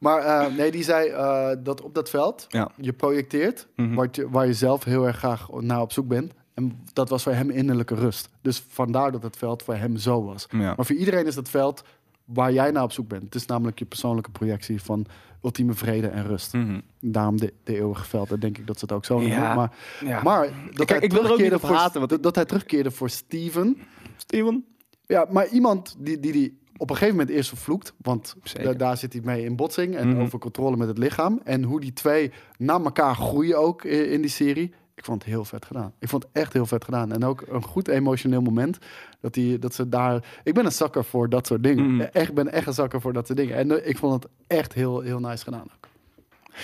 [0.00, 2.70] Maar eh, nee, die zei eh, dat op dat veld Ja.
[2.76, 3.94] je projecteert Mhm.
[3.94, 6.32] wat je, waar je zelf heel erg graag naar op zoek bent.
[6.54, 8.28] En dat was voor hem innerlijke rust.
[8.42, 10.46] Dus vandaar dat het veld voor hem zo was.
[10.50, 10.58] Ja.
[10.76, 11.82] Maar voor iedereen is dat veld
[12.24, 13.22] waar jij naar op zoek bent.
[13.22, 15.06] Het is namelijk je persoonlijke projectie van
[15.44, 16.52] ultieme vrede en rust.
[16.52, 16.80] Mhm.
[17.00, 18.28] Daarom de, de eeuwige veld.
[18.28, 19.28] Dan denk ik dat ze het ook zo Ja.
[19.28, 19.54] noemen.
[19.56, 19.72] Maar,
[20.04, 20.22] Ja.
[20.22, 20.42] maar
[20.74, 22.90] dat, Kijk, hij ik wil er ook niet voor, haten, want dat, dat hij terugkeerde
[22.90, 23.76] voor Steven.
[24.20, 24.64] Steven?
[25.06, 27.94] Ja, maar iemand die, die, die op een gegeven moment eerst vervloekt.
[27.96, 29.96] Want da- daar zit hij mee in botsing.
[29.96, 30.20] En Mhm.
[30.20, 31.40] over controle met het lichaam.
[31.44, 34.74] En hoe die twee naar elkaar groeien ook in, in die serie.
[34.94, 35.92] Ik vond het heel vet gedaan.
[35.98, 37.12] Ik vond het echt heel vet gedaan.
[37.12, 38.78] En ook een goed emotioneel moment.
[39.20, 40.40] Dat, die, dat ze daar...
[40.44, 41.90] Ik ben een zakker voor dat soort dingen.
[41.94, 42.00] Mhm.
[42.00, 43.56] Echt, ik ben echt een zakker voor dat soort dingen.
[43.56, 45.66] En eh, ik vond het echt heel, heel nice gedaan.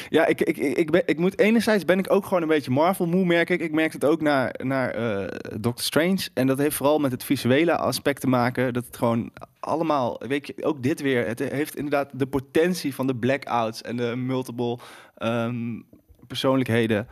[0.08, 2.70] Ja, ik, ik, ik, ik, ben, ik moet enerzijds ben ik ook gewoon een beetje
[2.70, 3.60] Marvel moe, merk ik.
[3.60, 5.26] Ik merk het ook naar, naar eh,
[5.60, 6.28] Doctor Strange.
[6.34, 8.72] En dat heeft vooral met het visuele aspect te maken.
[8.72, 9.30] Dat het gewoon
[9.60, 11.26] allemaal, weet je, ook dit weer.
[11.26, 14.78] Het heeft inderdaad de potentie van de blackouts en de multiple
[15.16, 15.80] ehm,
[16.26, 17.08] persoonlijkheden.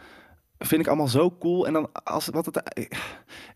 [0.59, 1.67] Vind ik allemaal zo cool.
[1.67, 2.63] En dan als wat het.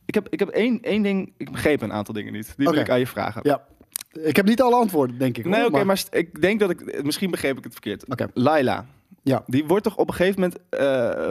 [0.04, 1.32] Ik heb, ik heb één, één ding.
[1.36, 2.54] Ik begreep een aantal dingen niet.
[2.56, 2.74] Die Oké.
[2.74, 3.40] wil ik aan je vragen.
[3.44, 3.64] Ja.
[4.12, 5.44] Ik heb niet alle antwoorden, denk ik.
[5.44, 7.02] Nee, oké, maar ik denk dat ik.
[7.04, 8.08] Misschien begreep ik het verkeerd.
[8.08, 8.28] Oké.
[8.34, 8.86] Laila.
[9.29, 9.43] Ja.
[9.47, 10.59] Die wordt toch op een gegeven moment.
[10.68, 11.31] eh,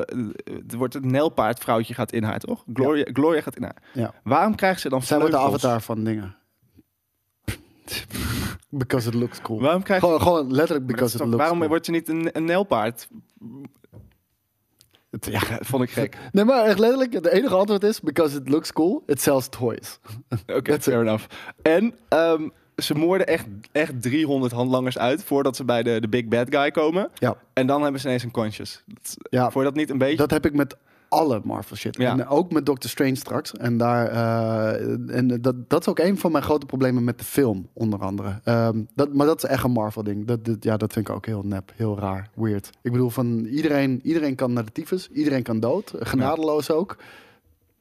[0.72, 2.64] er wordt het Nelpaardvrouwtje gaat in haar, toch?
[2.74, 3.76] Gloria, Gloria gaat in haar.
[3.94, 4.14] Ja.
[4.24, 5.64] Waarom krijgt ze dan Zij wordt de vleugels?
[5.66, 6.36] avatar van dingen.
[8.70, 9.60] because it looks cool.
[9.62, 11.70] Waarom krijgt Gewoon, gewoon letterlijk because it toch- looks waarom cool.
[11.70, 13.08] wordt ze niet een, een Nelpaard?
[15.12, 15.42] Het- Ja,
[15.72, 16.18] vond ik gek.
[16.32, 20.00] Nee, maar echt letterlijk, het enige antwoord is because it looks cool, it sells toys.
[20.48, 21.26] Oké, fair enough.
[21.62, 26.26] En ehm, ze moorden echt, echt 300 handlangers uit voordat ze bij de, de big
[26.28, 27.10] bad guy komen.
[27.14, 28.84] Ja, En dan hebben ze ineens een conscious.
[28.86, 30.18] Dat- ja je dat niet een beetje?
[30.18, 30.78] dat heb ik met
[31.10, 31.98] alle Marvel shit.
[31.98, 32.12] Ja.
[32.12, 33.54] En ook met Doctor Strange straks.
[33.54, 37.26] En, daar, eh, en dat, dat is ook een van mijn grote problemen met de
[37.26, 38.40] film, onder andere.
[38.44, 40.26] Ehm, dat, maar dat is echt een Marvel ding.
[40.28, 42.70] Dat, dat- ja, dat vind ik ook heel nep, heel raar, weird.
[42.82, 46.98] Ik bedoel, van iedereen, iedereen kan naar de tyfus, iedereen kan dood, genadeloos ook.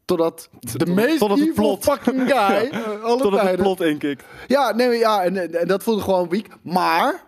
[0.05, 1.85] Totdat de meest tot het evil plot.
[1.85, 3.61] fucking guy, eh, alle Totdat het tijden.
[3.65, 4.25] plot inkikt.
[4.47, 6.47] Ja, nee, ja en, en, dat voelde gewoon weak.
[6.63, 7.25] Maar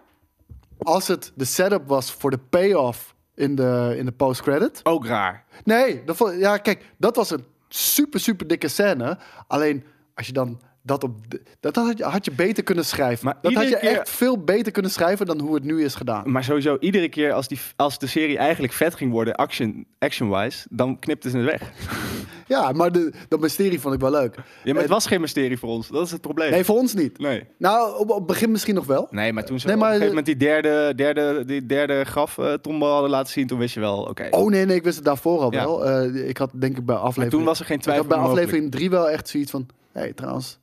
[0.78, 4.80] als het de setup was voor de payoff in de, in de post-credit.
[4.82, 5.44] Ook raar.
[5.64, 9.18] Nee, dat ja, kijk, dat was een super, super dikke scène.
[9.46, 11.30] Alleen als je dan dat op.
[11.30, 13.24] de- Dat had je, had je beter kunnen schrijven.
[13.24, 15.94] Maar dat had je keer- echt veel beter kunnen schrijven dan hoe het nu is
[15.94, 16.30] gedaan.
[16.32, 20.66] Maar sowieso, iedere keer als, die, als de serie eigenlijk vet ging worden, action- action-wise,
[20.70, 21.70] dan knipten ze het weg.
[22.48, 24.34] Ja, maar de, dat mysterie vond ik wel leuk.
[24.64, 25.88] Ja, maar het was geen mysterie voor ons.
[25.88, 26.50] Dat is het probleem.
[26.50, 27.18] Nee, voor ons niet.
[27.18, 27.44] Nee.
[27.58, 29.06] Nou, op, het begin misschien nog wel.
[29.10, 32.36] Nee, maar toen ze Nee, op een gegeven moment die derde, derde, die derde graf
[32.38, 34.26] uh, tombe hadden laten zien, toen wist je wel, oké.
[34.30, 35.64] Oh nee, nee, ik wist het daarvoor al Ja.
[35.64, 35.84] wel.
[35.86, 37.30] Eh, ik had denk ik bij aflevering.
[37.32, 38.46] toen was er geen Ik had twijfel bij meer mogelijk.
[38.48, 39.66] aflevering 3 wel echt zoiets van.
[39.92, 40.58] Hé, hey, trouwens, ik-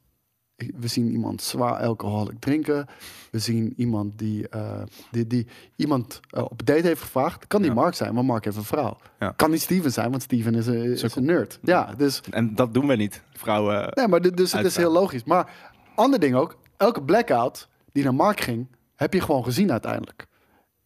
[0.80, 2.86] we zien iemand zwaar alcoholic drinken.
[3.32, 7.48] We zien iemand die, eh, die, die iemand eh, op date heeft gevraagd.
[7.48, 7.76] Kan die Ja.
[7.76, 8.98] Mark zijn, want Mark heeft een vrouw.
[9.20, 9.32] Ja.
[9.36, 11.60] Kan niet Steven zijn, want Steven is een, is een nerd.
[11.64, 13.90] Ja, dus, En dat doen we niet, vrouwen.
[13.94, 15.24] nee, maar dus het is heel logisch.
[15.24, 15.52] Maar
[15.96, 20.26] ander ding ook, elke blackout die naar Mark ging, heb je gewoon gezien uiteindelijk.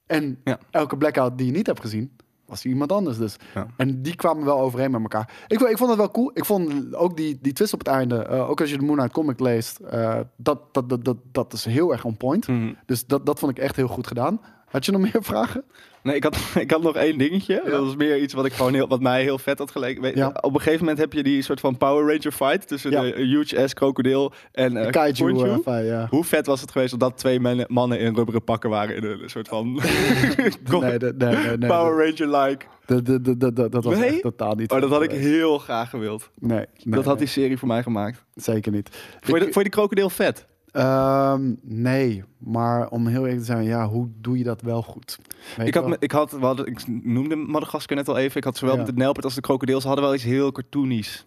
[0.05, 0.59] En Ja.
[0.71, 2.11] elke blackout die je niet hebt gezien,
[2.48, 3.36] was iemand anders dus.
[3.54, 3.68] Ja.
[3.78, 5.32] En die kwamen wel overeen met elkaar.
[5.48, 6.32] Ik, ik vond het wel cool.
[6.34, 8.95] Ik vond ook die, die twist op het einde, eh, ook als je de Moon
[8.95, 12.48] Knight comic leest, eh, dat, dat, dat, dat, dat is heel erg on point.
[12.48, 12.74] Mhm.
[12.86, 14.42] Dus dat, dat vond ik echt heel goed gedaan.
[14.67, 15.63] Had je nog meer vragen?
[16.08, 17.62] Nee, ik had, ik had nog één dingetje.
[17.70, 20.16] Dat was meer iets wat, ik gewoon heel, wat mij heel vet had geleken.
[20.16, 20.28] Ja.
[20.42, 23.01] Op een gegeven moment heb je die soort van Power Ranger fight tussen Ja.
[23.01, 25.59] de huge ass krokodil en eh Kaiju.
[25.63, 26.08] Fijn, ja.
[26.09, 29.04] Hoe vet was het geweest dat dat twee mannen, mannen in rubberen pakken waren in
[29.04, 29.74] een soort van
[30.79, 31.70] Nee, de- nee, nee, nee.
[31.70, 32.66] Power Ranger-like.
[32.86, 34.71] Dat- dat- dat- dat- dat- Dat was echt totaal niet.
[34.71, 36.29] Oh, dat had ik heel graag gewild.
[36.39, 38.24] Nee, dat had die serie voor mij gemaakt.
[38.36, 38.89] zeker niet.
[39.20, 40.46] Vond je, Ik- vond je die krokodil vet?
[40.78, 45.20] Ehm, nee, maar om heel eerlijk te zijn, ja, hoe doe je dat wel goed?
[45.58, 45.95] Weet Ik had, wel?
[45.99, 48.37] ik had, we hadden, ik noemde Madagaskar net al even.
[48.37, 48.79] Ik had zowel Ja.
[48.79, 49.82] met het Nelpert als de krokodil.
[49.82, 51.25] Ze hadden wel iets heel cartoonies.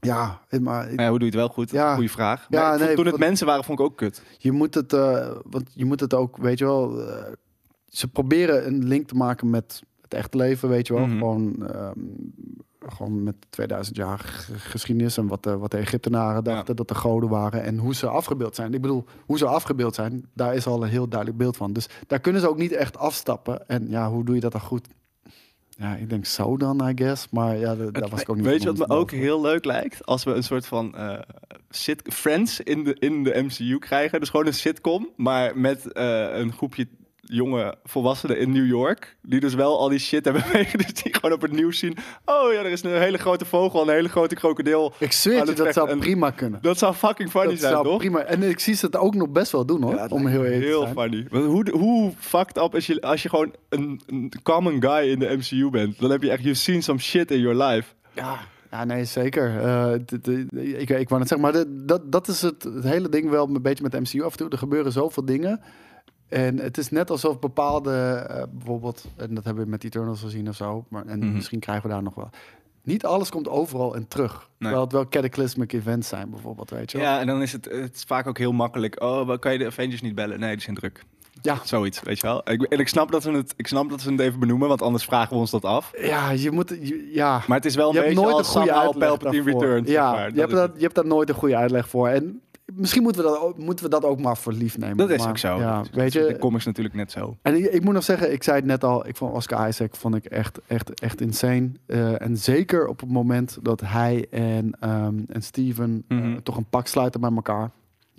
[0.00, 1.70] Ja, maar Maar ja, hoe doe je het wel goed?
[1.70, 1.94] Ja.
[1.94, 2.46] Goeie vraag.
[2.48, 4.22] Ja, Maar vond- nee, toen het mensen waren, vond ik ook kut.
[4.38, 7.32] je moet het, eh, want je moet het ook, weet je wel, eh,
[7.88, 11.18] ze proberen een link te maken met het echte leven, weet je wel, Mhm.
[11.18, 11.98] gewoon, ehm,
[12.86, 17.28] gewoon met 2000 jaar geschiedenis en wat de, wat de Egyptenaren dachten dat de goden
[17.28, 18.74] waren en hoe ze afgebeeld zijn.
[18.74, 21.72] Ik bedoel, hoe ze afgebeeld zijn, daar is al een heel duidelijk beeld van.
[21.72, 23.68] Dus daar kunnen ze ook niet echt afstappen.
[23.68, 24.88] En ja, hoe doe je dat dan goed?
[25.76, 27.26] Ja, ik denk zo dan, I guess.
[27.30, 29.64] Maar ja, da- daar was ik ook niet Weet je wat me ook heel leuk
[29.64, 30.06] lijkt?
[30.06, 31.18] Als we een soort van eh
[31.70, 34.20] sit Friends in de, in de MCU krijgen.
[34.20, 36.88] Dus gewoon een sitcom, maar met eh, een groepje
[37.22, 39.16] jonge volwassenen in New York.
[39.22, 40.94] Die dus wel al die shit hebben meegemaakt.
[40.94, 41.96] Dus die gewoon op het nieuws zien.
[42.24, 44.92] Oh ja, er is een hele grote vogel en een hele grote krokodil.
[44.98, 46.58] Ik zweer je, dat zou En prima kunnen.
[46.62, 47.98] Dat zou fucking funny Dat zijn, zou toch?
[47.98, 48.20] prima.
[48.20, 49.94] En ik zie ze het ook nog best wel doen hoor.
[49.94, 51.26] Ja, om heel eerlijk te heel funny.
[51.30, 55.18] Want hoe, hoe fucked up is je als je gewoon een, een common guy in
[55.18, 55.98] de MCU bent?
[55.98, 57.92] Dan heb je echt, you've seen some shit in your life.
[58.12, 58.38] Ja,
[58.70, 59.60] ja nee, zeker.
[59.60, 59.94] Eh,
[60.80, 63.62] ik, ik wou net zeggen, maar dat, dat is het, het hele ding wel een
[63.62, 64.50] beetje met de MCU af en toe.
[64.50, 65.60] Er gebeuren zoveel dingen.
[66.32, 67.92] En het is net alsof bepaalde,
[68.28, 71.32] eh, bijvoorbeeld, en dat hebben we met Eternals gezien of zo, maar, en Mhm.
[71.32, 72.30] misschien krijgen we daar nog wel.
[72.82, 74.48] Niet alles komt overal in terug.
[74.58, 77.06] Terwijl het wel cataclysmic events zijn, bijvoorbeeld, weet je wel.
[77.06, 79.02] Ja, en dan is het, het is vaak ook heel makkelijk.
[79.02, 80.40] Oh, kan je de Avengers niet bellen?
[80.40, 81.04] Nee, die zijn druk.
[81.42, 81.58] Ja.
[81.64, 82.50] Zoiets, weet je wel.
[82.50, 84.82] Ik, en ik snap, dat ze het, ik snap dat ze het even benoemen, want
[84.82, 85.92] anders vragen we ons dat af.
[86.00, 87.42] Ja, je moet, je- ja.
[87.46, 89.82] Maar het is wel een je hebt nooit een goede uitleg Palpatine.
[89.84, 90.34] Ja, zeg maar.
[90.34, 92.08] je, hebt dat, je hebt daar nooit een goede uitleg voor.
[92.08, 92.40] En
[92.74, 94.96] misschien moeten we dat ook, moeten we dat ook maar voor lief nemen.
[94.96, 95.58] Dat is Maar, ook zo.
[95.58, 97.36] Ja, weet in de je, comics natuurlijk net zo.
[97.42, 99.96] En ik, ik moet nog zeggen, ik zei het net al, ik vond Oscar Isaac
[99.96, 101.70] vond ik echt, echt, echt insane.
[101.86, 106.40] Eh, en zeker op het moment dat hij en, ehm, en Steven eh, Mhm.
[106.42, 107.70] toch een pak sluiten bij elkaar.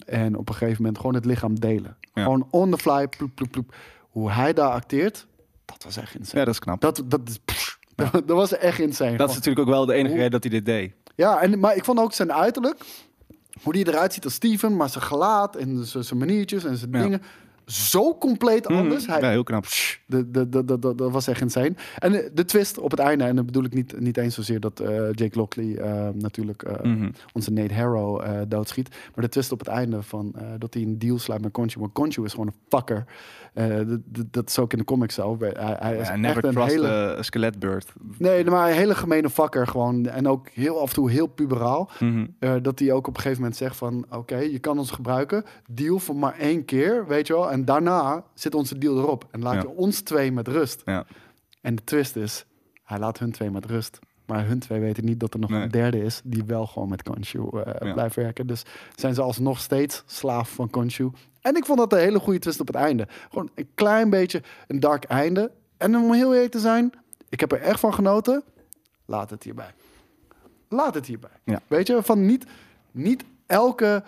[0.05, 1.97] En op een gegeven moment gewoon het lichaam delen.
[2.13, 2.23] Ja.
[2.23, 3.75] Gewoon on the fly, ploep, ploep, ploep.
[4.09, 5.27] Hoe hij daar acteert,
[5.65, 6.39] dat was echt insane.
[6.39, 6.81] Ja, dat is knap.
[6.81, 7.80] Dat, dat, is, pff,
[8.11, 9.17] dat was echt insane.
[9.17, 10.93] Dat is natuurlijk ook wel de enige reden dat hij dit deed.
[11.15, 12.77] ja, en, maar ik vond ook zijn uiterlijk,
[13.61, 16.91] hoe die eruit ziet als Steven, maar zijn gelaat en zijn zijn maniertjes en zijn
[16.91, 17.01] Ja.
[17.01, 17.21] dingen,
[17.65, 19.05] zo compleet anders.
[19.07, 19.65] Hij, Ja, heel knap.
[20.05, 21.73] de, de, de, de, de- dat was echt insane.
[21.99, 24.59] En de, de twist op het einde, en dan bedoel ik niet, niet eens zozeer
[24.59, 27.09] dat eh, Jake Lockley eh, natuurlijk eh, Mhm.
[27.34, 28.89] onze Nate Harrow doodschiet.
[29.15, 31.80] Maar de twist op het einde van dat hij een deal sluit met Conchu.
[31.80, 33.05] Want Conchu is gewoon een fucker.
[33.53, 33.80] Eh,
[34.31, 35.38] dat is ook in de comics zo.
[35.39, 37.17] Hij, hij is Ja, never echt een trust hele...
[37.19, 37.93] skeletbird.
[38.17, 40.05] Nee, maar een hele gemene fucker gewoon.
[40.05, 41.89] En ook heel af en toe heel puberaal.
[41.99, 42.25] Mhm.
[42.39, 44.05] Eh, dat hij ook op een gegeven moment zegt van...
[44.09, 45.43] Oké, je kan ons gebruiken.
[45.69, 47.51] Deal voor maar één keer, weet je wel.
[47.51, 49.27] En daarna zit onze deal erop.
[49.31, 49.59] En laat Ja.
[49.61, 50.81] je ons twee met rust.
[50.85, 51.05] Ja.
[51.61, 52.45] En de twist is,
[52.84, 53.99] hij laat hun twee met rust.
[54.25, 55.61] Maar hun twee weten niet dat er nog Nee.
[55.61, 56.21] een derde is...
[56.23, 57.93] die wel gewoon met Khonshu eh, Ja.
[57.93, 58.47] blijft werken.
[58.47, 58.63] Dus
[58.95, 61.09] zijn ze alsnog steeds slaaf van Khonshu.
[61.41, 63.07] En ik vond dat een hele goede twist op het einde.
[63.29, 65.51] Gewoon een klein beetje een dark einde.
[65.77, 66.91] En om heel eerlijk te zijn...
[67.29, 68.43] ik heb er echt van genoten.
[69.05, 69.71] Laat het hierbij.
[70.69, 71.29] Laat het hierbij.
[71.43, 71.61] Ja.
[71.67, 72.45] Weet je, van niet,
[72.91, 74.03] niet elke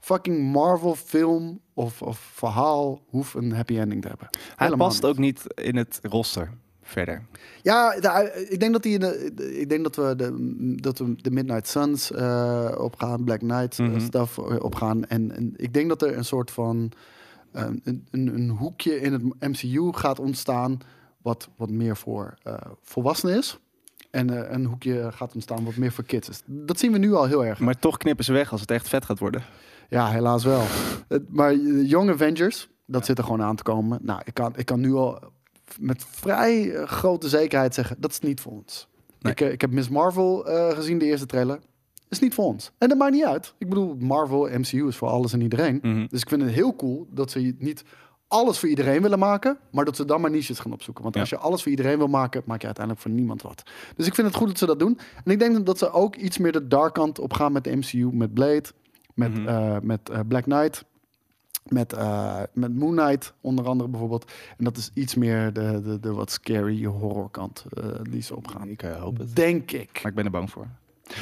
[0.00, 4.26] fucking Marvel film of, of verhaal hoeft een happy ending te hebben.
[4.30, 5.10] Hij Helemaal past niet.
[5.10, 6.50] ook niet in het roster
[6.88, 7.22] verder.
[7.62, 8.98] Ja, de- ik denk dat de,
[9.34, 13.78] de- ik denk dat we de, dat we de Midnight Suns eh, opgaan, Black Knight
[13.78, 14.00] Mhm.
[14.00, 15.04] stuff eh, opgaan.
[15.04, 16.92] En, en ik denk dat er een soort van
[17.52, 20.78] een, een, een hoekje in het MCU gaat ontstaan
[21.22, 22.34] wat, wat meer voor
[22.82, 23.58] volwassenen is.
[24.10, 26.42] En een hoekje gaat ontstaan wat meer voor kids is.
[26.46, 27.58] Dat zien we nu al heel erg.
[27.60, 29.42] Maar toch knippen ze weg als het echt vet gaat worden.
[29.88, 30.62] Ja, helaas wel.
[31.28, 31.54] Maar
[31.84, 33.98] Young Avengers, dat zit er gewoon aan te komen.
[34.02, 35.18] Nou, ik kan, ik kan nu al
[35.80, 38.88] met vrij eh, grote zekerheid zeggen, dat is niet voor ons.
[39.20, 39.32] Nee.
[39.32, 41.58] Ik, eh, ik heb Miss Marvel eh, gezien, de eerste trailer.
[42.08, 42.70] Is niet voor ons.
[42.78, 43.54] En dat maakt niet uit.
[43.58, 45.78] Ik bedoel, Marvel, MCU is voor alles en iedereen.
[45.82, 46.06] Mhm.
[46.08, 47.84] Dus ik vind het heel cool dat ze niet
[48.28, 51.02] alles voor iedereen willen maken, maar dat ze dan maar niches gaan opzoeken.
[51.02, 51.20] Want Ja.
[51.20, 53.62] als je alles voor iedereen wil maken, maak je uiteindelijk voor niemand wat.
[53.96, 54.98] Dus ik vind het goed dat ze dat doen.
[55.24, 57.76] En ik denk dat ze ook iets meer de dark kant op gaan met de
[57.76, 58.64] MCU, met Blade,
[59.14, 59.86] met, Mhm.
[59.86, 60.84] met Black Knight.
[61.68, 64.30] Met, eh, met Moon Knight onder andere bijvoorbeeld.
[64.58, 68.68] En dat is iets meer de, de, de wat scary horrorkant eh die ze opgaan.
[68.68, 69.36] Ik eh, hoop het.
[69.36, 69.90] Denk ik.
[70.02, 70.66] Maar ik ben er bang voor.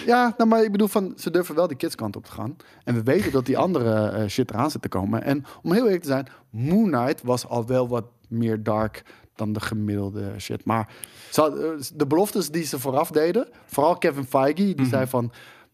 [0.07, 2.57] Ja, nou, maar ik bedoel van, ze durven wel die kidskant op te gaan.
[2.85, 5.23] En we weten dat die andere shit eraan zit te komen.
[5.23, 9.03] En om heel eerlijk te zijn, Moon Knight was al wel wat meer dark
[9.35, 10.65] dan de gemiddelde shit.
[10.65, 10.89] Maar
[11.95, 14.89] de beloftes die ze vooraf deden, vooral Kevin Feige, die Mhm.
[14.89, 15.31] zei van.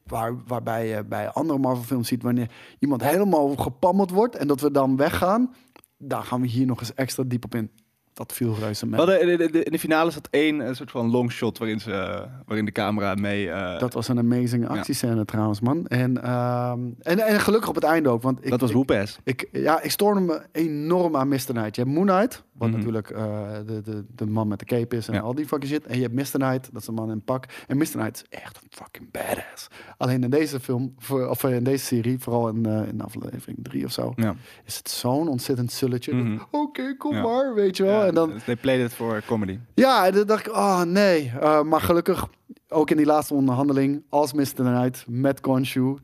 [0.06, 4.70] Waar, waarbij je bij andere Marvel-films ziet wanneer iemand helemaal gepammeld wordt en dat we
[4.70, 5.54] dan weggaan,
[5.98, 7.70] daar gaan we hier nog eens extra diep op in.
[8.14, 8.98] Dat viel reuze mee.
[8.98, 11.92] hadden, in, de, in de finale zat één eh, soort van long shot waarin, ze,
[11.92, 13.50] eh, waarin de camera mee...
[13.50, 15.86] eh, Dat was een amazing actiescène trouwens, man.
[15.86, 18.22] En, ehm, en, en gelukkig op het einde ook.
[18.22, 19.18] Want ik, dat was ik, Whoop-ass.
[19.24, 21.36] ik, ja, ik stoorde me enorm aan Mr.
[21.46, 21.76] Knight.
[21.76, 22.76] Je hebt Moon Knight, wat Mhm.
[22.78, 25.20] natuurlijk eh, de, de, de man met de cape is en Ja.
[25.20, 25.86] al die fucking shit.
[25.86, 26.38] En je hebt Mr.
[26.40, 27.44] Knight, dat is een man in pak.
[27.66, 27.84] En Mr.
[27.86, 29.68] Knight is echt een fucking badass.
[29.96, 33.84] Alleen in deze film, voor, of in deze serie, vooral in, eh, in aflevering drie
[33.84, 34.34] of zo, Ja.
[34.64, 36.14] is het zo'n ontzettend sulletje.
[36.14, 36.38] Mhm.
[36.50, 37.22] Oké, kom Ja.
[37.22, 38.04] maar, weet je wel.
[38.04, 39.58] En dan, They played it for comedy.
[39.74, 41.32] ja, en dan dacht ik, oh nee.
[41.42, 42.28] Uh, maar gelukkig,
[42.68, 44.44] ook in die laatste onderhandeling, als Mr.
[44.54, 45.94] Knight met Khonshu,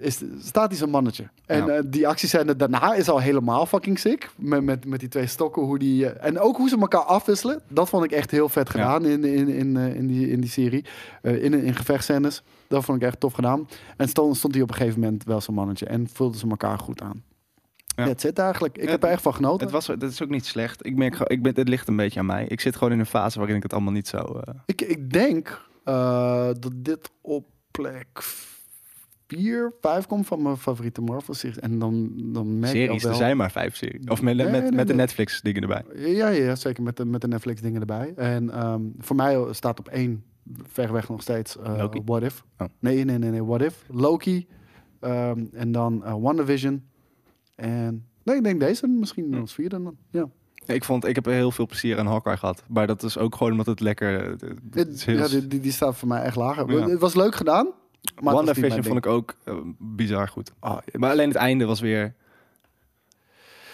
[0.00, 1.28] is, staat hij zo'n mannetje.
[1.46, 1.72] En Ja.
[1.72, 4.30] eh, die actiescène daarna is al helemaal fucking sick.
[4.36, 6.08] Met, met, met die twee stokken, hoe die...
[6.08, 7.62] eh, en ook hoe ze elkaar afwisselen.
[7.68, 8.72] Dat vond ik echt heel vet Ja.
[8.72, 10.84] gedaan in, in, in, eh, in, die, in die serie.
[11.22, 11.74] In, in.
[12.68, 13.68] Dat vond ik echt tof gedaan.
[13.96, 15.86] En stond, stond hij op een gegeven moment wel zo'n mannetje.
[15.86, 17.22] En vulden ze elkaar goed aan.
[17.96, 18.04] Ja.
[18.06, 18.76] That's it eigenlijk.
[18.78, 19.60] Ik Ja, heb er echt van genoten.
[19.66, 20.86] Het was, dat is ook niet slecht.
[20.86, 22.44] Ik merk, ik ben, het ligt een beetje aan mij.
[22.48, 24.40] Ik zit gewoon in een fase waarin ik het allemaal niet zo...
[24.66, 25.60] Ik, ik denk
[26.60, 28.24] dat dit op plek
[29.26, 31.58] 4, 5 komt van mijn favoriete Marvel-series.
[31.58, 34.06] En dan, dan merk je series, al er zijn maar vijf series.
[34.06, 35.02] Of met, Nee, met, nee, met de nee.
[35.02, 35.84] Netflix dingen erbij.
[35.94, 38.12] Ja, ja, zeker met de, met de Netflix dingen erbij.
[38.16, 40.24] En ehm, voor mij staat op één
[40.62, 41.84] verreweg nog steeds eh?
[42.04, 42.44] What If.
[42.58, 42.66] Oh.
[42.78, 43.84] Nee, nee, nee, nee, What If.
[43.88, 44.46] Loki.
[45.00, 46.82] ehm, en dan uh, WandaVision.
[47.54, 49.40] En nee, ik denk deze misschien Hm.
[49.40, 49.96] als vierde dan.
[50.10, 50.28] Ja.
[50.66, 52.62] Ik, vond, ik heb heel veel plezier aan Hawkeye gehad.
[52.68, 54.30] Maar dat is ook gewoon omdat het lekker...
[54.42, 56.72] eh, Het is heel- ja die, die, die staat voor mij echt lager.
[56.72, 56.88] Ja.
[56.88, 57.68] Het was leuk gedaan.
[58.22, 60.52] Maar WandaVision mijn vond ik ook eh, bizar goed.
[60.60, 62.14] Ah, Maar alleen het einde was weer...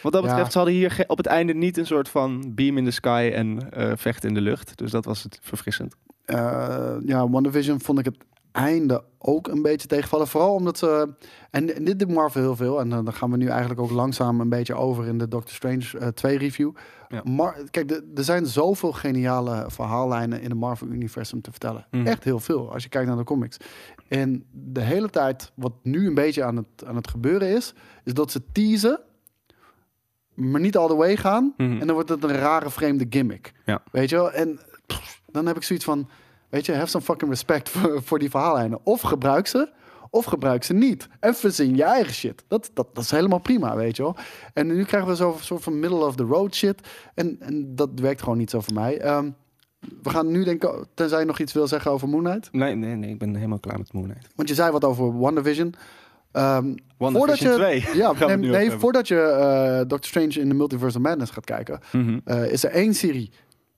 [0.03, 0.29] Wat dat Ja.
[0.29, 3.31] betreft, ze hadden hier op het einde niet een soort van beam in the sky
[3.35, 4.79] en eh vechten in de lucht.
[4.79, 5.95] Dus dat was het verfrissend.
[6.25, 8.17] Eh, ja, WandaVision vond ik het
[8.53, 10.29] einde ook een beetje tegenvallen.
[10.29, 11.15] Vooral omdat ze...
[11.51, 12.81] En, en dit doet Marvel heel veel.
[12.81, 15.99] En dan gaan we nu eigenlijk ook langzaam een beetje over in de Doctor Strange
[15.99, 16.71] eh 2 review.
[17.09, 17.23] Ja.
[17.25, 21.87] Maar kijk, er zijn zoveel geniale verhaallijnen in de Marvel-universum te vertellen.
[21.91, 22.07] Mhm.
[22.07, 23.57] Echt heel veel, als je kijkt naar de comics.
[24.11, 27.75] En de hele tijd, wat nu een beetje aan het, aan het gebeuren is...
[28.05, 29.01] is dat ze teasen,
[30.35, 31.55] maar niet all the way gaan.
[31.57, 31.73] Mhm.
[31.81, 33.53] En dan wordt het een rare, vreemde gimmick.
[33.65, 33.83] Ja.
[33.93, 34.33] Weet je wel?
[34.33, 36.09] En pff, dan heb ik zoiets van...
[36.49, 38.81] Weet je, have some fucking respect voor, voor die verhaallijnen.
[38.83, 39.73] Of gebruik ze,
[40.11, 41.09] of gebruik ze niet.
[41.21, 42.45] En verzin je eigen shit.
[42.49, 44.17] Dat, dat, dat is helemaal prima, weet je wel.
[44.55, 46.89] En nu krijgen we zo'n soort van middle of the road shit.
[47.15, 49.01] En, en dat werkt gewoon niet zo voor mij.
[49.01, 49.31] Ehm,
[50.03, 52.53] we gaan nu denken, tenzij je nog iets wil zeggen over Moon Knight.
[52.53, 53.11] Nee, nee, nee.
[53.11, 54.27] Ik ben helemaal klaar met Moon Knight.
[54.37, 55.75] Want je zei wat over WandaVision.
[56.33, 61.03] Ehm WandaVision 2 Ja, nee, nee voordat je eh, Doctor Strange in the Multiverse of
[61.03, 61.81] Madness gaat kijken...
[61.93, 62.19] Mhm.
[62.25, 63.31] eh, is er één serie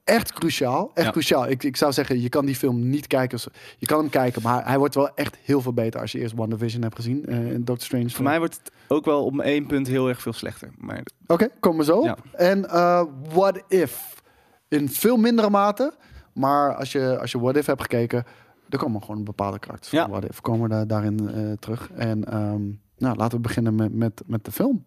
[0.05, 0.91] echt cruciaal.
[0.95, 1.13] Echt Ja.
[1.13, 1.49] cruciaal.
[1.49, 3.39] Ik, ik zou zeggen, je kan die film niet kijken.
[3.79, 6.35] Je kan hem kijken, maar hij wordt wel echt heel veel beter als je eerst
[6.35, 8.11] WandaVision hebt gezien eh, in Doctor Strange.
[8.11, 10.71] Voor mij wordt het ook wel op één punt heel erg veel slechter.
[10.79, 12.05] Maar Oké, komen we zo.
[12.05, 12.17] Ja.
[12.33, 12.61] En
[13.33, 14.22] What If?
[14.73, 15.93] In veel mindere mate.
[16.33, 18.25] Maar als je, als je What If hebt gekeken,
[18.69, 20.09] dan komen gewoon een bepaalde karakters Ja.
[20.09, 21.91] What If komen daar, daarin eh, terug.
[21.95, 22.61] En ehm,
[22.99, 24.85] nou, laten we beginnen met, met, met de film.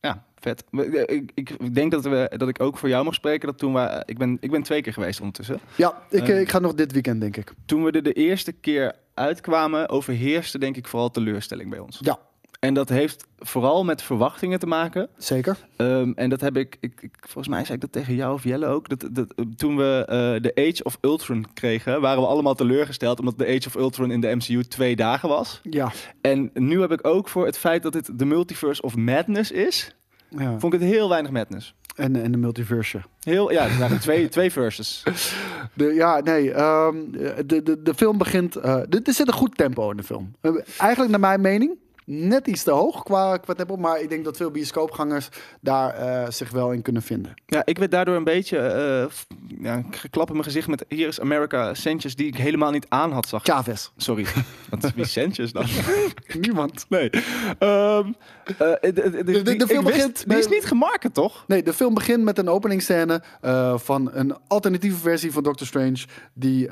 [0.00, 0.64] ja, vet.
[0.70, 3.46] Eh, Ik, ik denk dat, we, dat ik ook voor jou mag spreken.
[3.48, 5.58] Dat toen we, ik, ben, ik ben twee keer geweest ondertussen.
[5.76, 6.28] Ja, ik, Eh.
[6.28, 7.52] eh, ik ga nog dit weekend, denk ik.
[7.64, 11.98] Toen we er de eerste keer uitkwamen, overheerste denk ik vooral teleurstelling bij ons.
[12.02, 12.18] Ja,
[12.60, 15.08] En dat heeft vooral met verwachtingen te maken.
[15.18, 15.56] zeker.
[15.76, 18.44] Ehm, en dat heb ik, ik, ik- volgens mij zei ik dat tegen jou of
[18.44, 18.88] Jelle ook.
[18.88, 23.18] Dat, dat, toen we eh, de Age of Ultron kregen, waren we allemaal teleurgesteld.
[23.18, 25.60] Omdat de Age of Ultron in de MCU twee dagen was.
[25.62, 25.92] Ja.
[26.20, 29.94] En nu heb ik ook voor het feit dat dit de Multiverse of Madness is,
[30.28, 30.58] ja.
[30.58, 31.74] vond ik het heel weinig madness.
[31.96, 33.00] En, en de multiverse.
[33.20, 35.02] Heel, ja, er waren twee, twee verses.
[35.74, 36.52] De, ja, nee.
[36.52, 36.96] ehm,
[37.46, 38.54] de, de, de film begint.
[38.54, 40.34] er er zit een goed tempo in de film.
[40.40, 41.78] Eh, eigenlijk, naar mijn mening,
[42.08, 43.76] net iets te hoog qua, qua tempo.
[43.76, 45.28] Maar ik denk dat veel bioscoopgangers
[45.60, 47.34] daar eh, zich wel in kunnen vinden.
[47.46, 49.06] Ja, ik werd daardoor een beetje eh,
[49.62, 53.12] ja, geklap in mijn gezicht met hier is America Sanchez die ik helemaal niet aan
[53.12, 53.42] had, zag.
[53.42, 53.90] Chavez.
[53.96, 54.26] Sorry,
[54.70, 55.64] wat is wie Sanchez dan?
[56.40, 56.86] Niemand.
[56.88, 57.10] Nee.
[57.58, 58.12] Ehm,
[58.44, 61.44] eh, de, de, de, de die- film ik wist- begint Die is niet gemarket, toch?
[61.46, 63.22] Nee, de film begint met een openingsscène
[63.76, 66.04] van een alternatieve versie van Doctor Strange.
[66.34, 66.66] Die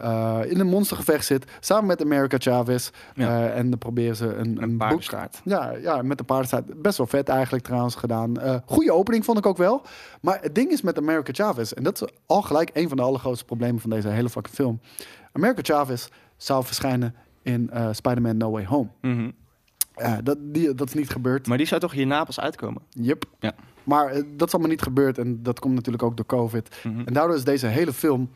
[0.49, 1.45] in een monstergevecht zit.
[1.61, 2.91] Samen met America Chavez.
[3.15, 3.49] Ja.
[3.49, 5.03] En dan proberen ze een, een boek.
[5.45, 6.83] Ja, ja, met de paardenstaart.
[6.83, 8.41] Best wel vet eigenlijk trouwens gedaan.
[8.41, 9.83] Eh goede opening vond ik ook wel.
[10.21, 11.73] Maar het ding is met America Chavez.
[11.73, 14.81] En dat is al gelijk een van de allergrootste problemen van deze hele fucking film.
[15.33, 18.89] America Chavez zou verschijnen in eh, Spider-Man No Way Home.
[19.01, 19.31] Mhm.
[20.23, 21.47] Dat, die, dat is niet gebeurd.
[21.47, 22.83] Maar die zou toch hierna pas uitkomen?
[22.91, 23.25] Yep.
[23.39, 23.53] Ja.
[23.85, 26.77] Maar eh, dat is allemaal niet gebeurd en dat komt natuurlijk ook door COVID.
[26.85, 27.01] Mhm.
[27.05, 28.31] En daardoor is deze hele film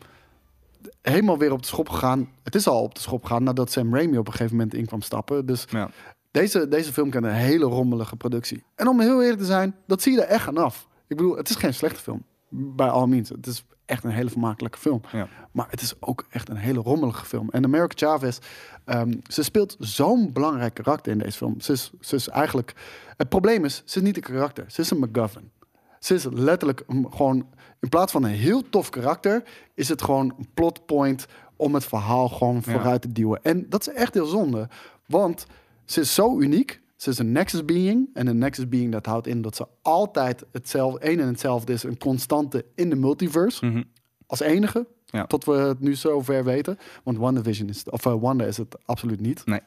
[1.01, 2.29] helemaal weer op de schop gegaan.
[2.43, 4.85] Het is al op de schop gegaan nadat Sam Raimi op een gegeven moment in
[4.85, 5.45] kwam stappen.
[5.45, 5.89] Dus Ja.
[6.31, 8.63] Deze, deze film kent een hele rommelige productie.
[8.75, 10.87] En om heel eerlijk te zijn, dat zie je er echt aan af.
[11.07, 12.23] Ik bedoel, het is geen slechte film.
[12.49, 13.29] Bij all means.
[13.29, 15.01] Het is echt een hele vermakelijke film.
[15.11, 15.27] Ja.
[15.51, 17.49] Maar het is ook echt een hele rommelige film.
[17.49, 18.37] En America Chavez,
[18.85, 21.61] ehm, ze speelt zo'n belangrijk karakter in deze film.
[21.61, 22.73] Ze is, ze is eigenlijk...
[23.17, 24.65] Het probleem is, ze is niet een karakter.
[24.67, 25.51] Ze is een MacGuffin.
[25.99, 27.47] Ze is letterlijk gewoon...
[27.79, 29.43] In plaats van een heel tof karakter...
[29.73, 31.25] is het gewoon een plotpoint
[31.55, 32.61] om het verhaal gewoon Ja.
[32.61, 33.39] vooruit te duwen.
[33.43, 34.69] En dat is echt heel zonde.
[35.05, 35.45] Want
[35.91, 36.81] ze is zo uniek.
[36.95, 38.09] Ze is een Nexus being.
[38.13, 41.83] En een Nexus being dat houdt in dat ze altijd hetzelfde, één en hetzelfde is.
[41.83, 43.65] Een constante in de multiverse.
[43.65, 43.83] Mhm.
[44.27, 44.87] Als enige.
[45.05, 45.25] Ja.
[45.25, 46.77] Tot we het nu zover weten.
[47.03, 49.45] Want WandaVision is of uh, Wanda is het absoluut niet.
[49.45, 49.59] Nee.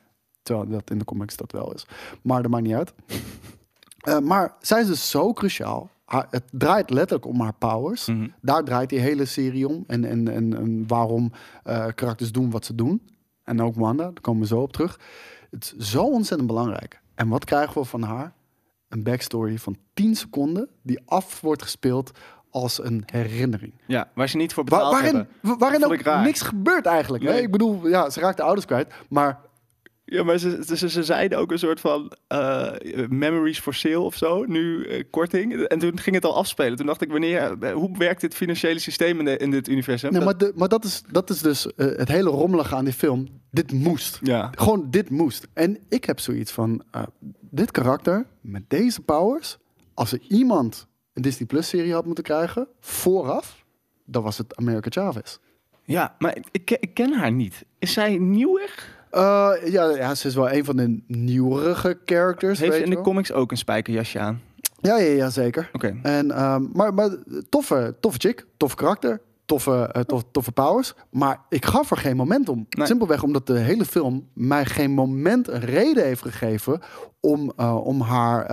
[0.43, 1.86] Terwijl dat in de comics dat wel is.
[2.23, 2.93] Maar dat maakt niet uit.
[4.03, 5.90] Eh, maar zij is dus zo cruciaal.
[6.05, 8.07] Haar- het draait letterlijk om haar powers.
[8.07, 8.28] Mhm.
[8.40, 9.85] Daar draait die hele serie om.
[9.86, 11.32] En, en, en, en waarom
[11.62, 13.03] eh, karakters doen wat ze doen.
[13.44, 15.01] En ook Wanda, daar komen we zo op terug.
[15.53, 17.01] Het is zo ontzettend belangrijk.
[17.15, 18.33] En wat krijgen we van haar?
[18.89, 22.11] Een backstory van 10 seconden die af wordt gespeeld
[22.51, 23.73] als een herinnering.
[23.87, 25.59] Ja, waar ze niet voor Wa- betaald waarin hebben.
[25.59, 27.24] waarin ook niks gebeurt eigenlijk.
[27.24, 27.35] hè?
[27.39, 28.95] Ik bedoel, ja, ze raakt de ouders kwijt.
[29.09, 29.41] Maar
[30.05, 32.73] Ja, maar ze, ze, ze zeiden ook een soort van eh,
[33.09, 35.62] memories for sale of zo, nu eh, korting.
[35.62, 36.77] En toen ging het al afspelen.
[36.77, 40.11] Toen dacht ik, wanneer, eh, hoe werkt dit financiële systeem in, de, in dit universum?
[40.12, 42.85] Nee, Dat- maar, de- maar dat, is, dat is dus eh, het hele rommelige aan
[42.85, 43.29] die film.
[43.51, 44.19] Dit moest.
[44.23, 44.51] Ja.
[44.59, 45.47] Gewoon, dit moest.
[45.53, 47.03] En ik heb zoiets van, eh,
[47.41, 49.59] dit karakter met deze powers,
[49.95, 53.65] als er iemand een Disney Plus serie had moeten krijgen, vooraf,
[54.05, 55.37] dan was het America Chavez.
[55.85, 57.65] ja, maar ik, ik, ken- ik ken haar niet.
[57.79, 59.01] Is zij nieuwig?
[59.12, 62.59] Eh, ja, ja, ze is wel een van de nieuwerige characters.
[62.59, 63.05] Heeft ze in de wel.
[63.05, 64.40] comics ook een spijkerjasje aan?
[64.80, 65.70] Ja, ja, ja, zeker.
[65.72, 65.98] Oké.
[66.02, 67.09] En, ehm, maar, maar
[67.48, 70.94] toffe, toffe chick, tof karakter, toffe, eh, tof- toffe powers.
[71.10, 72.66] Maar ik gaf er geen moment om.
[72.70, 72.86] Nee.
[72.86, 76.80] Simpelweg omdat de hele film mij geen moment een reden heeft gegeven
[77.20, 78.47] om, eh, om, haar,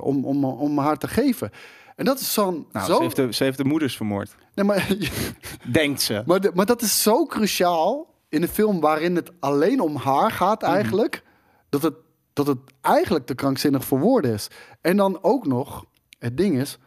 [0.00, 1.50] om, om, om haar te geven.
[1.96, 2.66] En dat is zo'n...
[2.72, 2.96] Nou, zo...
[2.96, 4.34] ze, heeft de, ze heeft de moeders vermoord.
[4.54, 4.88] nee, maar,
[5.72, 6.22] Denkt ze.
[6.26, 10.30] maar, de- maar dat is zo cruciaal in een film waarin het alleen om haar
[10.30, 10.70] gaat Mhm.
[10.70, 11.22] eigenlijk.
[11.68, 11.94] Dat, het,
[12.32, 14.48] dat het eigenlijk te krankzinnig voor woorden is.
[14.80, 15.84] En dan ook nog,
[16.18, 16.78] het ding is...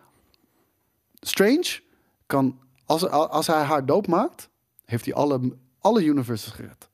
[1.19, 1.79] Strange
[2.25, 4.49] kan, als, als hij haar doodmaakt,
[4.85, 5.39] heeft hij alle,
[5.79, 6.89] alle universes gered.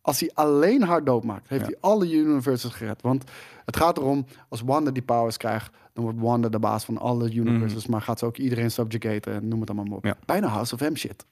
[0.00, 1.66] Als hij alleen haar doodmaakt, heeft Ja.
[1.70, 3.02] hij alle universes gered.
[3.02, 3.24] Want
[3.64, 7.32] het gaat erom, als Wanda die powers krijgt, dan wordt Wanda de baas van alle
[7.32, 7.86] universes.
[7.86, 10.04] Maar gaat ze ook iedereen subjugaten en noem het allemaal maar op.
[10.04, 10.12] Mhm.
[10.12, 10.18] Ja.
[10.26, 11.24] Bijna House of M shit.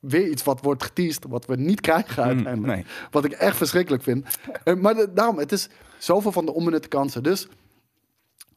[0.00, 2.76] Weer iets wat wordt geteased, wat we niet krijgen uiteindelijk.
[2.76, 2.84] Mm, nee.
[3.10, 4.26] Wat ik echt verschrikkelijk vind.
[4.64, 5.68] Eh, maar de- daarom, het is
[5.98, 7.22] zoveel van de onbenutte kansen.
[7.22, 7.48] Dus,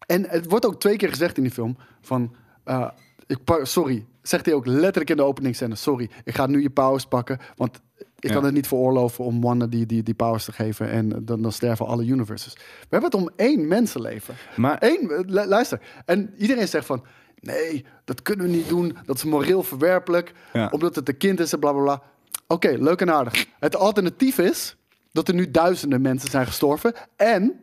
[0.08, 2.36] en het wordt ook twee keer gezegd in die film van...
[2.64, 2.90] eh,
[3.28, 5.76] ik sorry, zegt hij ook letterlijk in de openingsscène.
[5.76, 8.34] Sorry, ik ga nu je powers pakken, want ik Ja.
[8.34, 10.90] kan het niet veroorloven om Wanda die, die, die powers te geven.
[10.90, 12.54] En dan, dan sterven alle universes.
[12.54, 14.36] We hebben het om één mensenleven.
[14.56, 15.82] Maar Eén, eh, lu- luister.
[16.06, 17.04] En iedereen zegt van...
[17.42, 18.98] Nee, dat kunnen we niet doen.
[19.06, 20.34] Dat is moreel verwerpelijk.
[20.54, 20.70] Ja.
[20.72, 22.02] Omdat het een kind is en bla bla bla.
[22.48, 23.46] Oké, leuk en aardig.
[23.60, 24.76] Het alternatief is
[25.12, 26.94] dat er nu duizenden mensen zijn gestorven.
[27.16, 27.60] En,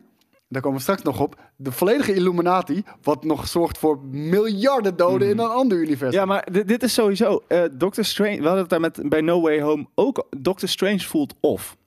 [0.47, 1.35] daar komen we straks nog op...
[1.55, 2.83] de volledige Illuminati...
[3.01, 6.07] wat nog zorgt voor miljarden doden in een ander universum.
[6.07, 6.17] Mhm.
[6.17, 7.43] Ja, maar dit, dit is sowieso.
[7.47, 8.37] eh Doctor Strange.
[8.37, 10.27] We hadden het daar met bij No Way Home ook.
[10.37, 11.77] Doctor Strange voelt off.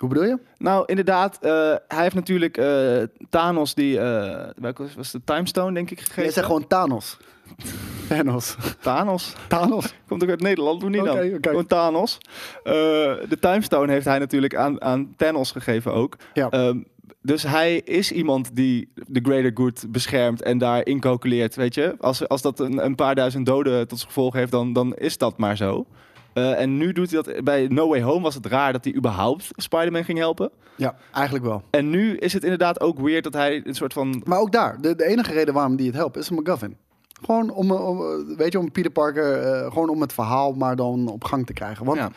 [0.00, 0.38] Hoe bedoel je?
[0.58, 1.38] Nou, inderdaad.
[1.40, 1.50] eh,
[1.88, 3.98] hij heeft natuurlijk eh, Thanos die.
[4.00, 6.22] eh welke was, was de Time Stone, denk ik, gegeven?
[6.22, 7.16] Jij zegt gewoon Thanos.
[8.08, 8.56] Thanos.
[8.80, 9.32] Thanos.
[9.48, 9.94] Thanos.
[10.08, 11.16] Komt ook uit Nederland, hoe niet dan?
[11.16, 11.38] Oké.
[11.40, 12.18] Gewoon Thanos.
[12.62, 16.16] De Time Stone heeft hij natuurlijk aan, aan Thanos gegeven ook.
[16.34, 16.48] Ja.
[16.50, 16.78] Ehm,
[17.22, 21.94] dus hij is iemand die de greater good beschermt en daar incalculeert, weet je.
[21.98, 25.38] Als, als dat een, een paar duizend doden tot gevolg heeft, dan, dan is dat
[25.38, 25.86] maar zo.
[26.32, 27.44] Eh, en nu doet hij dat...
[27.44, 30.50] Bij No Way Home was het raar dat hij überhaupt Spider-Man ging helpen.
[30.76, 31.62] Ja, eigenlijk wel.
[31.70, 34.22] En nu is het inderdaad ook weird dat hij een soort van...
[34.24, 36.76] Maar ook daar, de, de enige reden waarom die het helpt, is McGuffin.
[37.24, 37.98] Gewoon om, om
[38.36, 41.52] weet je, om Peter Parker, eh, gewoon om het verhaal maar dan op gang te
[41.52, 41.84] krijgen.
[41.84, 42.10] Want Ja.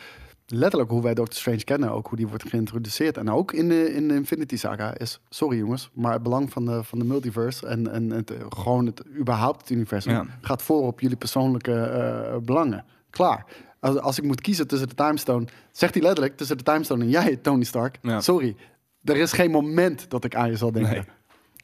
[0.46, 3.16] letterlijk hoe wij Doctor Strange kennen, ook hoe die wordt geïntroduceerd.
[3.16, 6.64] En ook in de, in de Infinity Saga is, sorry jongens, maar het belang van
[6.64, 10.24] de, van de multiverse en, en het, gewoon het, überhaupt het universum Ja.
[10.40, 12.84] gaat voor op jullie persoonlijke eh, belangen.
[13.10, 13.44] Klaar.
[13.84, 17.10] Als, als ik moet kiezen tussen de Timestone, zegt hij letterlijk tussen de Timestone en
[17.10, 17.98] jij, Tony Stark.
[18.02, 18.20] Ja.
[18.20, 18.56] Sorry,
[19.04, 20.92] er is geen moment dat ik aan je zal denken.
[20.92, 21.02] Nee.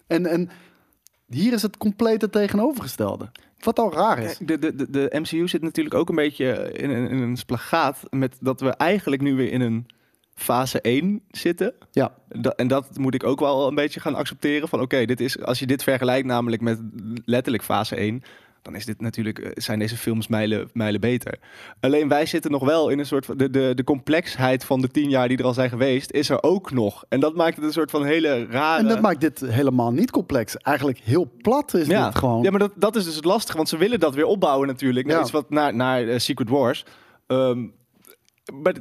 [0.07, 0.51] En, en
[1.29, 3.31] hier is het complete tegenovergestelde.
[3.59, 4.39] Wat al raar is.
[4.39, 8.03] De, de, de, de MCU zit natuurlijk ook een beetje in, een- in een splagaat
[8.11, 9.87] met dat we eigenlijk nu weer in een
[10.35, 11.75] fase 1 zitten.
[11.91, 12.15] Ja.
[12.29, 14.69] Da- en dat moet ik ook wel een beetje gaan accepteren.
[14.69, 16.81] Van oké, dit is als je dit vergelijkt namelijk met
[17.25, 18.23] letterlijk fase 1,
[18.63, 21.39] dan is dit natuurlijk, eh, zijn deze films mijlen, mijlen beter.
[21.81, 24.89] Alleen wij zitten nog wel in een soort van de, de, de complexheid van de
[24.89, 27.05] tien jaar die er al zijn geweest, is er ook nog.
[27.09, 28.83] En dat maakt het een soort van hele rare.
[28.83, 30.57] En dat maakt dit helemaal niet complex.
[30.57, 32.07] Eigenlijk heel plat is ja.
[32.07, 32.43] dit gewoon.
[32.43, 35.07] Ja, maar dat, dat is dus het lastige, want ze willen dat weer opbouwen natuurlijk.
[35.07, 35.23] Naar Ja.
[35.23, 36.85] iets wat naar, naar eh, Secret Wars.
[37.27, 37.67] Ehm,
[38.63, 38.75] maar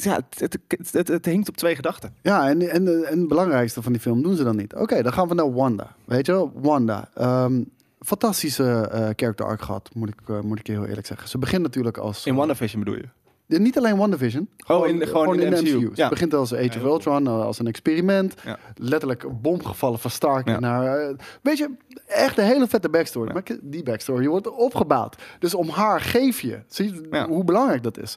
[0.00, 2.14] ja, het, het, het, het hinkt op twee gedachten.
[2.22, 4.74] Ja, en, en, en het belangrijkste van die film doen ze dan niet.
[4.74, 5.94] Oké, dan gaan we naar Wanda.
[6.04, 7.08] Weet je wel, Wanda.
[7.14, 7.62] Ehm,
[8.04, 11.28] fantastische eh character arc gehad, moet ik, eh, moet ik je heel eerlijk zeggen.
[11.28, 12.26] Ze begint natuurlijk als...
[12.26, 13.08] In WandaVision bedoel je?
[13.58, 14.48] Niet alleen WandaVision.
[14.66, 15.80] Oh, in- gewoon in de MCU.
[15.80, 16.08] Ze Ja.
[16.08, 18.34] begint als Age of Ultron, eh, als een experiment.
[18.44, 18.58] Ja.
[18.74, 20.46] Letterlijk een bom gevallen van Stark.
[20.48, 21.08] Eh,
[21.42, 21.70] weet je,
[22.06, 23.26] echt een hele vette backstory.
[23.26, 23.32] Ja.
[23.32, 25.16] Maar die backstory wordt opgebouwd.
[25.38, 26.58] Dus om haar geef je.
[26.66, 27.26] Zie je Ja.
[27.28, 28.14] hoe belangrijk dat is?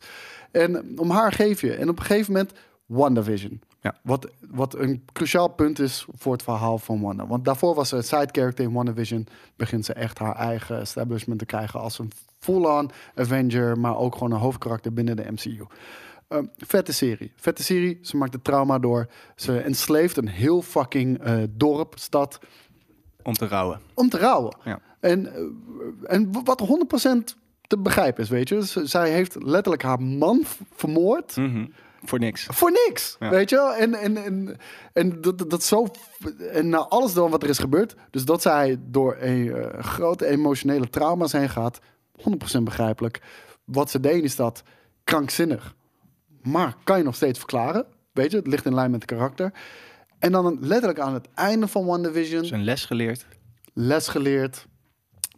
[0.52, 1.74] En om haar geef je.
[1.74, 2.52] En op een gegeven moment
[2.86, 3.62] WandaVision.
[3.84, 3.96] Ja.
[4.02, 7.28] Wat, wat een cruciaal punt is voor het verhaal van Wanda.
[7.28, 9.28] Want daarvoor was ze een side character in WandaVision.
[9.56, 13.80] Begint ze echt haar eigen establishment te krijgen als een full-on Avenger.
[13.80, 15.66] Maar ook gewoon een hoofdkarakter binnen de MCU.
[16.28, 17.32] Ehm, vette serie.
[17.36, 18.00] Vette serie.
[18.02, 19.08] Ze maakt het trauma door.
[19.36, 22.40] Ze ensleeft een heel fucking eh, dorp, stad.
[23.24, 23.80] Om te rouwen.
[23.94, 24.58] Om te rouwen.
[24.64, 24.80] Ja.
[25.00, 25.42] En, eh,
[26.04, 27.36] en wat 100%
[27.68, 28.62] te begrijpen is, weet je.
[28.62, 30.44] Z- zij heeft letterlijk haar man
[30.76, 31.36] vermoord.
[31.36, 31.66] Mhm.
[32.06, 32.48] Voor niks.
[32.52, 33.30] Voor niks, Ja.
[33.30, 33.74] weet je wel?
[33.74, 34.58] En, en, en,
[34.94, 35.88] en dat, dat- zo...
[36.52, 37.96] En na alles dan wat er is gebeurd...
[38.10, 41.80] Dus dat zij door een eh, grote emotionele trauma's heen gaat...
[42.58, 43.22] 100% begrijpelijk.
[43.66, 44.64] Wat ze deed is dat
[45.04, 45.76] krankzinnig.
[46.42, 47.86] Maar kan je nog steeds verklaren.
[48.12, 49.52] Weet je, het ligt in lijn met het karakter.
[50.20, 52.46] En dan letterlijk aan het einde van WandaVision...
[52.46, 53.26] Zijn les geleerd.
[53.74, 54.66] les geleerd...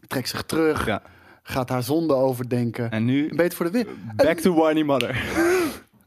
[0.07, 0.85] Trekt zich terug...
[0.85, 1.01] Ja.
[1.47, 2.91] Gaat haar zonde overdenken.
[2.91, 3.87] En nu beetje voor de weer.
[4.15, 5.09] back to whiny mother.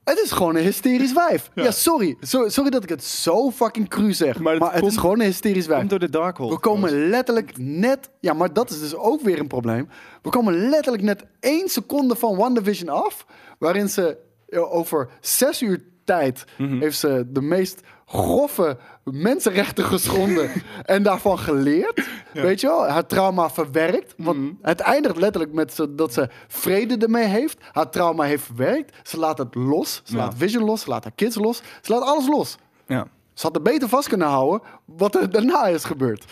[0.08, 1.50] Het is gewoon een hysterisch wijf.
[1.54, 2.16] Ja, sorry.
[2.20, 4.38] So- sorry dat ik het zo fucking cru zeg.
[4.38, 5.78] Maar Maar het komt- is gewoon een hysterisch wijf.
[5.78, 6.52] Komt door de Darkhold.
[6.52, 8.10] We komen letterlijk net...
[8.20, 9.88] Ja, maar dat is dus ook weer een probleem.
[10.22, 13.26] We komen letterlijk net één seconde van WandaVision af...
[13.58, 14.16] waarin ze
[14.50, 16.44] over zes uur tijd...
[16.58, 16.80] Mhm.
[16.80, 20.50] heeft ze de meest grove mensenrechten geschonden...
[20.84, 22.08] en daarvan geleerd.
[22.32, 22.86] Weet je wel?
[22.88, 24.14] Haar trauma verwerkt.
[24.16, 24.52] Want Mhm.
[24.62, 27.58] het eindigt letterlijk met ze, dat ze vrede ermee heeft.
[27.72, 29.08] Haar trauma heeft verwerkt.
[29.08, 30.00] Ze laat het los.
[30.04, 30.18] Ze Ja.
[30.22, 30.80] laat Vision los.
[30.80, 31.62] Ze laat haar kids los.
[31.82, 32.56] Ze laat alles los.
[32.86, 33.06] Ja.
[33.34, 36.24] Ze had er beter vast kunnen houden wat er daarna is gebeurd.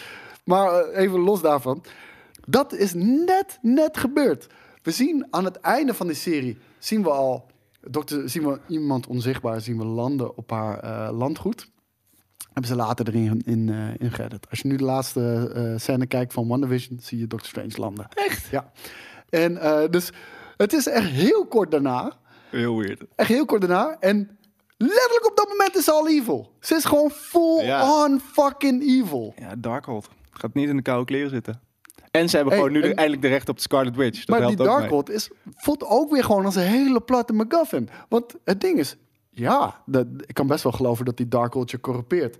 [0.45, 1.83] Maar eh, even los daarvan.
[2.47, 4.47] Dat is net, net gebeurd.
[4.83, 7.47] We zien aan het einde van die serie, zien we al,
[7.91, 11.71] dokter, zien we iemand onzichtbaar, zien we landen op haar eh, landgoed.
[12.45, 14.47] Hebben ze later erin in, eh in geëdit.
[14.51, 18.07] Als je nu de laatste eh, scène kijkt van WandaVision, zie je Doctor Strange landen.
[18.15, 18.47] Echt?
[18.47, 18.73] Ja.
[19.29, 19.55] En
[19.91, 20.13] dus
[20.57, 22.13] het is echt heel kort daarna.
[22.51, 23.03] Heel weird.
[23.17, 23.97] Echt heel kort daarna.
[24.01, 24.39] En
[24.77, 26.53] letterlijk op dat moment is ze al evil.
[26.61, 28.05] Ze is gewoon full Ja.
[28.05, 29.35] on fucking evil.
[29.39, 30.09] Ja, Darkhold.
[30.31, 31.61] Gaat niet in de koude kleren zitten.
[32.17, 34.25] En ze hebben Hey, gewoon nu en- eindelijk de recht op de Scarlet Witch.
[34.25, 34.57] Dat maar die.
[34.57, 37.89] Darkhold is, voelt ook weer gewoon als een hele platte MacGuffin.
[38.09, 38.97] Want het ding is,
[39.31, 42.37] ja, dat, ik kan best wel geloven dat die Darkhold je corrumpeert.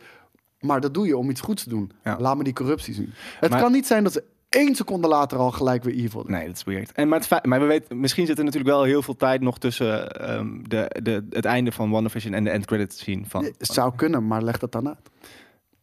[0.61, 1.91] Maar dat doe je om iets goeds te doen.
[2.05, 2.17] Ja.
[2.21, 3.13] Laat me die corruptie zien.
[3.41, 6.33] Het Maar- kan niet zijn dat ze één seconde later al gelijk weer evil doen.
[6.33, 6.93] Nee, dat is weird.
[6.93, 9.41] En, maar, het feit- maar we weten, misschien zit er natuurlijk wel heel veel tijd
[9.41, 13.45] nog tussen ehm, de, de, het einde van WandaVision en de end credits scene van.
[13.45, 15.11] Het zou kunnen, maar leg dat dan uit.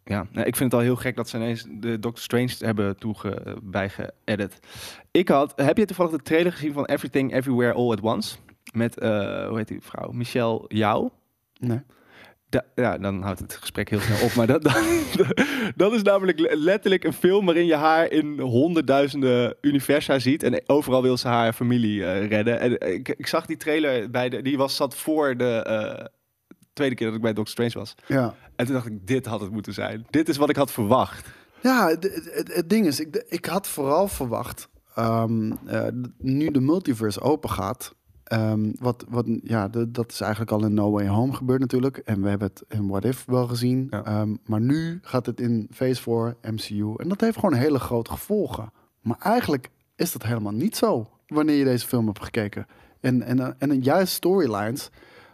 [0.05, 2.97] Ja, nou, ik vind het al heel gek dat ze ineens de Doctor Strange hebben
[2.97, 4.59] toege, bijgeëdit.
[5.11, 8.35] Ik had, heb je toevallig de trailer gezien van Everything Everywhere All at Once?
[8.73, 10.11] Met, eh, hoe heet die vrouw?
[10.11, 11.09] Michelle Jou.
[11.59, 11.81] Nee.
[12.49, 14.34] Da- ja, dan houdt het gesprek heel snel op.
[14.34, 14.63] Maar dat,
[15.17, 20.43] dat, dat is namelijk le- letterlijk een film waarin je haar in honderdduizenden universa ziet.
[20.43, 22.59] En overal wil ze haar familie eh, redden.
[22.59, 24.41] En eh, ik, ik zag die trailer bij de.
[24.41, 26.09] Die was zat voor de
[26.73, 27.95] tweede keer dat ik bij Doctor Strange was.
[28.07, 28.35] Ja.
[28.55, 30.05] En toen dacht ik, dit had het moeten zijn.
[30.09, 31.27] Dit is wat ik had verwacht.
[31.61, 35.87] Ja, het, het- het- het ding is, ik, ik had vooral verwacht, ehm, eh,
[36.17, 40.73] nu de multiverse open gaat, ehm, wat, wat, ja, de- dat is eigenlijk al in
[40.73, 41.97] No Way Home gebeurd natuurlijk.
[41.97, 43.87] En we hebben het in What If wel gezien.
[43.89, 44.03] Ja.
[44.05, 46.93] Ehm, maar nu gaat het in Phase 4, MCU.
[46.97, 48.71] En dat heeft gewoon hele grote gevolgen.
[49.01, 52.65] Maar eigenlijk is dat helemaal niet zo, wanneer je deze film hebt gekeken.
[52.99, 54.89] En, en, en juist storylines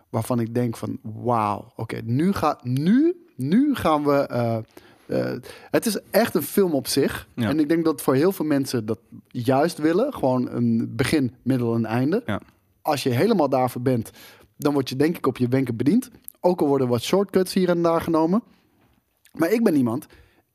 [0.10, 4.11] waarvan ik denk van, wauw, oké, nu, gaat nu, nu gaan we...
[4.27, 4.57] eh,
[5.06, 5.38] eh,
[5.72, 7.27] het is echt een film op zich.
[7.34, 7.49] Ja.
[7.49, 10.14] En ik denk dat voor heel veel mensen dat juist willen.
[10.14, 12.23] Gewoon een begin, middel en einde.
[12.26, 12.41] Ja.
[12.81, 14.11] Als je helemaal daarvoor bent,
[14.57, 16.10] dan word je denk ik op je wenken bediend.
[16.40, 18.44] Ook al worden wat shortcuts hier en daar genomen.
[19.34, 20.06] Maar ik ben iemand,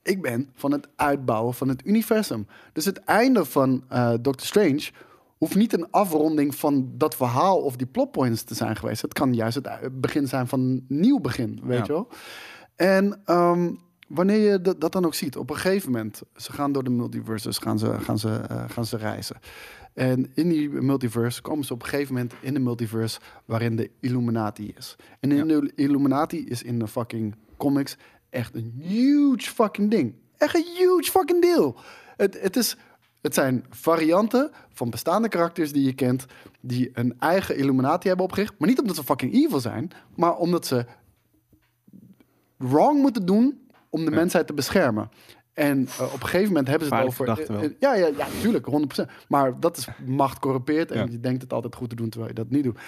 [0.03, 2.47] ik ben van het uitbouwen van het universum.
[2.73, 4.91] Dus het einde van eh Doctor Strange
[5.45, 9.03] hoeft niet een afronding van dat verhaal of die plotpoints te zijn geweest.
[9.03, 11.85] Het kan juist het begin zijn van een nieuw begin, weet Ja.
[11.85, 12.09] je wel.
[12.77, 13.73] En ehm,
[14.09, 16.91] wanneer je dat, dat dan ook ziet, op een gegeven moment, ze gaan door de
[16.91, 19.37] multiverses, gaan ze, gaan ze, eh, gaan ze reizen.
[19.93, 23.91] En in die multiverse komen ze op een gegeven moment in de multiverse waarin de
[24.01, 24.97] Illuminati is.
[25.21, 27.97] En in de Illuminati is in de fucking comics
[28.31, 30.15] echt een huge fucking ding.
[30.37, 31.77] Echt een huge fucking deal.
[32.17, 32.77] Het, het, is,
[33.25, 36.27] het zijn varianten van bestaande karakters die je kent,
[36.61, 38.55] die een eigen Illuminati hebben opgericht.
[38.59, 40.87] Maar niet omdat ze fucking evil zijn, maar omdat ze
[42.57, 45.11] wrong moeten doen om de mensheid te beschermen.
[45.53, 47.29] En eh, op een gegeven moment hebben ze het over.
[47.29, 49.11] Eh, ja, ja, ja, natuurlijk, 100%.
[49.29, 51.13] Maar dat is macht corrumpeert en Ja.
[51.13, 52.79] je denkt het altijd goed te doen terwijl je dat niet doet.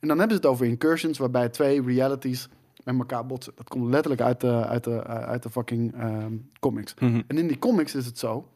[0.00, 2.48] En dan hebben ze het over incursions, waarbij twee realities
[2.84, 3.52] met elkaar botsen.
[3.56, 6.94] Dat komt letterlijk uit de, uit de, eh, uit de fucking ehm, comics.
[6.94, 7.22] Mhm.
[7.26, 8.48] En in die comics is het zo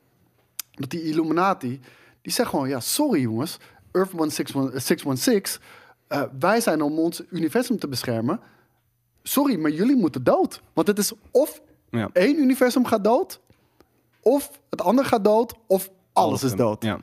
[0.71, 1.81] dat die Illuminati,
[2.23, 3.59] die zegt gewoon, ja, sorry jongens,
[3.93, 5.61] Earth 161 616,
[6.07, 8.41] eh, wij zijn om ons universum te beschermen.
[9.23, 10.61] Sorry, maar jullie moeten dood.
[10.73, 11.61] Want het is of
[11.91, 12.11] Ja.
[12.13, 13.41] één universum gaat dood,
[14.21, 16.83] of het ander gaat dood, of alles is dood.
[16.85, 16.99] Ja.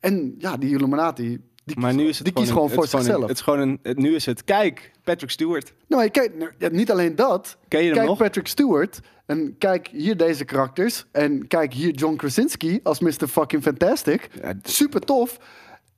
[0.00, 2.90] En ja, die Illuminati, die, Maar nu is het die kiest gewoon een- voor het
[2.90, 3.16] zichzelf.
[3.22, 5.72] een- het is gewoon een, het- nu is het, kijk, Patrick Stewart.
[5.88, 7.56] Nou, kijk, nou, niet alleen dat.
[7.68, 8.18] Ken je hem kijk nog?
[8.18, 11.04] Patrick Stewart en kijk hier deze karakters.
[11.12, 13.26] En kijk hier John Krasinski als Mr.
[13.28, 14.28] Fucking Fantastic.
[14.42, 15.38] Ja, Super tof.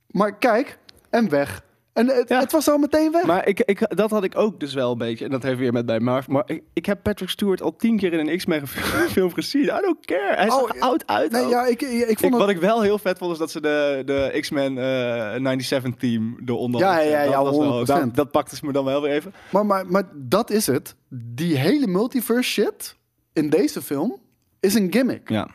[0.07, 0.77] Maar kijk,
[1.09, 1.63] en weg.
[1.95, 2.39] En het, Ja.
[2.39, 3.23] het was al meteen weg.
[3.25, 5.25] Maar ik, ik, dat had ik ook dus wel een beetje.
[5.25, 6.27] En dat heeft weer met bij Marv.
[6.27, 8.67] Maar ik, ik heb Patrick Stewart al tien keer in een X-Men
[9.15, 9.61] film gezien.
[9.63, 10.35] I don't care.
[10.35, 11.31] Hij zag Oh, er oud uit.
[11.31, 12.41] nee, ja, ik, ik, ik Ik- vond het...
[12.41, 16.81] wat ik wel heel vet vond, is dat ze de, de X-Men eh 97-team eronder
[16.81, 17.85] Ja, hadden ja, ja, dat, was wel- 100%.
[17.87, 19.33] dat, dat pakte ze me dan wel weer even.
[19.51, 20.95] Maar, maar, maar dat is het.
[21.09, 22.95] Die hele multiverse shit
[23.33, 24.17] in deze film
[24.59, 25.29] is een gimmick.
[25.29, 25.49] Ja.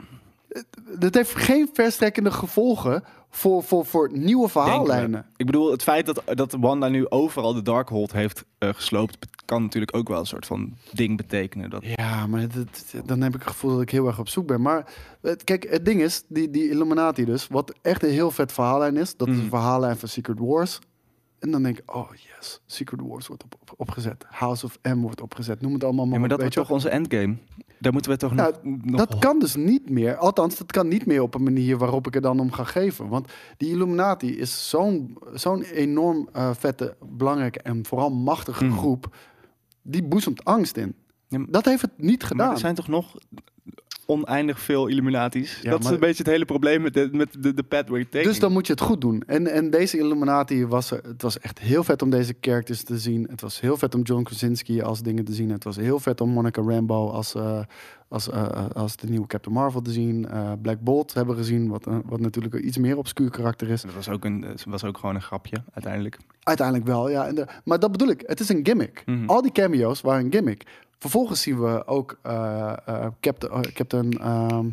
[1.00, 5.26] Het heeft geen verstrekkende gevolgen voor, voor, voor nieuwe verhaallijnen.
[5.36, 9.62] Ik bedoel, het feit dat, dat Wanda nu overal de Darkhold heeft eh, gesloopt, kan
[9.62, 11.70] natuurlijk ook wel een soort van ding betekenen.
[11.70, 14.46] Dat, Ja, maar het- dan heb ik het gevoel dat ik heel erg op zoek
[14.46, 14.60] ben.
[14.62, 14.92] Maar
[15.22, 18.96] het- kijk, het ding is, die, die Illuminati dus, wat echt een heel vet verhaallijn
[18.96, 19.42] is, dat is Mhm.
[19.44, 20.78] een verhaallijn van Secret Wars.
[21.38, 24.24] En dan denk ik, oh yes, Secret Wars wordt op, op- opgezet.
[24.28, 25.60] House of M wordt opgezet.
[25.60, 27.36] Noem het allemaal maar ja, maar dat je toch onze endgame?
[27.80, 29.06] Daar moeten we toch Nou, nog...
[29.06, 30.16] Dat kan dus niet meer.
[30.16, 33.08] Althans, dat kan niet meer op een manier waarop ik er dan om ga geven.
[33.08, 38.76] Want die Illuminati is zo'n zo'n enorm eh, vette, belangrijke en vooral machtige Mhm.
[38.78, 39.16] groep.
[39.82, 40.94] Die boezemt angst in.
[41.28, 42.50] Ja, Dat heeft het niet Maar gedaan.
[42.52, 43.16] er zijn toch nog
[44.06, 45.60] oneindig veel Illuminaties?
[45.62, 48.24] Ja, dat is een beetje het hele probleem met de, met de, de pathway taking.
[48.24, 49.22] Dus dan moet je het goed doen.
[49.26, 51.00] En, en deze Illuminati was er.
[51.02, 53.26] Het was echt heel vet om deze characters te zien.
[53.30, 55.50] Het was heel vet om John Krasinski als dingen te zien.
[55.50, 57.60] Het was heel vet om Monica Rambeau als, eh,
[58.08, 60.28] als, eh, als de nieuwe Captain Marvel te zien.
[60.28, 63.82] Eh, Black Bolt hebben we gezien, wat, wat natuurlijk een iets meer obscuur karakter is.
[63.82, 66.18] Dat was ook, een, het was ook gewoon een grapje, uiteindelijk.
[66.42, 67.26] Uiteindelijk wel, ja.
[67.26, 68.22] En de- maar dat bedoel ik.
[68.26, 69.02] Het is een gimmick.
[69.06, 69.26] Mhm.
[69.28, 70.64] Al die cameo's waren een gimmick.
[71.00, 74.66] Vervolgens zien we ook eh, eh, Captain, eh, Captain ehm,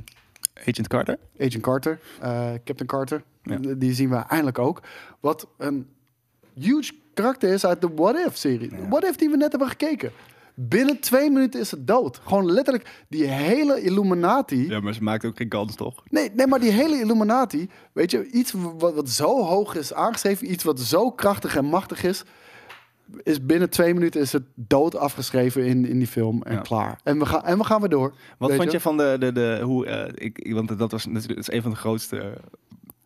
[0.67, 1.17] Agent Carter?
[1.39, 1.99] Agent Carter,
[2.63, 3.23] Captain Carter.
[3.43, 3.57] Ja.
[3.77, 4.81] Die zien we eindelijk ook.
[5.19, 5.87] Wat een
[6.53, 8.71] huge karakter is uit de What If-serie.
[8.89, 10.11] What If die we net hebben gekeken.
[10.53, 12.19] Binnen twee minuten is het dood.
[12.23, 14.67] Gewoon letterlijk die hele Illuminati.
[14.67, 16.03] Ja, maar ze maakt ook geen kans, toch?
[16.09, 17.69] Nee, nee, maar die hele Illuminati.
[17.91, 20.51] Weet je, iets wat, wat zo hoog is aangeschreven.
[20.51, 22.23] Iets wat zo krachtig en machtig is.
[23.23, 26.59] Is binnen twee minuten is het dood afgeschreven in, in die film en Ja.
[26.61, 26.99] klaar.
[27.03, 28.13] En we, gaan, en we gaan weer door.
[28.37, 28.71] Wat vond je?
[28.71, 31.61] je van de, de, de hoe, eh, ik, want dat was natuurlijk dat is een
[31.61, 32.27] van de grootste eh,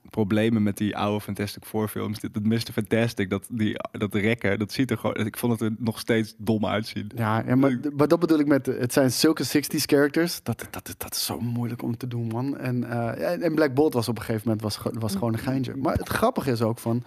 [0.10, 2.20] problemen met die oude Fantastic Four films.
[2.20, 2.58] Dit, dat Mr.
[2.74, 6.34] Fantastic, dat, die, dat rekken, dat ziet er gewoon, ik vond het er nog steeds
[6.38, 7.12] dom uitzien.
[7.16, 8.66] Ja, ja maar, maar dat bedoel ik met...
[8.66, 10.44] Het zijn zulke 60s characters.
[10.44, 12.58] Dat, dat, dat is zo moeilijk om te doen, man.
[12.58, 15.40] En, eh, en- en Black Bolt was op een gegeven moment was, was gewoon een
[15.40, 15.76] geintje.
[15.76, 17.04] Maar het grappige is ook van...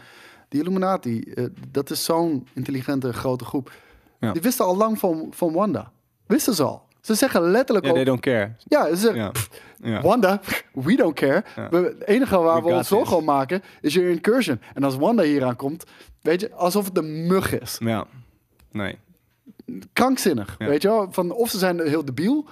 [0.54, 3.72] Die Illuminati, eh, dat is zo'n intelligente grote groep.
[4.20, 4.32] Ja.
[4.32, 5.92] Die wisten al lang van, van Wanda.
[6.26, 6.82] Wisten ze al.
[7.00, 8.52] Ze zeggen letterlijk Ja, they don't care.
[8.64, 9.20] Ja, ze zeggen...
[9.20, 9.32] Ja.
[9.90, 10.00] Ja.
[10.02, 10.40] Wanda,
[10.72, 11.44] we don't care.
[11.56, 11.68] Ja.
[11.68, 14.60] We, het enige waar We ons zorgen om maken is je incursion.
[14.74, 15.84] En als Wanda hier aankomt,
[16.20, 17.76] weet je, alsof het een mug is.
[17.80, 18.06] ja.
[18.72, 18.98] Nee.
[19.92, 21.06] Krankzinnig, weet je wel?
[21.12, 22.46] Van, of ze zijn heel debiel,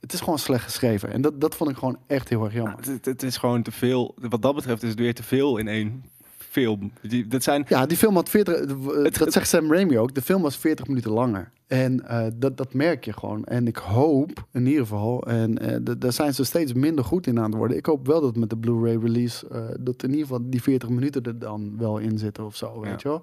[0.00, 1.12] het is gewoon slecht geschreven.
[1.12, 2.76] En dat, dat vond ik gewoon echt heel erg jammer.
[2.76, 4.14] Het, het- het is gewoon te veel.
[4.16, 6.04] Wat dat betreft is het weer te veel in één
[6.52, 6.92] film.
[7.02, 8.66] Die, dat zijn, Ja, die film had 40, eh,
[9.04, 11.50] dat het- zegt Sam Raimi ook, de film was 40 minuten langer.
[11.66, 13.44] En eh, dat, dat merk je gewoon.
[13.44, 15.54] En ik hoop, in ieder geval, en
[15.84, 17.76] d- daar zijn ze steeds minder goed in aan het worden.
[17.76, 20.88] Ik hoop wel dat met de Blu-ray release, eh, dat in ieder geval die 40
[20.88, 23.22] minuten er dan wel in zitten of zo, weet je wel.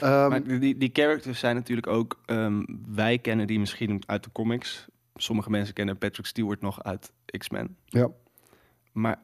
[0.00, 2.18] Ehm, maar die, die characters zijn natuurlijk ook.
[2.26, 2.62] ehm,
[2.94, 4.86] wij kennen die misschien uit de comics.
[5.14, 7.76] Sommige mensen kennen Patrick Stewart nog uit X-Men.
[7.84, 8.08] ja.
[8.92, 9.20] Maar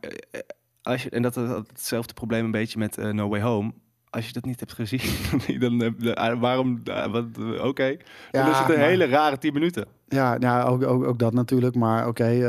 [0.84, 3.72] als je, en dat is hetzelfde probleem een beetje met eh, No Way Home.
[4.10, 5.00] Als je dat niet hebt gezien,
[5.60, 6.78] dan eh, eh, waarom?
[7.62, 7.96] Oké,
[8.30, 9.86] dan Ja, is het een maar- hele rare 10 minuten.
[10.08, 11.74] Ja, ja ook, ook, ook dat natuurlijk.
[11.74, 12.40] Maar oké.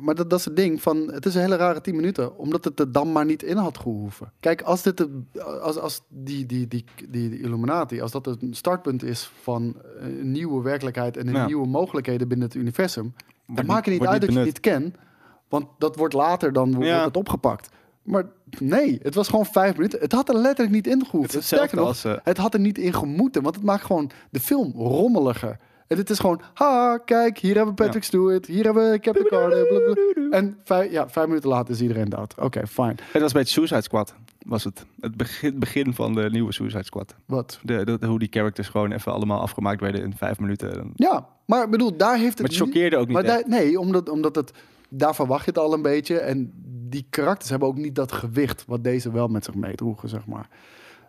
[0.00, 0.82] maar dat, dat is het ding.
[0.82, 2.38] Van, het is een hele rare 10 minuten.
[2.38, 4.32] Omdat het er dan maar niet in had gehoeven.
[4.40, 5.22] Kijk, als, dit de,
[5.62, 10.30] als, als die, die, die, die, die Illuminati, als dat een startpunt is van een
[10.32, 11.46] nieuwe werkelijkheid en een Ja.
[11.46, 13.14] nieuwe mogelijkheden binnen het universum.
[13.46, 14.94] Dan maakt het niet uit dat je het niet ken.
[15.50, 17.04] Want dat wordt later dan wordt Ja.
[17.04, 17.68] het opgepakt.
[18.02, 18.24] Maar
[18.58, 20.00] nee, het was gewoon vijf minuten.
[20.00, 21.20] Het had er letterlijk niet in gehoeven.
[21.20, 23.42] Het is hetzelfde Sterker nog, als, eh, het had er niet in gemoeten.
[23.42, 25.58] Want het maakt gewoon de film rommeliger.
[25.86, 29.26] En het is gewoon, ha, kijk, hier hebben we Patrick Stewart, hier hebben we Captain
[29.26, 30.38] Carter, blablabla.
[30.38, 32.34] En vijf, ja, vijf minuten later is iedereen dood.
[32.38, 32.94] Oké, fine.
[33.12, 34.14] Het was bij het Suicide Squad,
[34.46, 34.84] was het.
[35.00, 37.14] Het begin, begin van de nieuwe Suicide Squad.
[37.26, 37.58] Wat?
[37.62, 40.92] De, de, hoe die characters gewoon even allemaal afgemaakt werden in vijf minuten.
[40.94, 42.40] Ja, maar ik bedoel, daar heeft het...
[42.40, 44.52] Maar het choqueerde ook niet Maar daar, nee, omdat, omdat het...
[44.90, 46.18] Daar verwacht je het al een beetje.
[46.18, 46.52] En
[46.88, 48.64] die karakters hebben ook niet dat gewicht...
[48.66, 50.48] wat deze wel met zich meedroegen, zeg maar.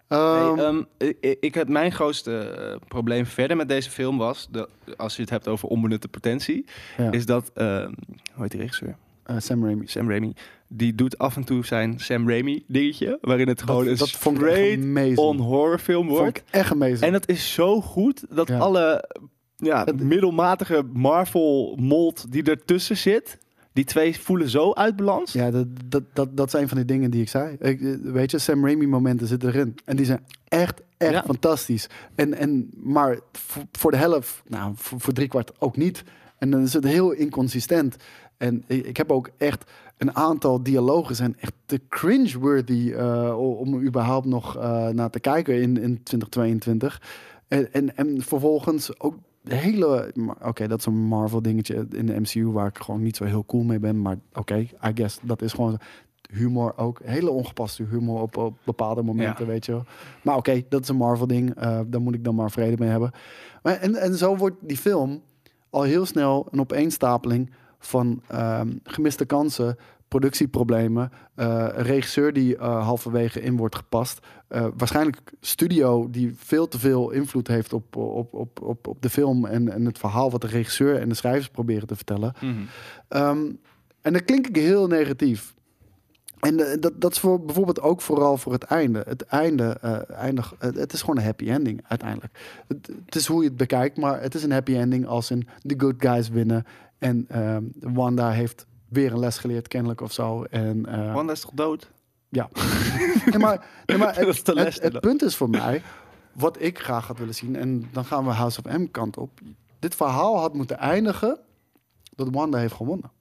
[0.07, 4.69] Hey, ehm, ik, ik heb mijn grootste eh, probleem verder met deze film was, de,
[4.97, 6.65] als je het hebt over onbenutte potentie,
[6.97, 7.91] ja, is dat, ehm,
[8.33, 8.95] hoe heet die regisseur?
[9.23, 9.87] eh, Sam Raimi.
[9.87, 10.33] Sam Raimi.
[10.67, 14.83] Die doet af en toe zijn Sam Raimi dingetje, waarin het gewoon een dat straight
[14.83, 15.17] amazing.
[15.17, 16.43] on horror film wordt.
[16.49, 16.99] echt amazing.
[17.01, 18.57] En dat is zo goed dat Ja.
[18.57, 19.09] alle
[19.57, 23.37] ja, Het- middelmatige Marvel mold die ertussen zit,
[23.73, 25.31] die twee voelen zo uit balans.
[25.31, 27.55] Ja, dat, dat, dat, dat zijn van die dingen die ik zei.
[27.59, 29.75] Ik, eh, weet je, Sam Raimi momenten zitten erin.
[29.85, 31.23] En die zijn echt, echt Ja.
[31.23, 31.89] fantastisch.
[32.15, 36.03] En, en, maar voor, voor de helft, nou, voor, voor driekwart ook niet.
[36.37, 37.95] En dan is het heel inconsistent.
[38.37, 43.81] En ik, heb ook echt een aantal dialogen zijn echt te cringe-worthy eh, om er
[43.81, 47.01] überhaupt nog eh, naar te kijken in, in 2022.
[47.47, 50.13] En, en, en vervolgens ook hele...
[50.41, 53.45] Oké, dat is een Marvel dingetje in de MCU waar ik gewoon niet zo heel
[53.45, 54.01] cool mee ben.
[54.01, 55.79] Maar oké, I guess dat is gewoon
[56.31, 56.99] humor ook.
[57.03, 59.83] Hele ongepaste humor op, op bepaalde momenten, weet je wel.
[60.23, 61.55] Maar oké, dat is een Marvel ding.
[61.55, 63.11] eh, daar moet ik dan maar vrede mee hebben.
[63.63, 65.21] Maar, en, en zo wordt die film
[65.69, 69.77] al heel snel een opeenstapeling van ehm, gemiste kansen,
[70.11, 76.67] productieproblemen, eh, een regisseur die eh, halverwege in wordt gepast, eh, waarschijnlijk studio die veel
[76.67, 80.31] te veel invloed heeft op, op, op, op, op de film en, en het verhaal
[80.31, 82.33] wat de regisseur en de schrijvers proberen te vertellen.
[82.41, 82.53] Mhm.
[83.07, 83.45] Ehm,
[84.01, 85.53] en dan klink ik heel negatief.
[86.39, 89.03] En dat, dat is voor, bijvoorbeeld ook vooral voor het einde.
[89.07, 92.33] Het einde, eh, eindig, het, is gewoon een happy ending uiteindelijk.
[92.67, 95.47] Het, het is hoe je het bekijkt, maar het is een happy ending als in
[95.61, 96.65] de good guys winnen.
[96.97, 100.43] En ehm, Wanda heeft weer een les geleerd, kennelijk of zo.
[100.43, 101.91] En, eh, Wanda is toch dood?
[102.29, 102.49] ja.
[103.25, 105.81] nee, maar, nee, maar het, punt is voor mij,
[106.31, 109.39] wat ik graag had willen zien, en dan gaan we House of M kant op.
[109.79, 111.39] Dit verhaal had moeten eindigen
[112.15, 113.11] dat Wanda heeft gewonnen.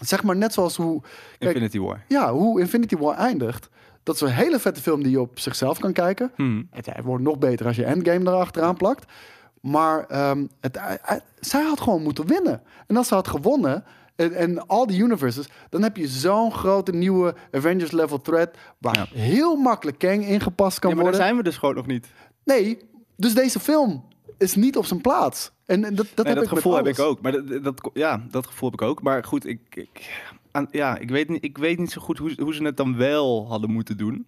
[0.00, 1.00] Zeg maar net zoals hoe,
[1.38, 2.04] kijk, Infinity War.
[2.08, 3.68] ja, hoe Infinity War eindigt.
[4.02, 6.32] Dat is een hele vette film die je op zichzelf kan kijken.
[6.36, 6.62] Mhm.
[6.70, 9.12] Het wordt nog beter als je Endgame erachteraan plakt.
[9.60, 12.62] Maar ehm, het, eh, zij had gewoon moeten winnen.
[12.86, 13.84] En als ze had gewonnen,
[14.18, 18.96] en, en al die universes, dan heb je zo'n grote nieuwe Avengers level threat, waar
[19.12, 19.18] Ja.
[19.20, 21.20] heel makkelijk Kang ingepast kan Ja, maar daar worden.
[21.20, 22.06] zijn we dus gewoon nog niet.
[22.44, 22.78] Nee,
[23.16, 24.04] dus deze film
[24.38, 25.50] is niet op zijn plaats.
[25.66, 27.20] En, en dat, dat, Nee, heb dat ik met gevoel heb ik ook.
[27.20, 29.02] Maar dat, dat, ja, dat gevoel heb ik ook.
[29.02, 32.32] Maar goed, ik, ik, aan, ja, ik, weet, niet, ik weet niet zo goed hoe,
[32.42, 34.26] hoe ze het dan wel hadden moeten doen.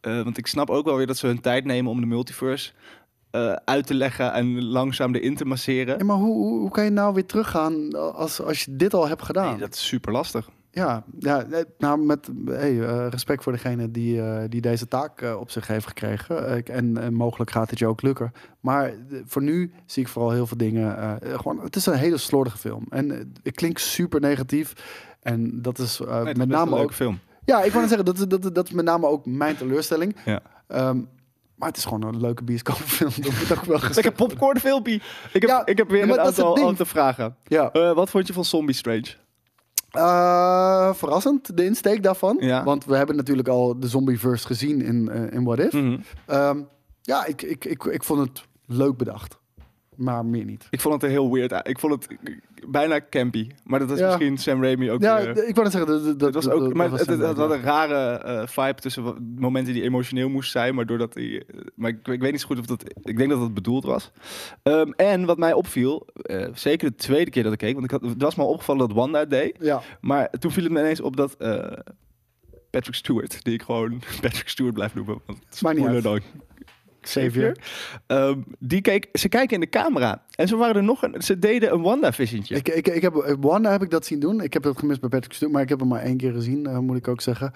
[0.00, 2.72] Eh, want ik snap ook wel weer dat ze hun tijd nemen om de multiverse
[3.36, 5.98] eh, uit te leggen en langzaam erin te masseren.
[5.98, 9.08] Ja, maar hoe, hoe, hoe kan je nou weer teruggaan als, als je dit al
[9.08, 9.50] hebt gedaan?
[9.50, 10.48] Nee, dat is super lastig.
[10.70, 11.44] Ja, ja
[11.78, 15.86] nou met hey, eh, respect voor degene die, eh, die deze taak op zich heeft
[15.86, 16.64] gekregen.
[16.66, 18.32] En, en mogelijk gaat het je ook lukken.
[18.60, 18.92] Maar
[19.24, 21.18] voor nu zie ik vooral heel veel dingen.
[21.22, 22.86] gewoon, het is een hele slordige film.
[22.88, 23.08] En
[23.42, 24.72] het klinkt super negatief.
[25.22, 26.92] En dat is Nee, met een name ook.
[26.92, 27.18] film.
[27.44, 30.16] Ja, ik wou net zeggen, dat, is- dat, dat is met name ook mijn teleurstelling.
[30.24, 30.40] Ja.
[30.66, 31.00] Ehm,
[31.56, 33.10] maar het is gewoon een leuke bioscoopfilm.
[33.16, 34.94] Dat moet ook wel gezegd Lekker popcorn filmpje.
[34.94, 35.02] Ik
[35.32, 37.36] heb, Ja, ik heb weer een aantal, aantal vragen.
[37.44, 37.72] Ja.
[37.72, 39.14] Eh, wat vond je van Zombie Strange?
[39.90, 42.36] Eh, verrassend, de insteek daarvan.
[42.40, 42.64] Ja.
[42.64, 45.72] Want we hebben natuurlijk al de zombieverse gezien in, eh, in What If.
[45.72, 45.98] Mhm.
[46.26, 46.60] Ehm,
[47.02, 49.38] ja, ik, ik, ik, ik vond het leuk bedacht.
[49.96, 50.66] Maar meer niet.
[50.70, 51.68] Ik vond het er heel weird.
[51.68, 52.16] Ik vond het
[52.68, 53.50] bijna campy.
[53.64, 54.06] Maar dat is Ja.
[54.06, 55.28] misschien Sam Raimi ook Ja, weer.
[55.48, 57.36] ik wou net zeggen, dat, dat, Het was ook, dat- maar dat het, was het,
[57.36, 61.60] had een rare eh, vibe tussen momenten die emotioneel moest zijn, maar doordat hij, eh,
[61.74, 64.10] maar ik, ik weet niet zo goed of dat, ik denk dat het bedoeld was.
[64.62, 67.90] Ehm, en wat mij opviel, eh, zeker de tweede keer dat ik keek, want ik
[67.90, 70.78] had, het was me al opgevallen dat Wanda deed, Ja, maar toen viel het me
[70.80, 71.36] ineens op dat
[72.70, 76.22] Patrick Stewart, die ik gewoon Patrick Stewart blijf noemen, want het is Maakt niet
[77.06, 77.56] Xavier.
[78.06, 81.38] Ehm, die keek, ze kijken in de camera en ze waren er nog een, ze
[81.38, 82.54] deden een Wanda-visientje.
[82.54, 84.40] Ik, ik, ik heb, Wanda heb ik dat zien doen.
[84.40, 86.66] Ik heb dat gemist bij Patrick Stewart, maar ik heb hem maar één keer gezien,
[86.66, 87.52] eh, moet ik ook zeggen.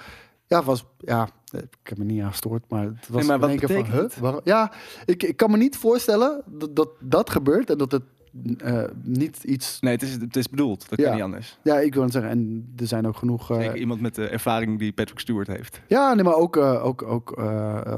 [0.46, 3.60] Ja, was, ja, ik heb me niet aan gestoord, maar het was Nee, maar in
[3.60, 4.36] één keer van, huh?
[4.44, 4.72] Ja,
[5.04, 8.02] ik, ik kan me niet voorstellen dat dat, dat gebeurt en dat het
[8.58, 9.80] eh, niet iets...
[9.80, 10.88] Nee, het is, het is bedoeld.
[10.88, 11.04] Dat Ja.
[11.04, 11.58] kan niet anders.
[11.62, 13.50] Ja, ik wil het zeggen, en er zijn ook genoeg...
[13.50, 15.80] eh, Zeker iemand met de ervaring die Patrick Stewart heeft.
[15.86, 17.38] Ja, nee, maar ook, eh, ook, ook,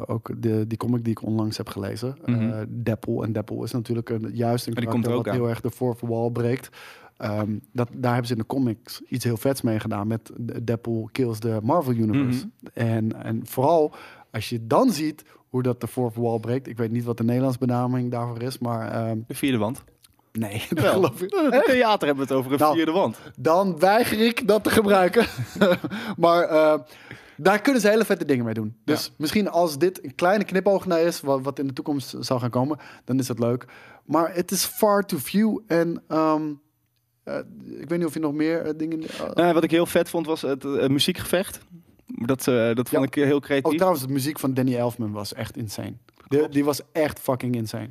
[0.07, 2.17] ook de, die comic die ik onlangs heb gelezen.
[2.25, 2.65] Mhm.
[2.69, 3.23] Deppel.
[3.25, 5.35] En Deppel is natuurlijk een, juist een Maar die komt karakter er wat aan.
[5.35, 6.69] heel erg de fourth wall breekt.
[7.17, 10.31] Ehm, dat, daar hebben ze in de comics iets heel vets mee gedaan met
[10.65, 12.47] Deppel kills the Marvel Universe.
[12.61, 12.71] Mhm.
[12.89, 13.95] en, en vooral
[14.31, 16.67] als je dan ziet hoe dat de fourth wall breekt.
[16.69, 19.85] Ik weet niet wat de Nederlands benaming daarvoor is, maar ehm, De vierde wand.
[20.33, 20.93] Nee, dat Wel.
[20.93, 21.35] geloof ik.
[21.51, 23.19] Het theater hebben we het over een Nou, vierde wand.
[23.39, 25.27] Dan weiger ik dat te gebruiken.
[26.17, 26.75] maar eh,
[27.37, 28.77] daar kunnen ze hele vette dingen mee doen.
[28.85, 32.39] Dus misschien als dit een kleine knipoog naar is, wat, wat in de toekomst zal
[32.39, 33.65] gaan komen, dan is dat leuk.
[34.05, 35.59] Maar het is far too few.
[35.67, 36.43] En ehm,
[37.25, 37.39] eh,
[37.79, 39.03] ik weet niet of je nog meer eh, dingen.
[39.35, 41.59] Eh, wat ik heel vet vond was het muziekgevecht.
[42.07, 43.23] Dat, eh, dat vond Ja.
[43.23, 43.71] ik heel creatief.
[43.71, 45.95] oh, trouwens, de muziek van Danny Elfman was echt insane.
[46.29, 47.91] De, die was echt fucking insane.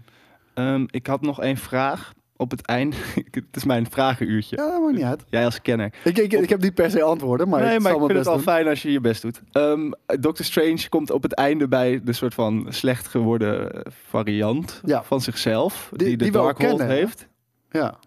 [0.53, 2.95] Ehm, ik had nog één vraag op het eind.
[3.31, 4.55] het is mijn vragenuurtje.
[4.55, 5.23] Ja, dat maakt niet uit.
[5.29, 5.93] Jij als kenner.
[6.03, 8.27] Ik, ik, ik heb niet per se antwoorden, maar nee, ik maar ik vind het
[8.27, 9.41] al fijn als je je best doet.
[9.51, 15.03] Ehm Doctor Strange komt op het einde bij de soort van slecht geworden variant Ja.
[15.03, 15.89] van zichzelf.
[15.95, 17.27] Die- Die, de die ook Darkhold heeft.
[17.71, 17.99] Ja.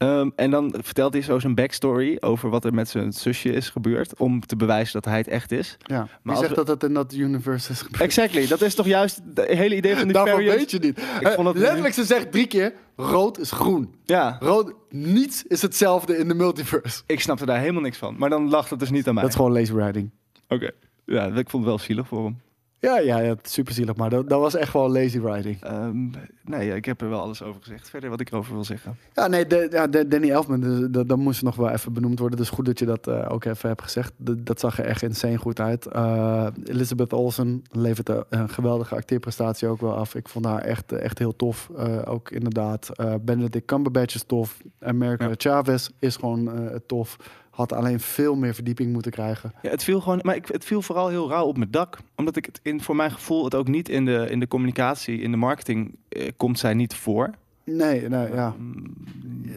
[0.00, 3.68] Ehm, en dan vertelt hij zo zijn backstory over wat er met zijn zusje is
[3.70, 4.18] gebeurd.
[4.18, 5.76] Om te bewijzen dat hij het echt is.
[5.82, 6.06] ja.
[6.22, 8.02] Maar zegt we- dat het in dat universe is gebeurd?
[8.02, 10.98] Exactly, dat is toch juist het hele idee van die Daarvan weet je niet.
[11.20, 13.94] Ik vond het- Letterlijk, ze zegt drie keer, rood is groen.
[14.04, 17.02] Ja, Rood, niets is hetzelfde in de multiverse.
[17.06, 18.14] ik snapte daar helemaal niks van.
[18.18, 19.22] Maar dan lag het dus niet aan mij.
[19.22, 20.10] Dat is gewoon lazy writing.
[20.48, 20.70] Oké.
[21.04, 22.40] Ja, ik vond het wel zielig voor hem.
[22.80, 25.62] Ja, ja, ja super zielig, maar dat, dat was echt gewoon lazy writing.
[25.62, 26.08] Ehm,
[26.44, 27.90] nee, ik heb er wel alles over gezegd.
[27.90, 28.96] Verder wat ik erover wil zeggen.
[29.14, 32.18] Ja, nee, de, ja, de- Danny Elfman, dus, dat, dat moest nog wel even benoemd
[32.18, 32.38] worden.
[32.38, 34.12] Dus goed dat je dat eh, ook even hebt gezegd.
[34.16, 35.86] Dat, dat zag er echt insane goed uit.
[35.86, 40.14] Eh, Elizabeth Olsen levert een, een geweldige acteerprestatie ook wel af.
[40.14, 41.70] Ik vond haar echt, echt heel tof.
[41.76, 42.90] Eh, ook inderdaad,
[43.20, 44.60] Benedict Cumberbatch is tof.
[44.80, 45.34] America Ja.
[45.36, 47.16] Chavez is gewoon tof.
[47.50, 49.52] Had alleen veel meer verdieping moeten krijgen.
[49.62, 51.98] Ja, het viel gewoon, maar ik, het viel vooral heel rauw op mijn dak.
[52.16, 55.20] Omdat ik het in, voor mijn gevoel het ook niet in de, in de communicatie,
[55.20, 57.30] in de marketing, eh, komt zij niet voor.
[57.76, 58.54] Nee, nee ja.
[58.58, 58.82] Mm,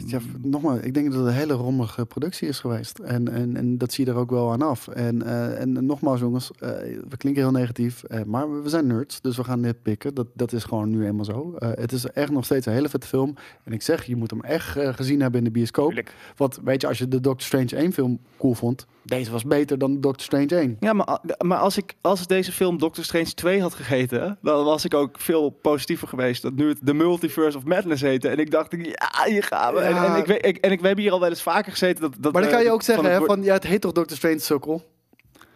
[0.05, 2.99] Ja, nogmaals, ik denk dat het een hele rommelige productie is geweest.
[2.99, 4.87] En, en, en dat zie je er ook wel aan af.
[4.87, 6.69] En, eh, en nogmaals, jongens, eh,
[7.09, 10.13] we klinken heel negatief, eh, maar we zijn nerds, dus we gaan dit pikken.
[10.13, 11.55] Dat, dat is gewoon nu eenmaal zo.
[11.57, 13.35] Eh, het is echt nog steeds een hele vette film.
[13.63, 15.87] En ik zeg, je moet hem echt gezien hebben in de bioscoop.
[15.87, 16.13] Tuurlijk.
[16.35, 19.77] Want weet je, als je de Doctor Strange 1 film cool vond, deze was beter
[19.77, 20.77] dan Doctor Strange 1.
[20.79, 24.85] Ja, maar, maar als, ik, als deze film Doctor Strange 2 had gegeten, dan was
[24.85, 26.41] ik ook veel positiever geweest.
[26.41, 29.79] Dat nu het The Multiverse of Madness En ik dacht, ja, hier gaan we.
[29.79, 30.05] En, Ja.
[30.13, 32.01] en, ik, weet- ik, en ik, we hebben hier al wel eens vaker gezeten.
[32.01, 33.91] Dat, dat Maar dan kan je ook zeggen, hè, woord- van, ja, het heet toch
[33.91, 34.83] Doctor Strange Sukkel?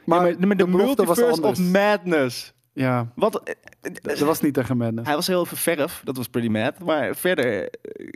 [0.05, 1.71] Maar, ja, maar, de, belofte was Multiverse of.
[1.71, 2.53] Madness.
[2.73, 5.07] Ja, Wat, eh, dat was niet tegen Madness.
[5.07, 6.79] Hij was heel even verf, dat was pretty mad.
[6.79, 8.07] Maar verder, eh,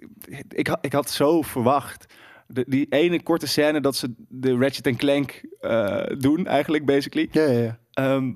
[0.49, 2.05] ik, had- ik had zo verwacht.
[2.47, 7.27] De, die ene korte scène dat ze de Ratchet Clank eh, doen, eigenlijk, basically.
[7.31, 7.77] Ja, ja, ja.
[7.93, 8.31] Ehm,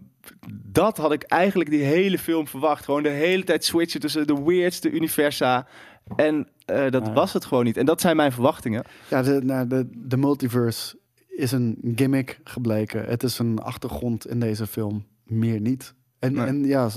[0.72, 2.86] dat had ik eigenlijk die hele film verwacht.
[2.86, 5.68] Gewoon de hele tijd switchen tussen de weirdste universa.
[6.16, 7.14] En eh, dat Ja.
[7.14, 7.78] was het gewoon niet.
[7.78, 8.84] En dat zijn mijn verwachtingen.
[9.10, 10.98] Ja, de, nou, de, de multiverse
[11.28, 13.06] is een gimmick gebleken.
[13.06, 15.94] Het is een achtergrond in deze film, meer niet.
[16.20, 16.46] En, Nee.
[16.46, 16.90] en ja,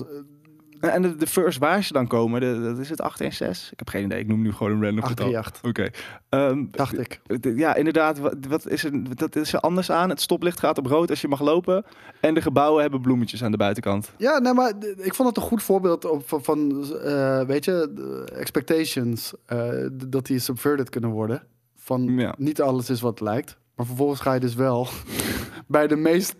[0.80, 3.72] En de, de first waar ze dan komen, de, dat is het 816?
[3.72, 5.26] Ik heb geen idee, ik noem nu gewoon een random getal.
[5.36, 5.90] 838, Oké.
[6.28, 7.20] Ehm, dacht ik.
[7.56, 8.18] ja, inderdaad.
[8.18, 10.09] Wat, wat is er, dat is er anders aan?
[10.09, 11.84] Het stoplicht gaat op rood als je mag lopen.
[12.20, 14.10] En de gebouwen hebben bloemetjes aan de buitenkant.
[14.16, 17.92] Ja, nee, maar ik vond het een goed voorbeeld op, van, van eh, weet je,
[18.34, 21.42] expectations, eh, dat die subverted kunnen worden.
[21.76, 22.34] Van Ja.
[22.38, 23.56] niet alles is wat het lijkt.
[23.74, 24.88] Maar vervolgens ga je dus wel
[25.66, 26.34] bij de meest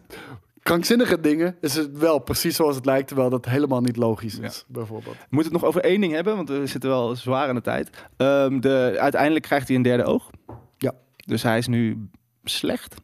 [0.69, 4.65] krankzinnige dingen is het wel precies zoals het lijkt, terwijl dat helemaal niet logisch is,
[4.69, 5.17] bijvoorbeeld.
[5.17, 7.61] We moeten het nog over één ding hebben, want we zitten wel zwaar aan de
[7.61, 7.91] tijd.
[8.17, 10.31] Ehm, de, uiteindelijk krijgt hij een derde oog.
[10.77, 10.93] Ja.
[11.17, 12.09] Dus hij is nu
[12.45, 12.95] slecht.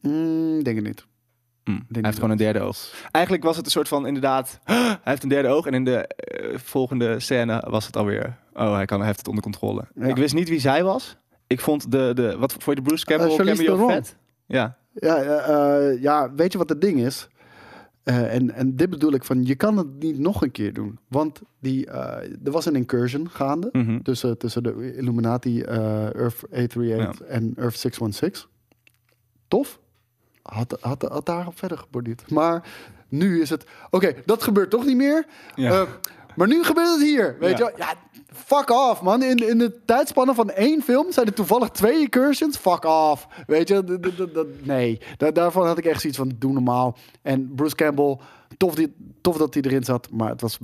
[0.00, 1.06] Mm, denk het niet.
[1.64, 2.92] hij niet heeft gewoon een derde oog.
[3.10, 5.66] Eigenlijk was het een soort van inderdaad, hij heeft een derde oog.
[5.66, 9.28] En in de eh, volgende scène was het alweer, oh hij, kan, hij heeft het
[9.28, 9.84] onder controle.
[9.94, 10.06] Ja.
[10.06, 11.16] Ik wist niet wie zij was.
[11.46, 13.92] Ik vond de, de wat voor de Bruce Campbell Eh, Charlize cameo Theron.
[13.92, 14.16] vet.
[14.46, 17.28] Ja, Ja, eh, eh, ja, weet je wat het ding is?
[18.02, 20.98] Eh, en, en dit bedoel ik van, je kan het niet nog een keer doen.
[21.08, 24.00] Want die, er was een incursion gaande Mhm.
[24.02, 28.48] tussen, tussen de Illuminati, Earth 838 en Earth 616.
[29.48, 29.80] Tof.
[30.42, 32.30] Had, had, had daarop verder geborduurd.
[32.30, 32.68] Maar
[33.08, 35.26] nu is het, oké, dat gebeurt toch niet meer.
[35.54, 35.86] Ja.
[36.36, 37.64] Maar nu gebeurt het hier, weet Ja.
[37.66, 37.86] je wel.
[37.86, 37.94] Ja,
[38.32, 39.22] fuck off, man.
[39.22, 42.56] In, in de tijdspannen van één film zijn er toevallig twee incursions.
[42.56, 43.26] Fuck off.
[43.46, 45.00] Weet je, dat- dat- dat- dat- nee.
[45.16, 46.96] Daar, daarvan had ik echt zoiets van, doe normaal.
[47.22, 48.18] En Bruce Campbell,
[48.56, 50.08] tof, die, tof dat hij erin zat.
[50.10, 50.58] Maar het was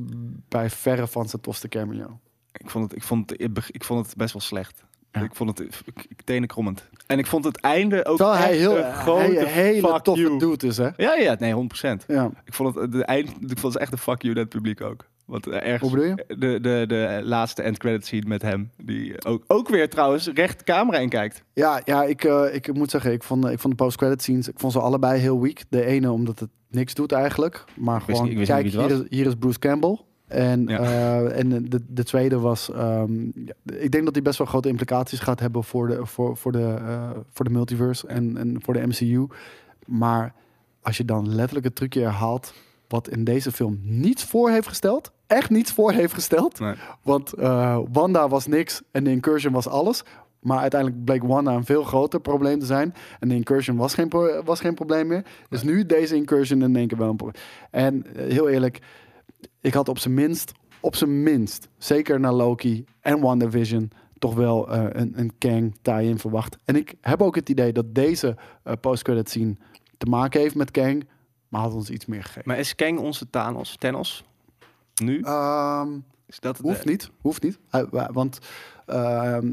[0.49, 2.19] bij verre van zijn tofste cameo.
[2.53, 3.41] Ik vond het, ik vond het,
[3.73, 4.83] ik vond het best wel slecht.
[5.13, 5.21] Ja.
[5.23, 5.83] Ik vond het
[6.25, 6.89] tenenkrommend.
[7.07, 10.39] En ik vond het einde ook Terwijl hij heel, een grote hele toffe you.
[10.39, 10.89] dude is, hè?
[10.97, 12.05] Ja, ja, nee, 100%.
[12.07, 12.31] Ja.
[12.45, 15.05] Ik vond het, de eind, ik vond het echt een fuck you het publiek ook.
[15.31, 16.37] Want eh, ergens, Hoe bedoel je?
[16.39, 18.71] De, de, de laatste end credit scene met hem.
[18.85, 21.43] Die ook, ook weer trouwens recht camera in kijkt.
[21.53, 24.59] Ja, ja ik, eh, ik moet zeggen, ik vond, ik vond de post-credit scenes, ik
[24.59, 25.63] vond ze allebei heel weak.
[25.69, 27.65] De ene omdat het niks doet eigenlijk.
[27.77, 29.99] Maar gewoon, niet- ik wist kijk, hier is, hier is Bruce Campbell.
[30.27, 30.79] En, Ja.
[30.81, 34.69] eh, en de, de tweede was, ehm, ja, ik denk dat die best wel grote
[34.69, 38.75] implicaties gaat hebben voor de, voor, voor de, eh, voor de multiverse en, en voor
[38.75, 39.27] de MCU.
[39.87, 40.35] Maar
[40.83, 42.55] als je dan letterlijk het trucje herhaalt,
[42.91, 46.61] wat in deze film niets voor heeft gesteld, echt niets voor heeft gesteld.
[46.61, 46.75] Nee.
[47.03, 50.03] Want eh, Wanda was niks en de incursion was alles.
[50.41, 52.95] Maar uiteindelijk bleek Wanda een veel groter probleem te zijn.
[53.19, 55.25] En de incursion was geen, pro- was geen probleem meer.
[55.49, 57.43] Dus nu deze incursion in één keer wel een probleem.
[57.71, 58.79] En eh, heel eerlijk,
[59.61, 64.71] ik had op zijn minst, op zijn minst, zeker naar Loki en WandaVision, toch wel
[64.73, 66.57] eh, een, een Kang tie-in verwacht.
[66.65, 69.57] En ik heb ook het idee dat deze eh post-credit scene
[69.99, 71.05] te maken heeft met Kang,
[71.51, 72.43] maar had ons iets meer gegeven.
[72.45, 73.77] Maar is Kang onze Thanos?
[73.79, 74.25] Thanos?
[75.03, 75.21] Nu?
[75.21, 75.89] Ehm,
[76.27, 77.59] Is dat Hoeft niet, hoeft niet.
[78.11, 78.39] Want
[78.87, 79.53] ehm,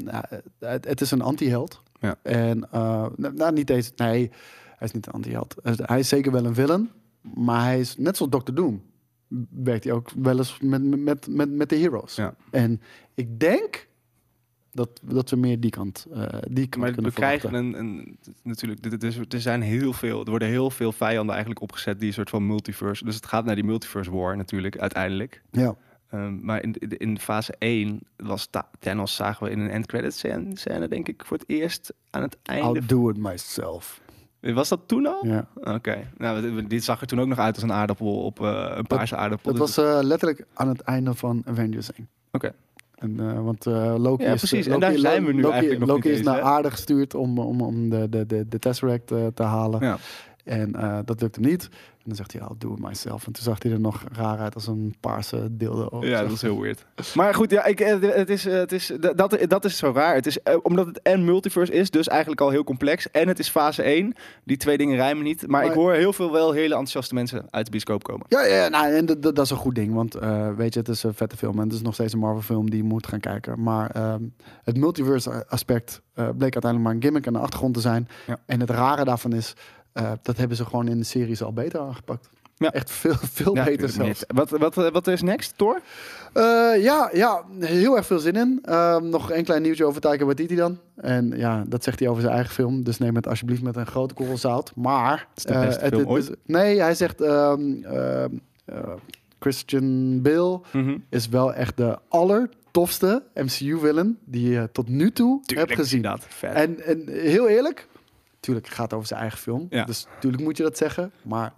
[0.60, 1.82] het, het is een anti-held.
[2.00, 2.16] Ja.
[2.22, 3.92] En eh, nou, niet deze.
[3.96, 4.32] Nee,
[4.78, 5.56] hij is niet een anti-held.
[5.64, 6.90] Hij is zeker wel een villain.
[7.22, 8.54] Maar hij is net zoals Dr.
[8.54, 8.84] Doom.
[9.50, 12.16] Werkt hij ook wel eens met, met, met, met de heroes.
[12.16, 12.36] Ja.
[12.52, 12.82] En
[13.14, 13.88] ik denk
[14.78, 18.18] dat, dat we meer die kant, eh, die kant Maar kunnen we krijgen een, een
[18.44, 22.30] natuurlijk, er, zijn heel veel, er worden heel veel vijanden eigenlijk opgezet die een soort
[22.30, 23.06] van multiverse.
[23.06, 25.42] Dus het gaat naar die multiverse war natuurlijk uiteindelijk.
[25.52, 25.76] Ja.
[26.10, 28.48] Ehm, maar in, in, fase 1 was
[28.80, 32.22] Thanos zagen we in een end credit scène, scène denk ik voor het eerst aan
[32.22, 32.80] het einde.
[32.80, 34.02] I'll do it myself.
[34.40, 35.26] Was dat toen al?
[35.26, 35.48] Ja.
[35.56, 36.12] Oké.
[36.18, 38.88] Nou, dit- dit zag er toen ook nog uit als een aardappel op eh, een
[38.88, 39.54] paarse aardappel.
[39.54, 42.10] Dat Dus was eh, letterlijk aan het einde van Avengers 1.
[42.32, 42.54] Oké.
[42.98, 44.66] En, eh, want eh, Loki Ja, is, precies.
[44.66, 47.40] En Loki, daar zijn we nu Loki, eigenlijk nog Loki is naar aarde gestuurd om,
[47.40, 49.80] om, om de, de, de, de Tesseract eh, te halen.
[49.82, 49.98] Ja.
[50.44, 51.70] En eh, dat lukte hem niet.
[52.08, 53.26] En dan zegt hij, I'll do it myself.
[53.26, 56.06] En toen zag hij er nog raar uit als een paarse dildo.
[56.06, 56.86] Ja, dat is heel weird.
[57.14, 60.16] Maar goed, ja, ik, eh, het is, eh, het is, dat, dat is zo raar.
[60.16, 63.12] Het is, eh, omdat het en multiverse is, dus eigenlijk al heel complex.
[63.12, 64.14] En het is fase 1.
[64.44, 65.48] Die twee dingen rijmen niet.
[65.48, 68.26] Maar, ik hoor heel veel wel hele enthousiaste mensen uit de bioscoop komen.
[68.30, 69.94] Ja, ja nou, en dat, is een goed ding.
[69.94, 71.60] Want eh, weet je, het is een vette film.
[71.60, 73.64] En het is nog steeds een Marvel film die je moet gaan kijken.
[73.64, 74.24] Maar ehm,
[74.64, 78.08] het multiverse aspect eh, bleek uiteindelijk maar een gimmick aan de achtergrond te zijn.
[78.28, 78.38] Ja.
[78.46, 79.54] En het rare daarvan is,
[79.94, 82.30] eh, dat hebben ze gewoon in de series al beter aangepakt.
[82.60, 82.72] Ja.
[82.72, 84.24] Echt veel, veel Ja, beter zelfs.
[84.28, 85.82] Wat, wat, eh, wat is next, Thor?
[86.34, 86.44] Eh,
[86.84, 88.60] ja, ja, heel erg veel zin in.
[88.64, 90.80] Ehm, nog een klein nieuwtje over Taika Waititi dan.
[90.96, 92.84] En ja, dat zegt hij over zijn eigen film.
[92.84, 94.72] Dus neem het alsjeblieft met een grote korrel zout.
[94.76, 95.28] Maar...
[95.36, 96.24] is de beste het- film het ooit.
[96.30, 97.22] is- nee, hij zegt...
[97.22, 98.30] ehm, ehm,
[98.66, 98.78] eh,
[99.40, 100.60] Christian Bale
[101.10, 104.18] is wel echt de allertofste MCU-villain...
[104.26, 106.02] die je tot nu toe hebt gezien.
[106.02, 106.54] Dat, vet.
[106.54, 107.88] En, en heel eerlijk...
[108.48, 109.68] Tuurlijk, het gaat over zijn eigen film.
[109.70, 109.84] Ja.
[109.84, 111.12] Dus natuurlijk moet je dat zeggen.
[111.22, 111.54] Maar...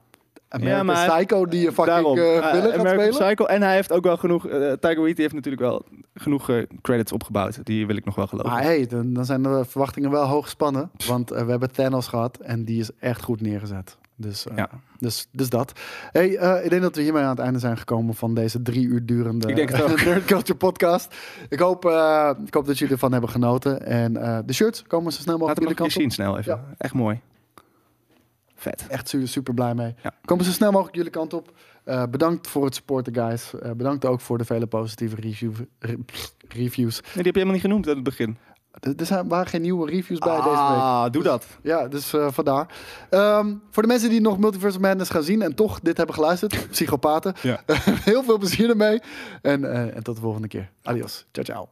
[0.50, 3.10] American maar hij- Psycho die je fucking Daarom, villain gaat American spelen.
[3.10, 3.46] Psycho.
[3.46, 4.48] En hij heeft ook wel genoeg...
[4.48, 6.50] eh Tiger heeft natuurlijk wel genoeg
[6.82, 7.66] credits opgebouwd.
[7.66, 8.52] Die wil ik nog wel geloven.
[8.52, 10.92] Maar hey, dan, dan zijn de verwachtingen wel hoog gespannen.
[11.08, 13.98] Want we hebben Thanos gehad en die is echt goed neergezet.
[14.22, 14.70] Dus, eh, Ja.
[15.00, 15.72] dus, dus dat.
[16.12, 18.86] Hey, eh, ik denk dat we hiermee aan het einde zijn gekomen van deze drie
[18.88, 19.70] uur durende Ik denk.
[20.06, 21.16] Nerd Culture podcast.
[21.50, 23.86] Ik hoop, eh, ik hoop dat jullie ervan hebben genoten.
[23.86, 24.14] En
[24.46, 26.64] de shirts komen zo snel mogelijk hem jullie kant zien snel even.
[26.78, 27.20] Echt mooi.
[28.56, 28.86] Vet.
[28.90, 29.96] Echt su- super blij mee.
[30.04, 30.14] Ja.
[30.26, 31.54] Komen zo snel mogelijk jullie kant op.
[32.10, 33.52] Bedankt voor het supporten, guys.
[33.78, 35.98] Bedankt ook voor de vele positieve review, re-
[36.48, 37.02] reviews.
[37.02, 38.38] Nee, die heb je helemaal niet genoemd aan het begin.
[38.98, 40.56] Er zijn, waren geen nieuwe reviews bij deze week.
[40.56, 41.46] Ah, doe dat.
[41.64, 42.68] Ja, dus eh, vandaar.
[43.10, 46.16] Ehm, voor de mensen die nog Multiverse of Madness gaan zien en toch dit hebben
[46.16, 47.62] geluisterd, psychopaten, Ja.
[47.84, 49.02] heel veel plezier ermee.
[49.42, 50.70] En, eh, en tot de volgende keer.
[50.84, 51.26] Adios.
[51.32, 51.68] Ciao, ciao.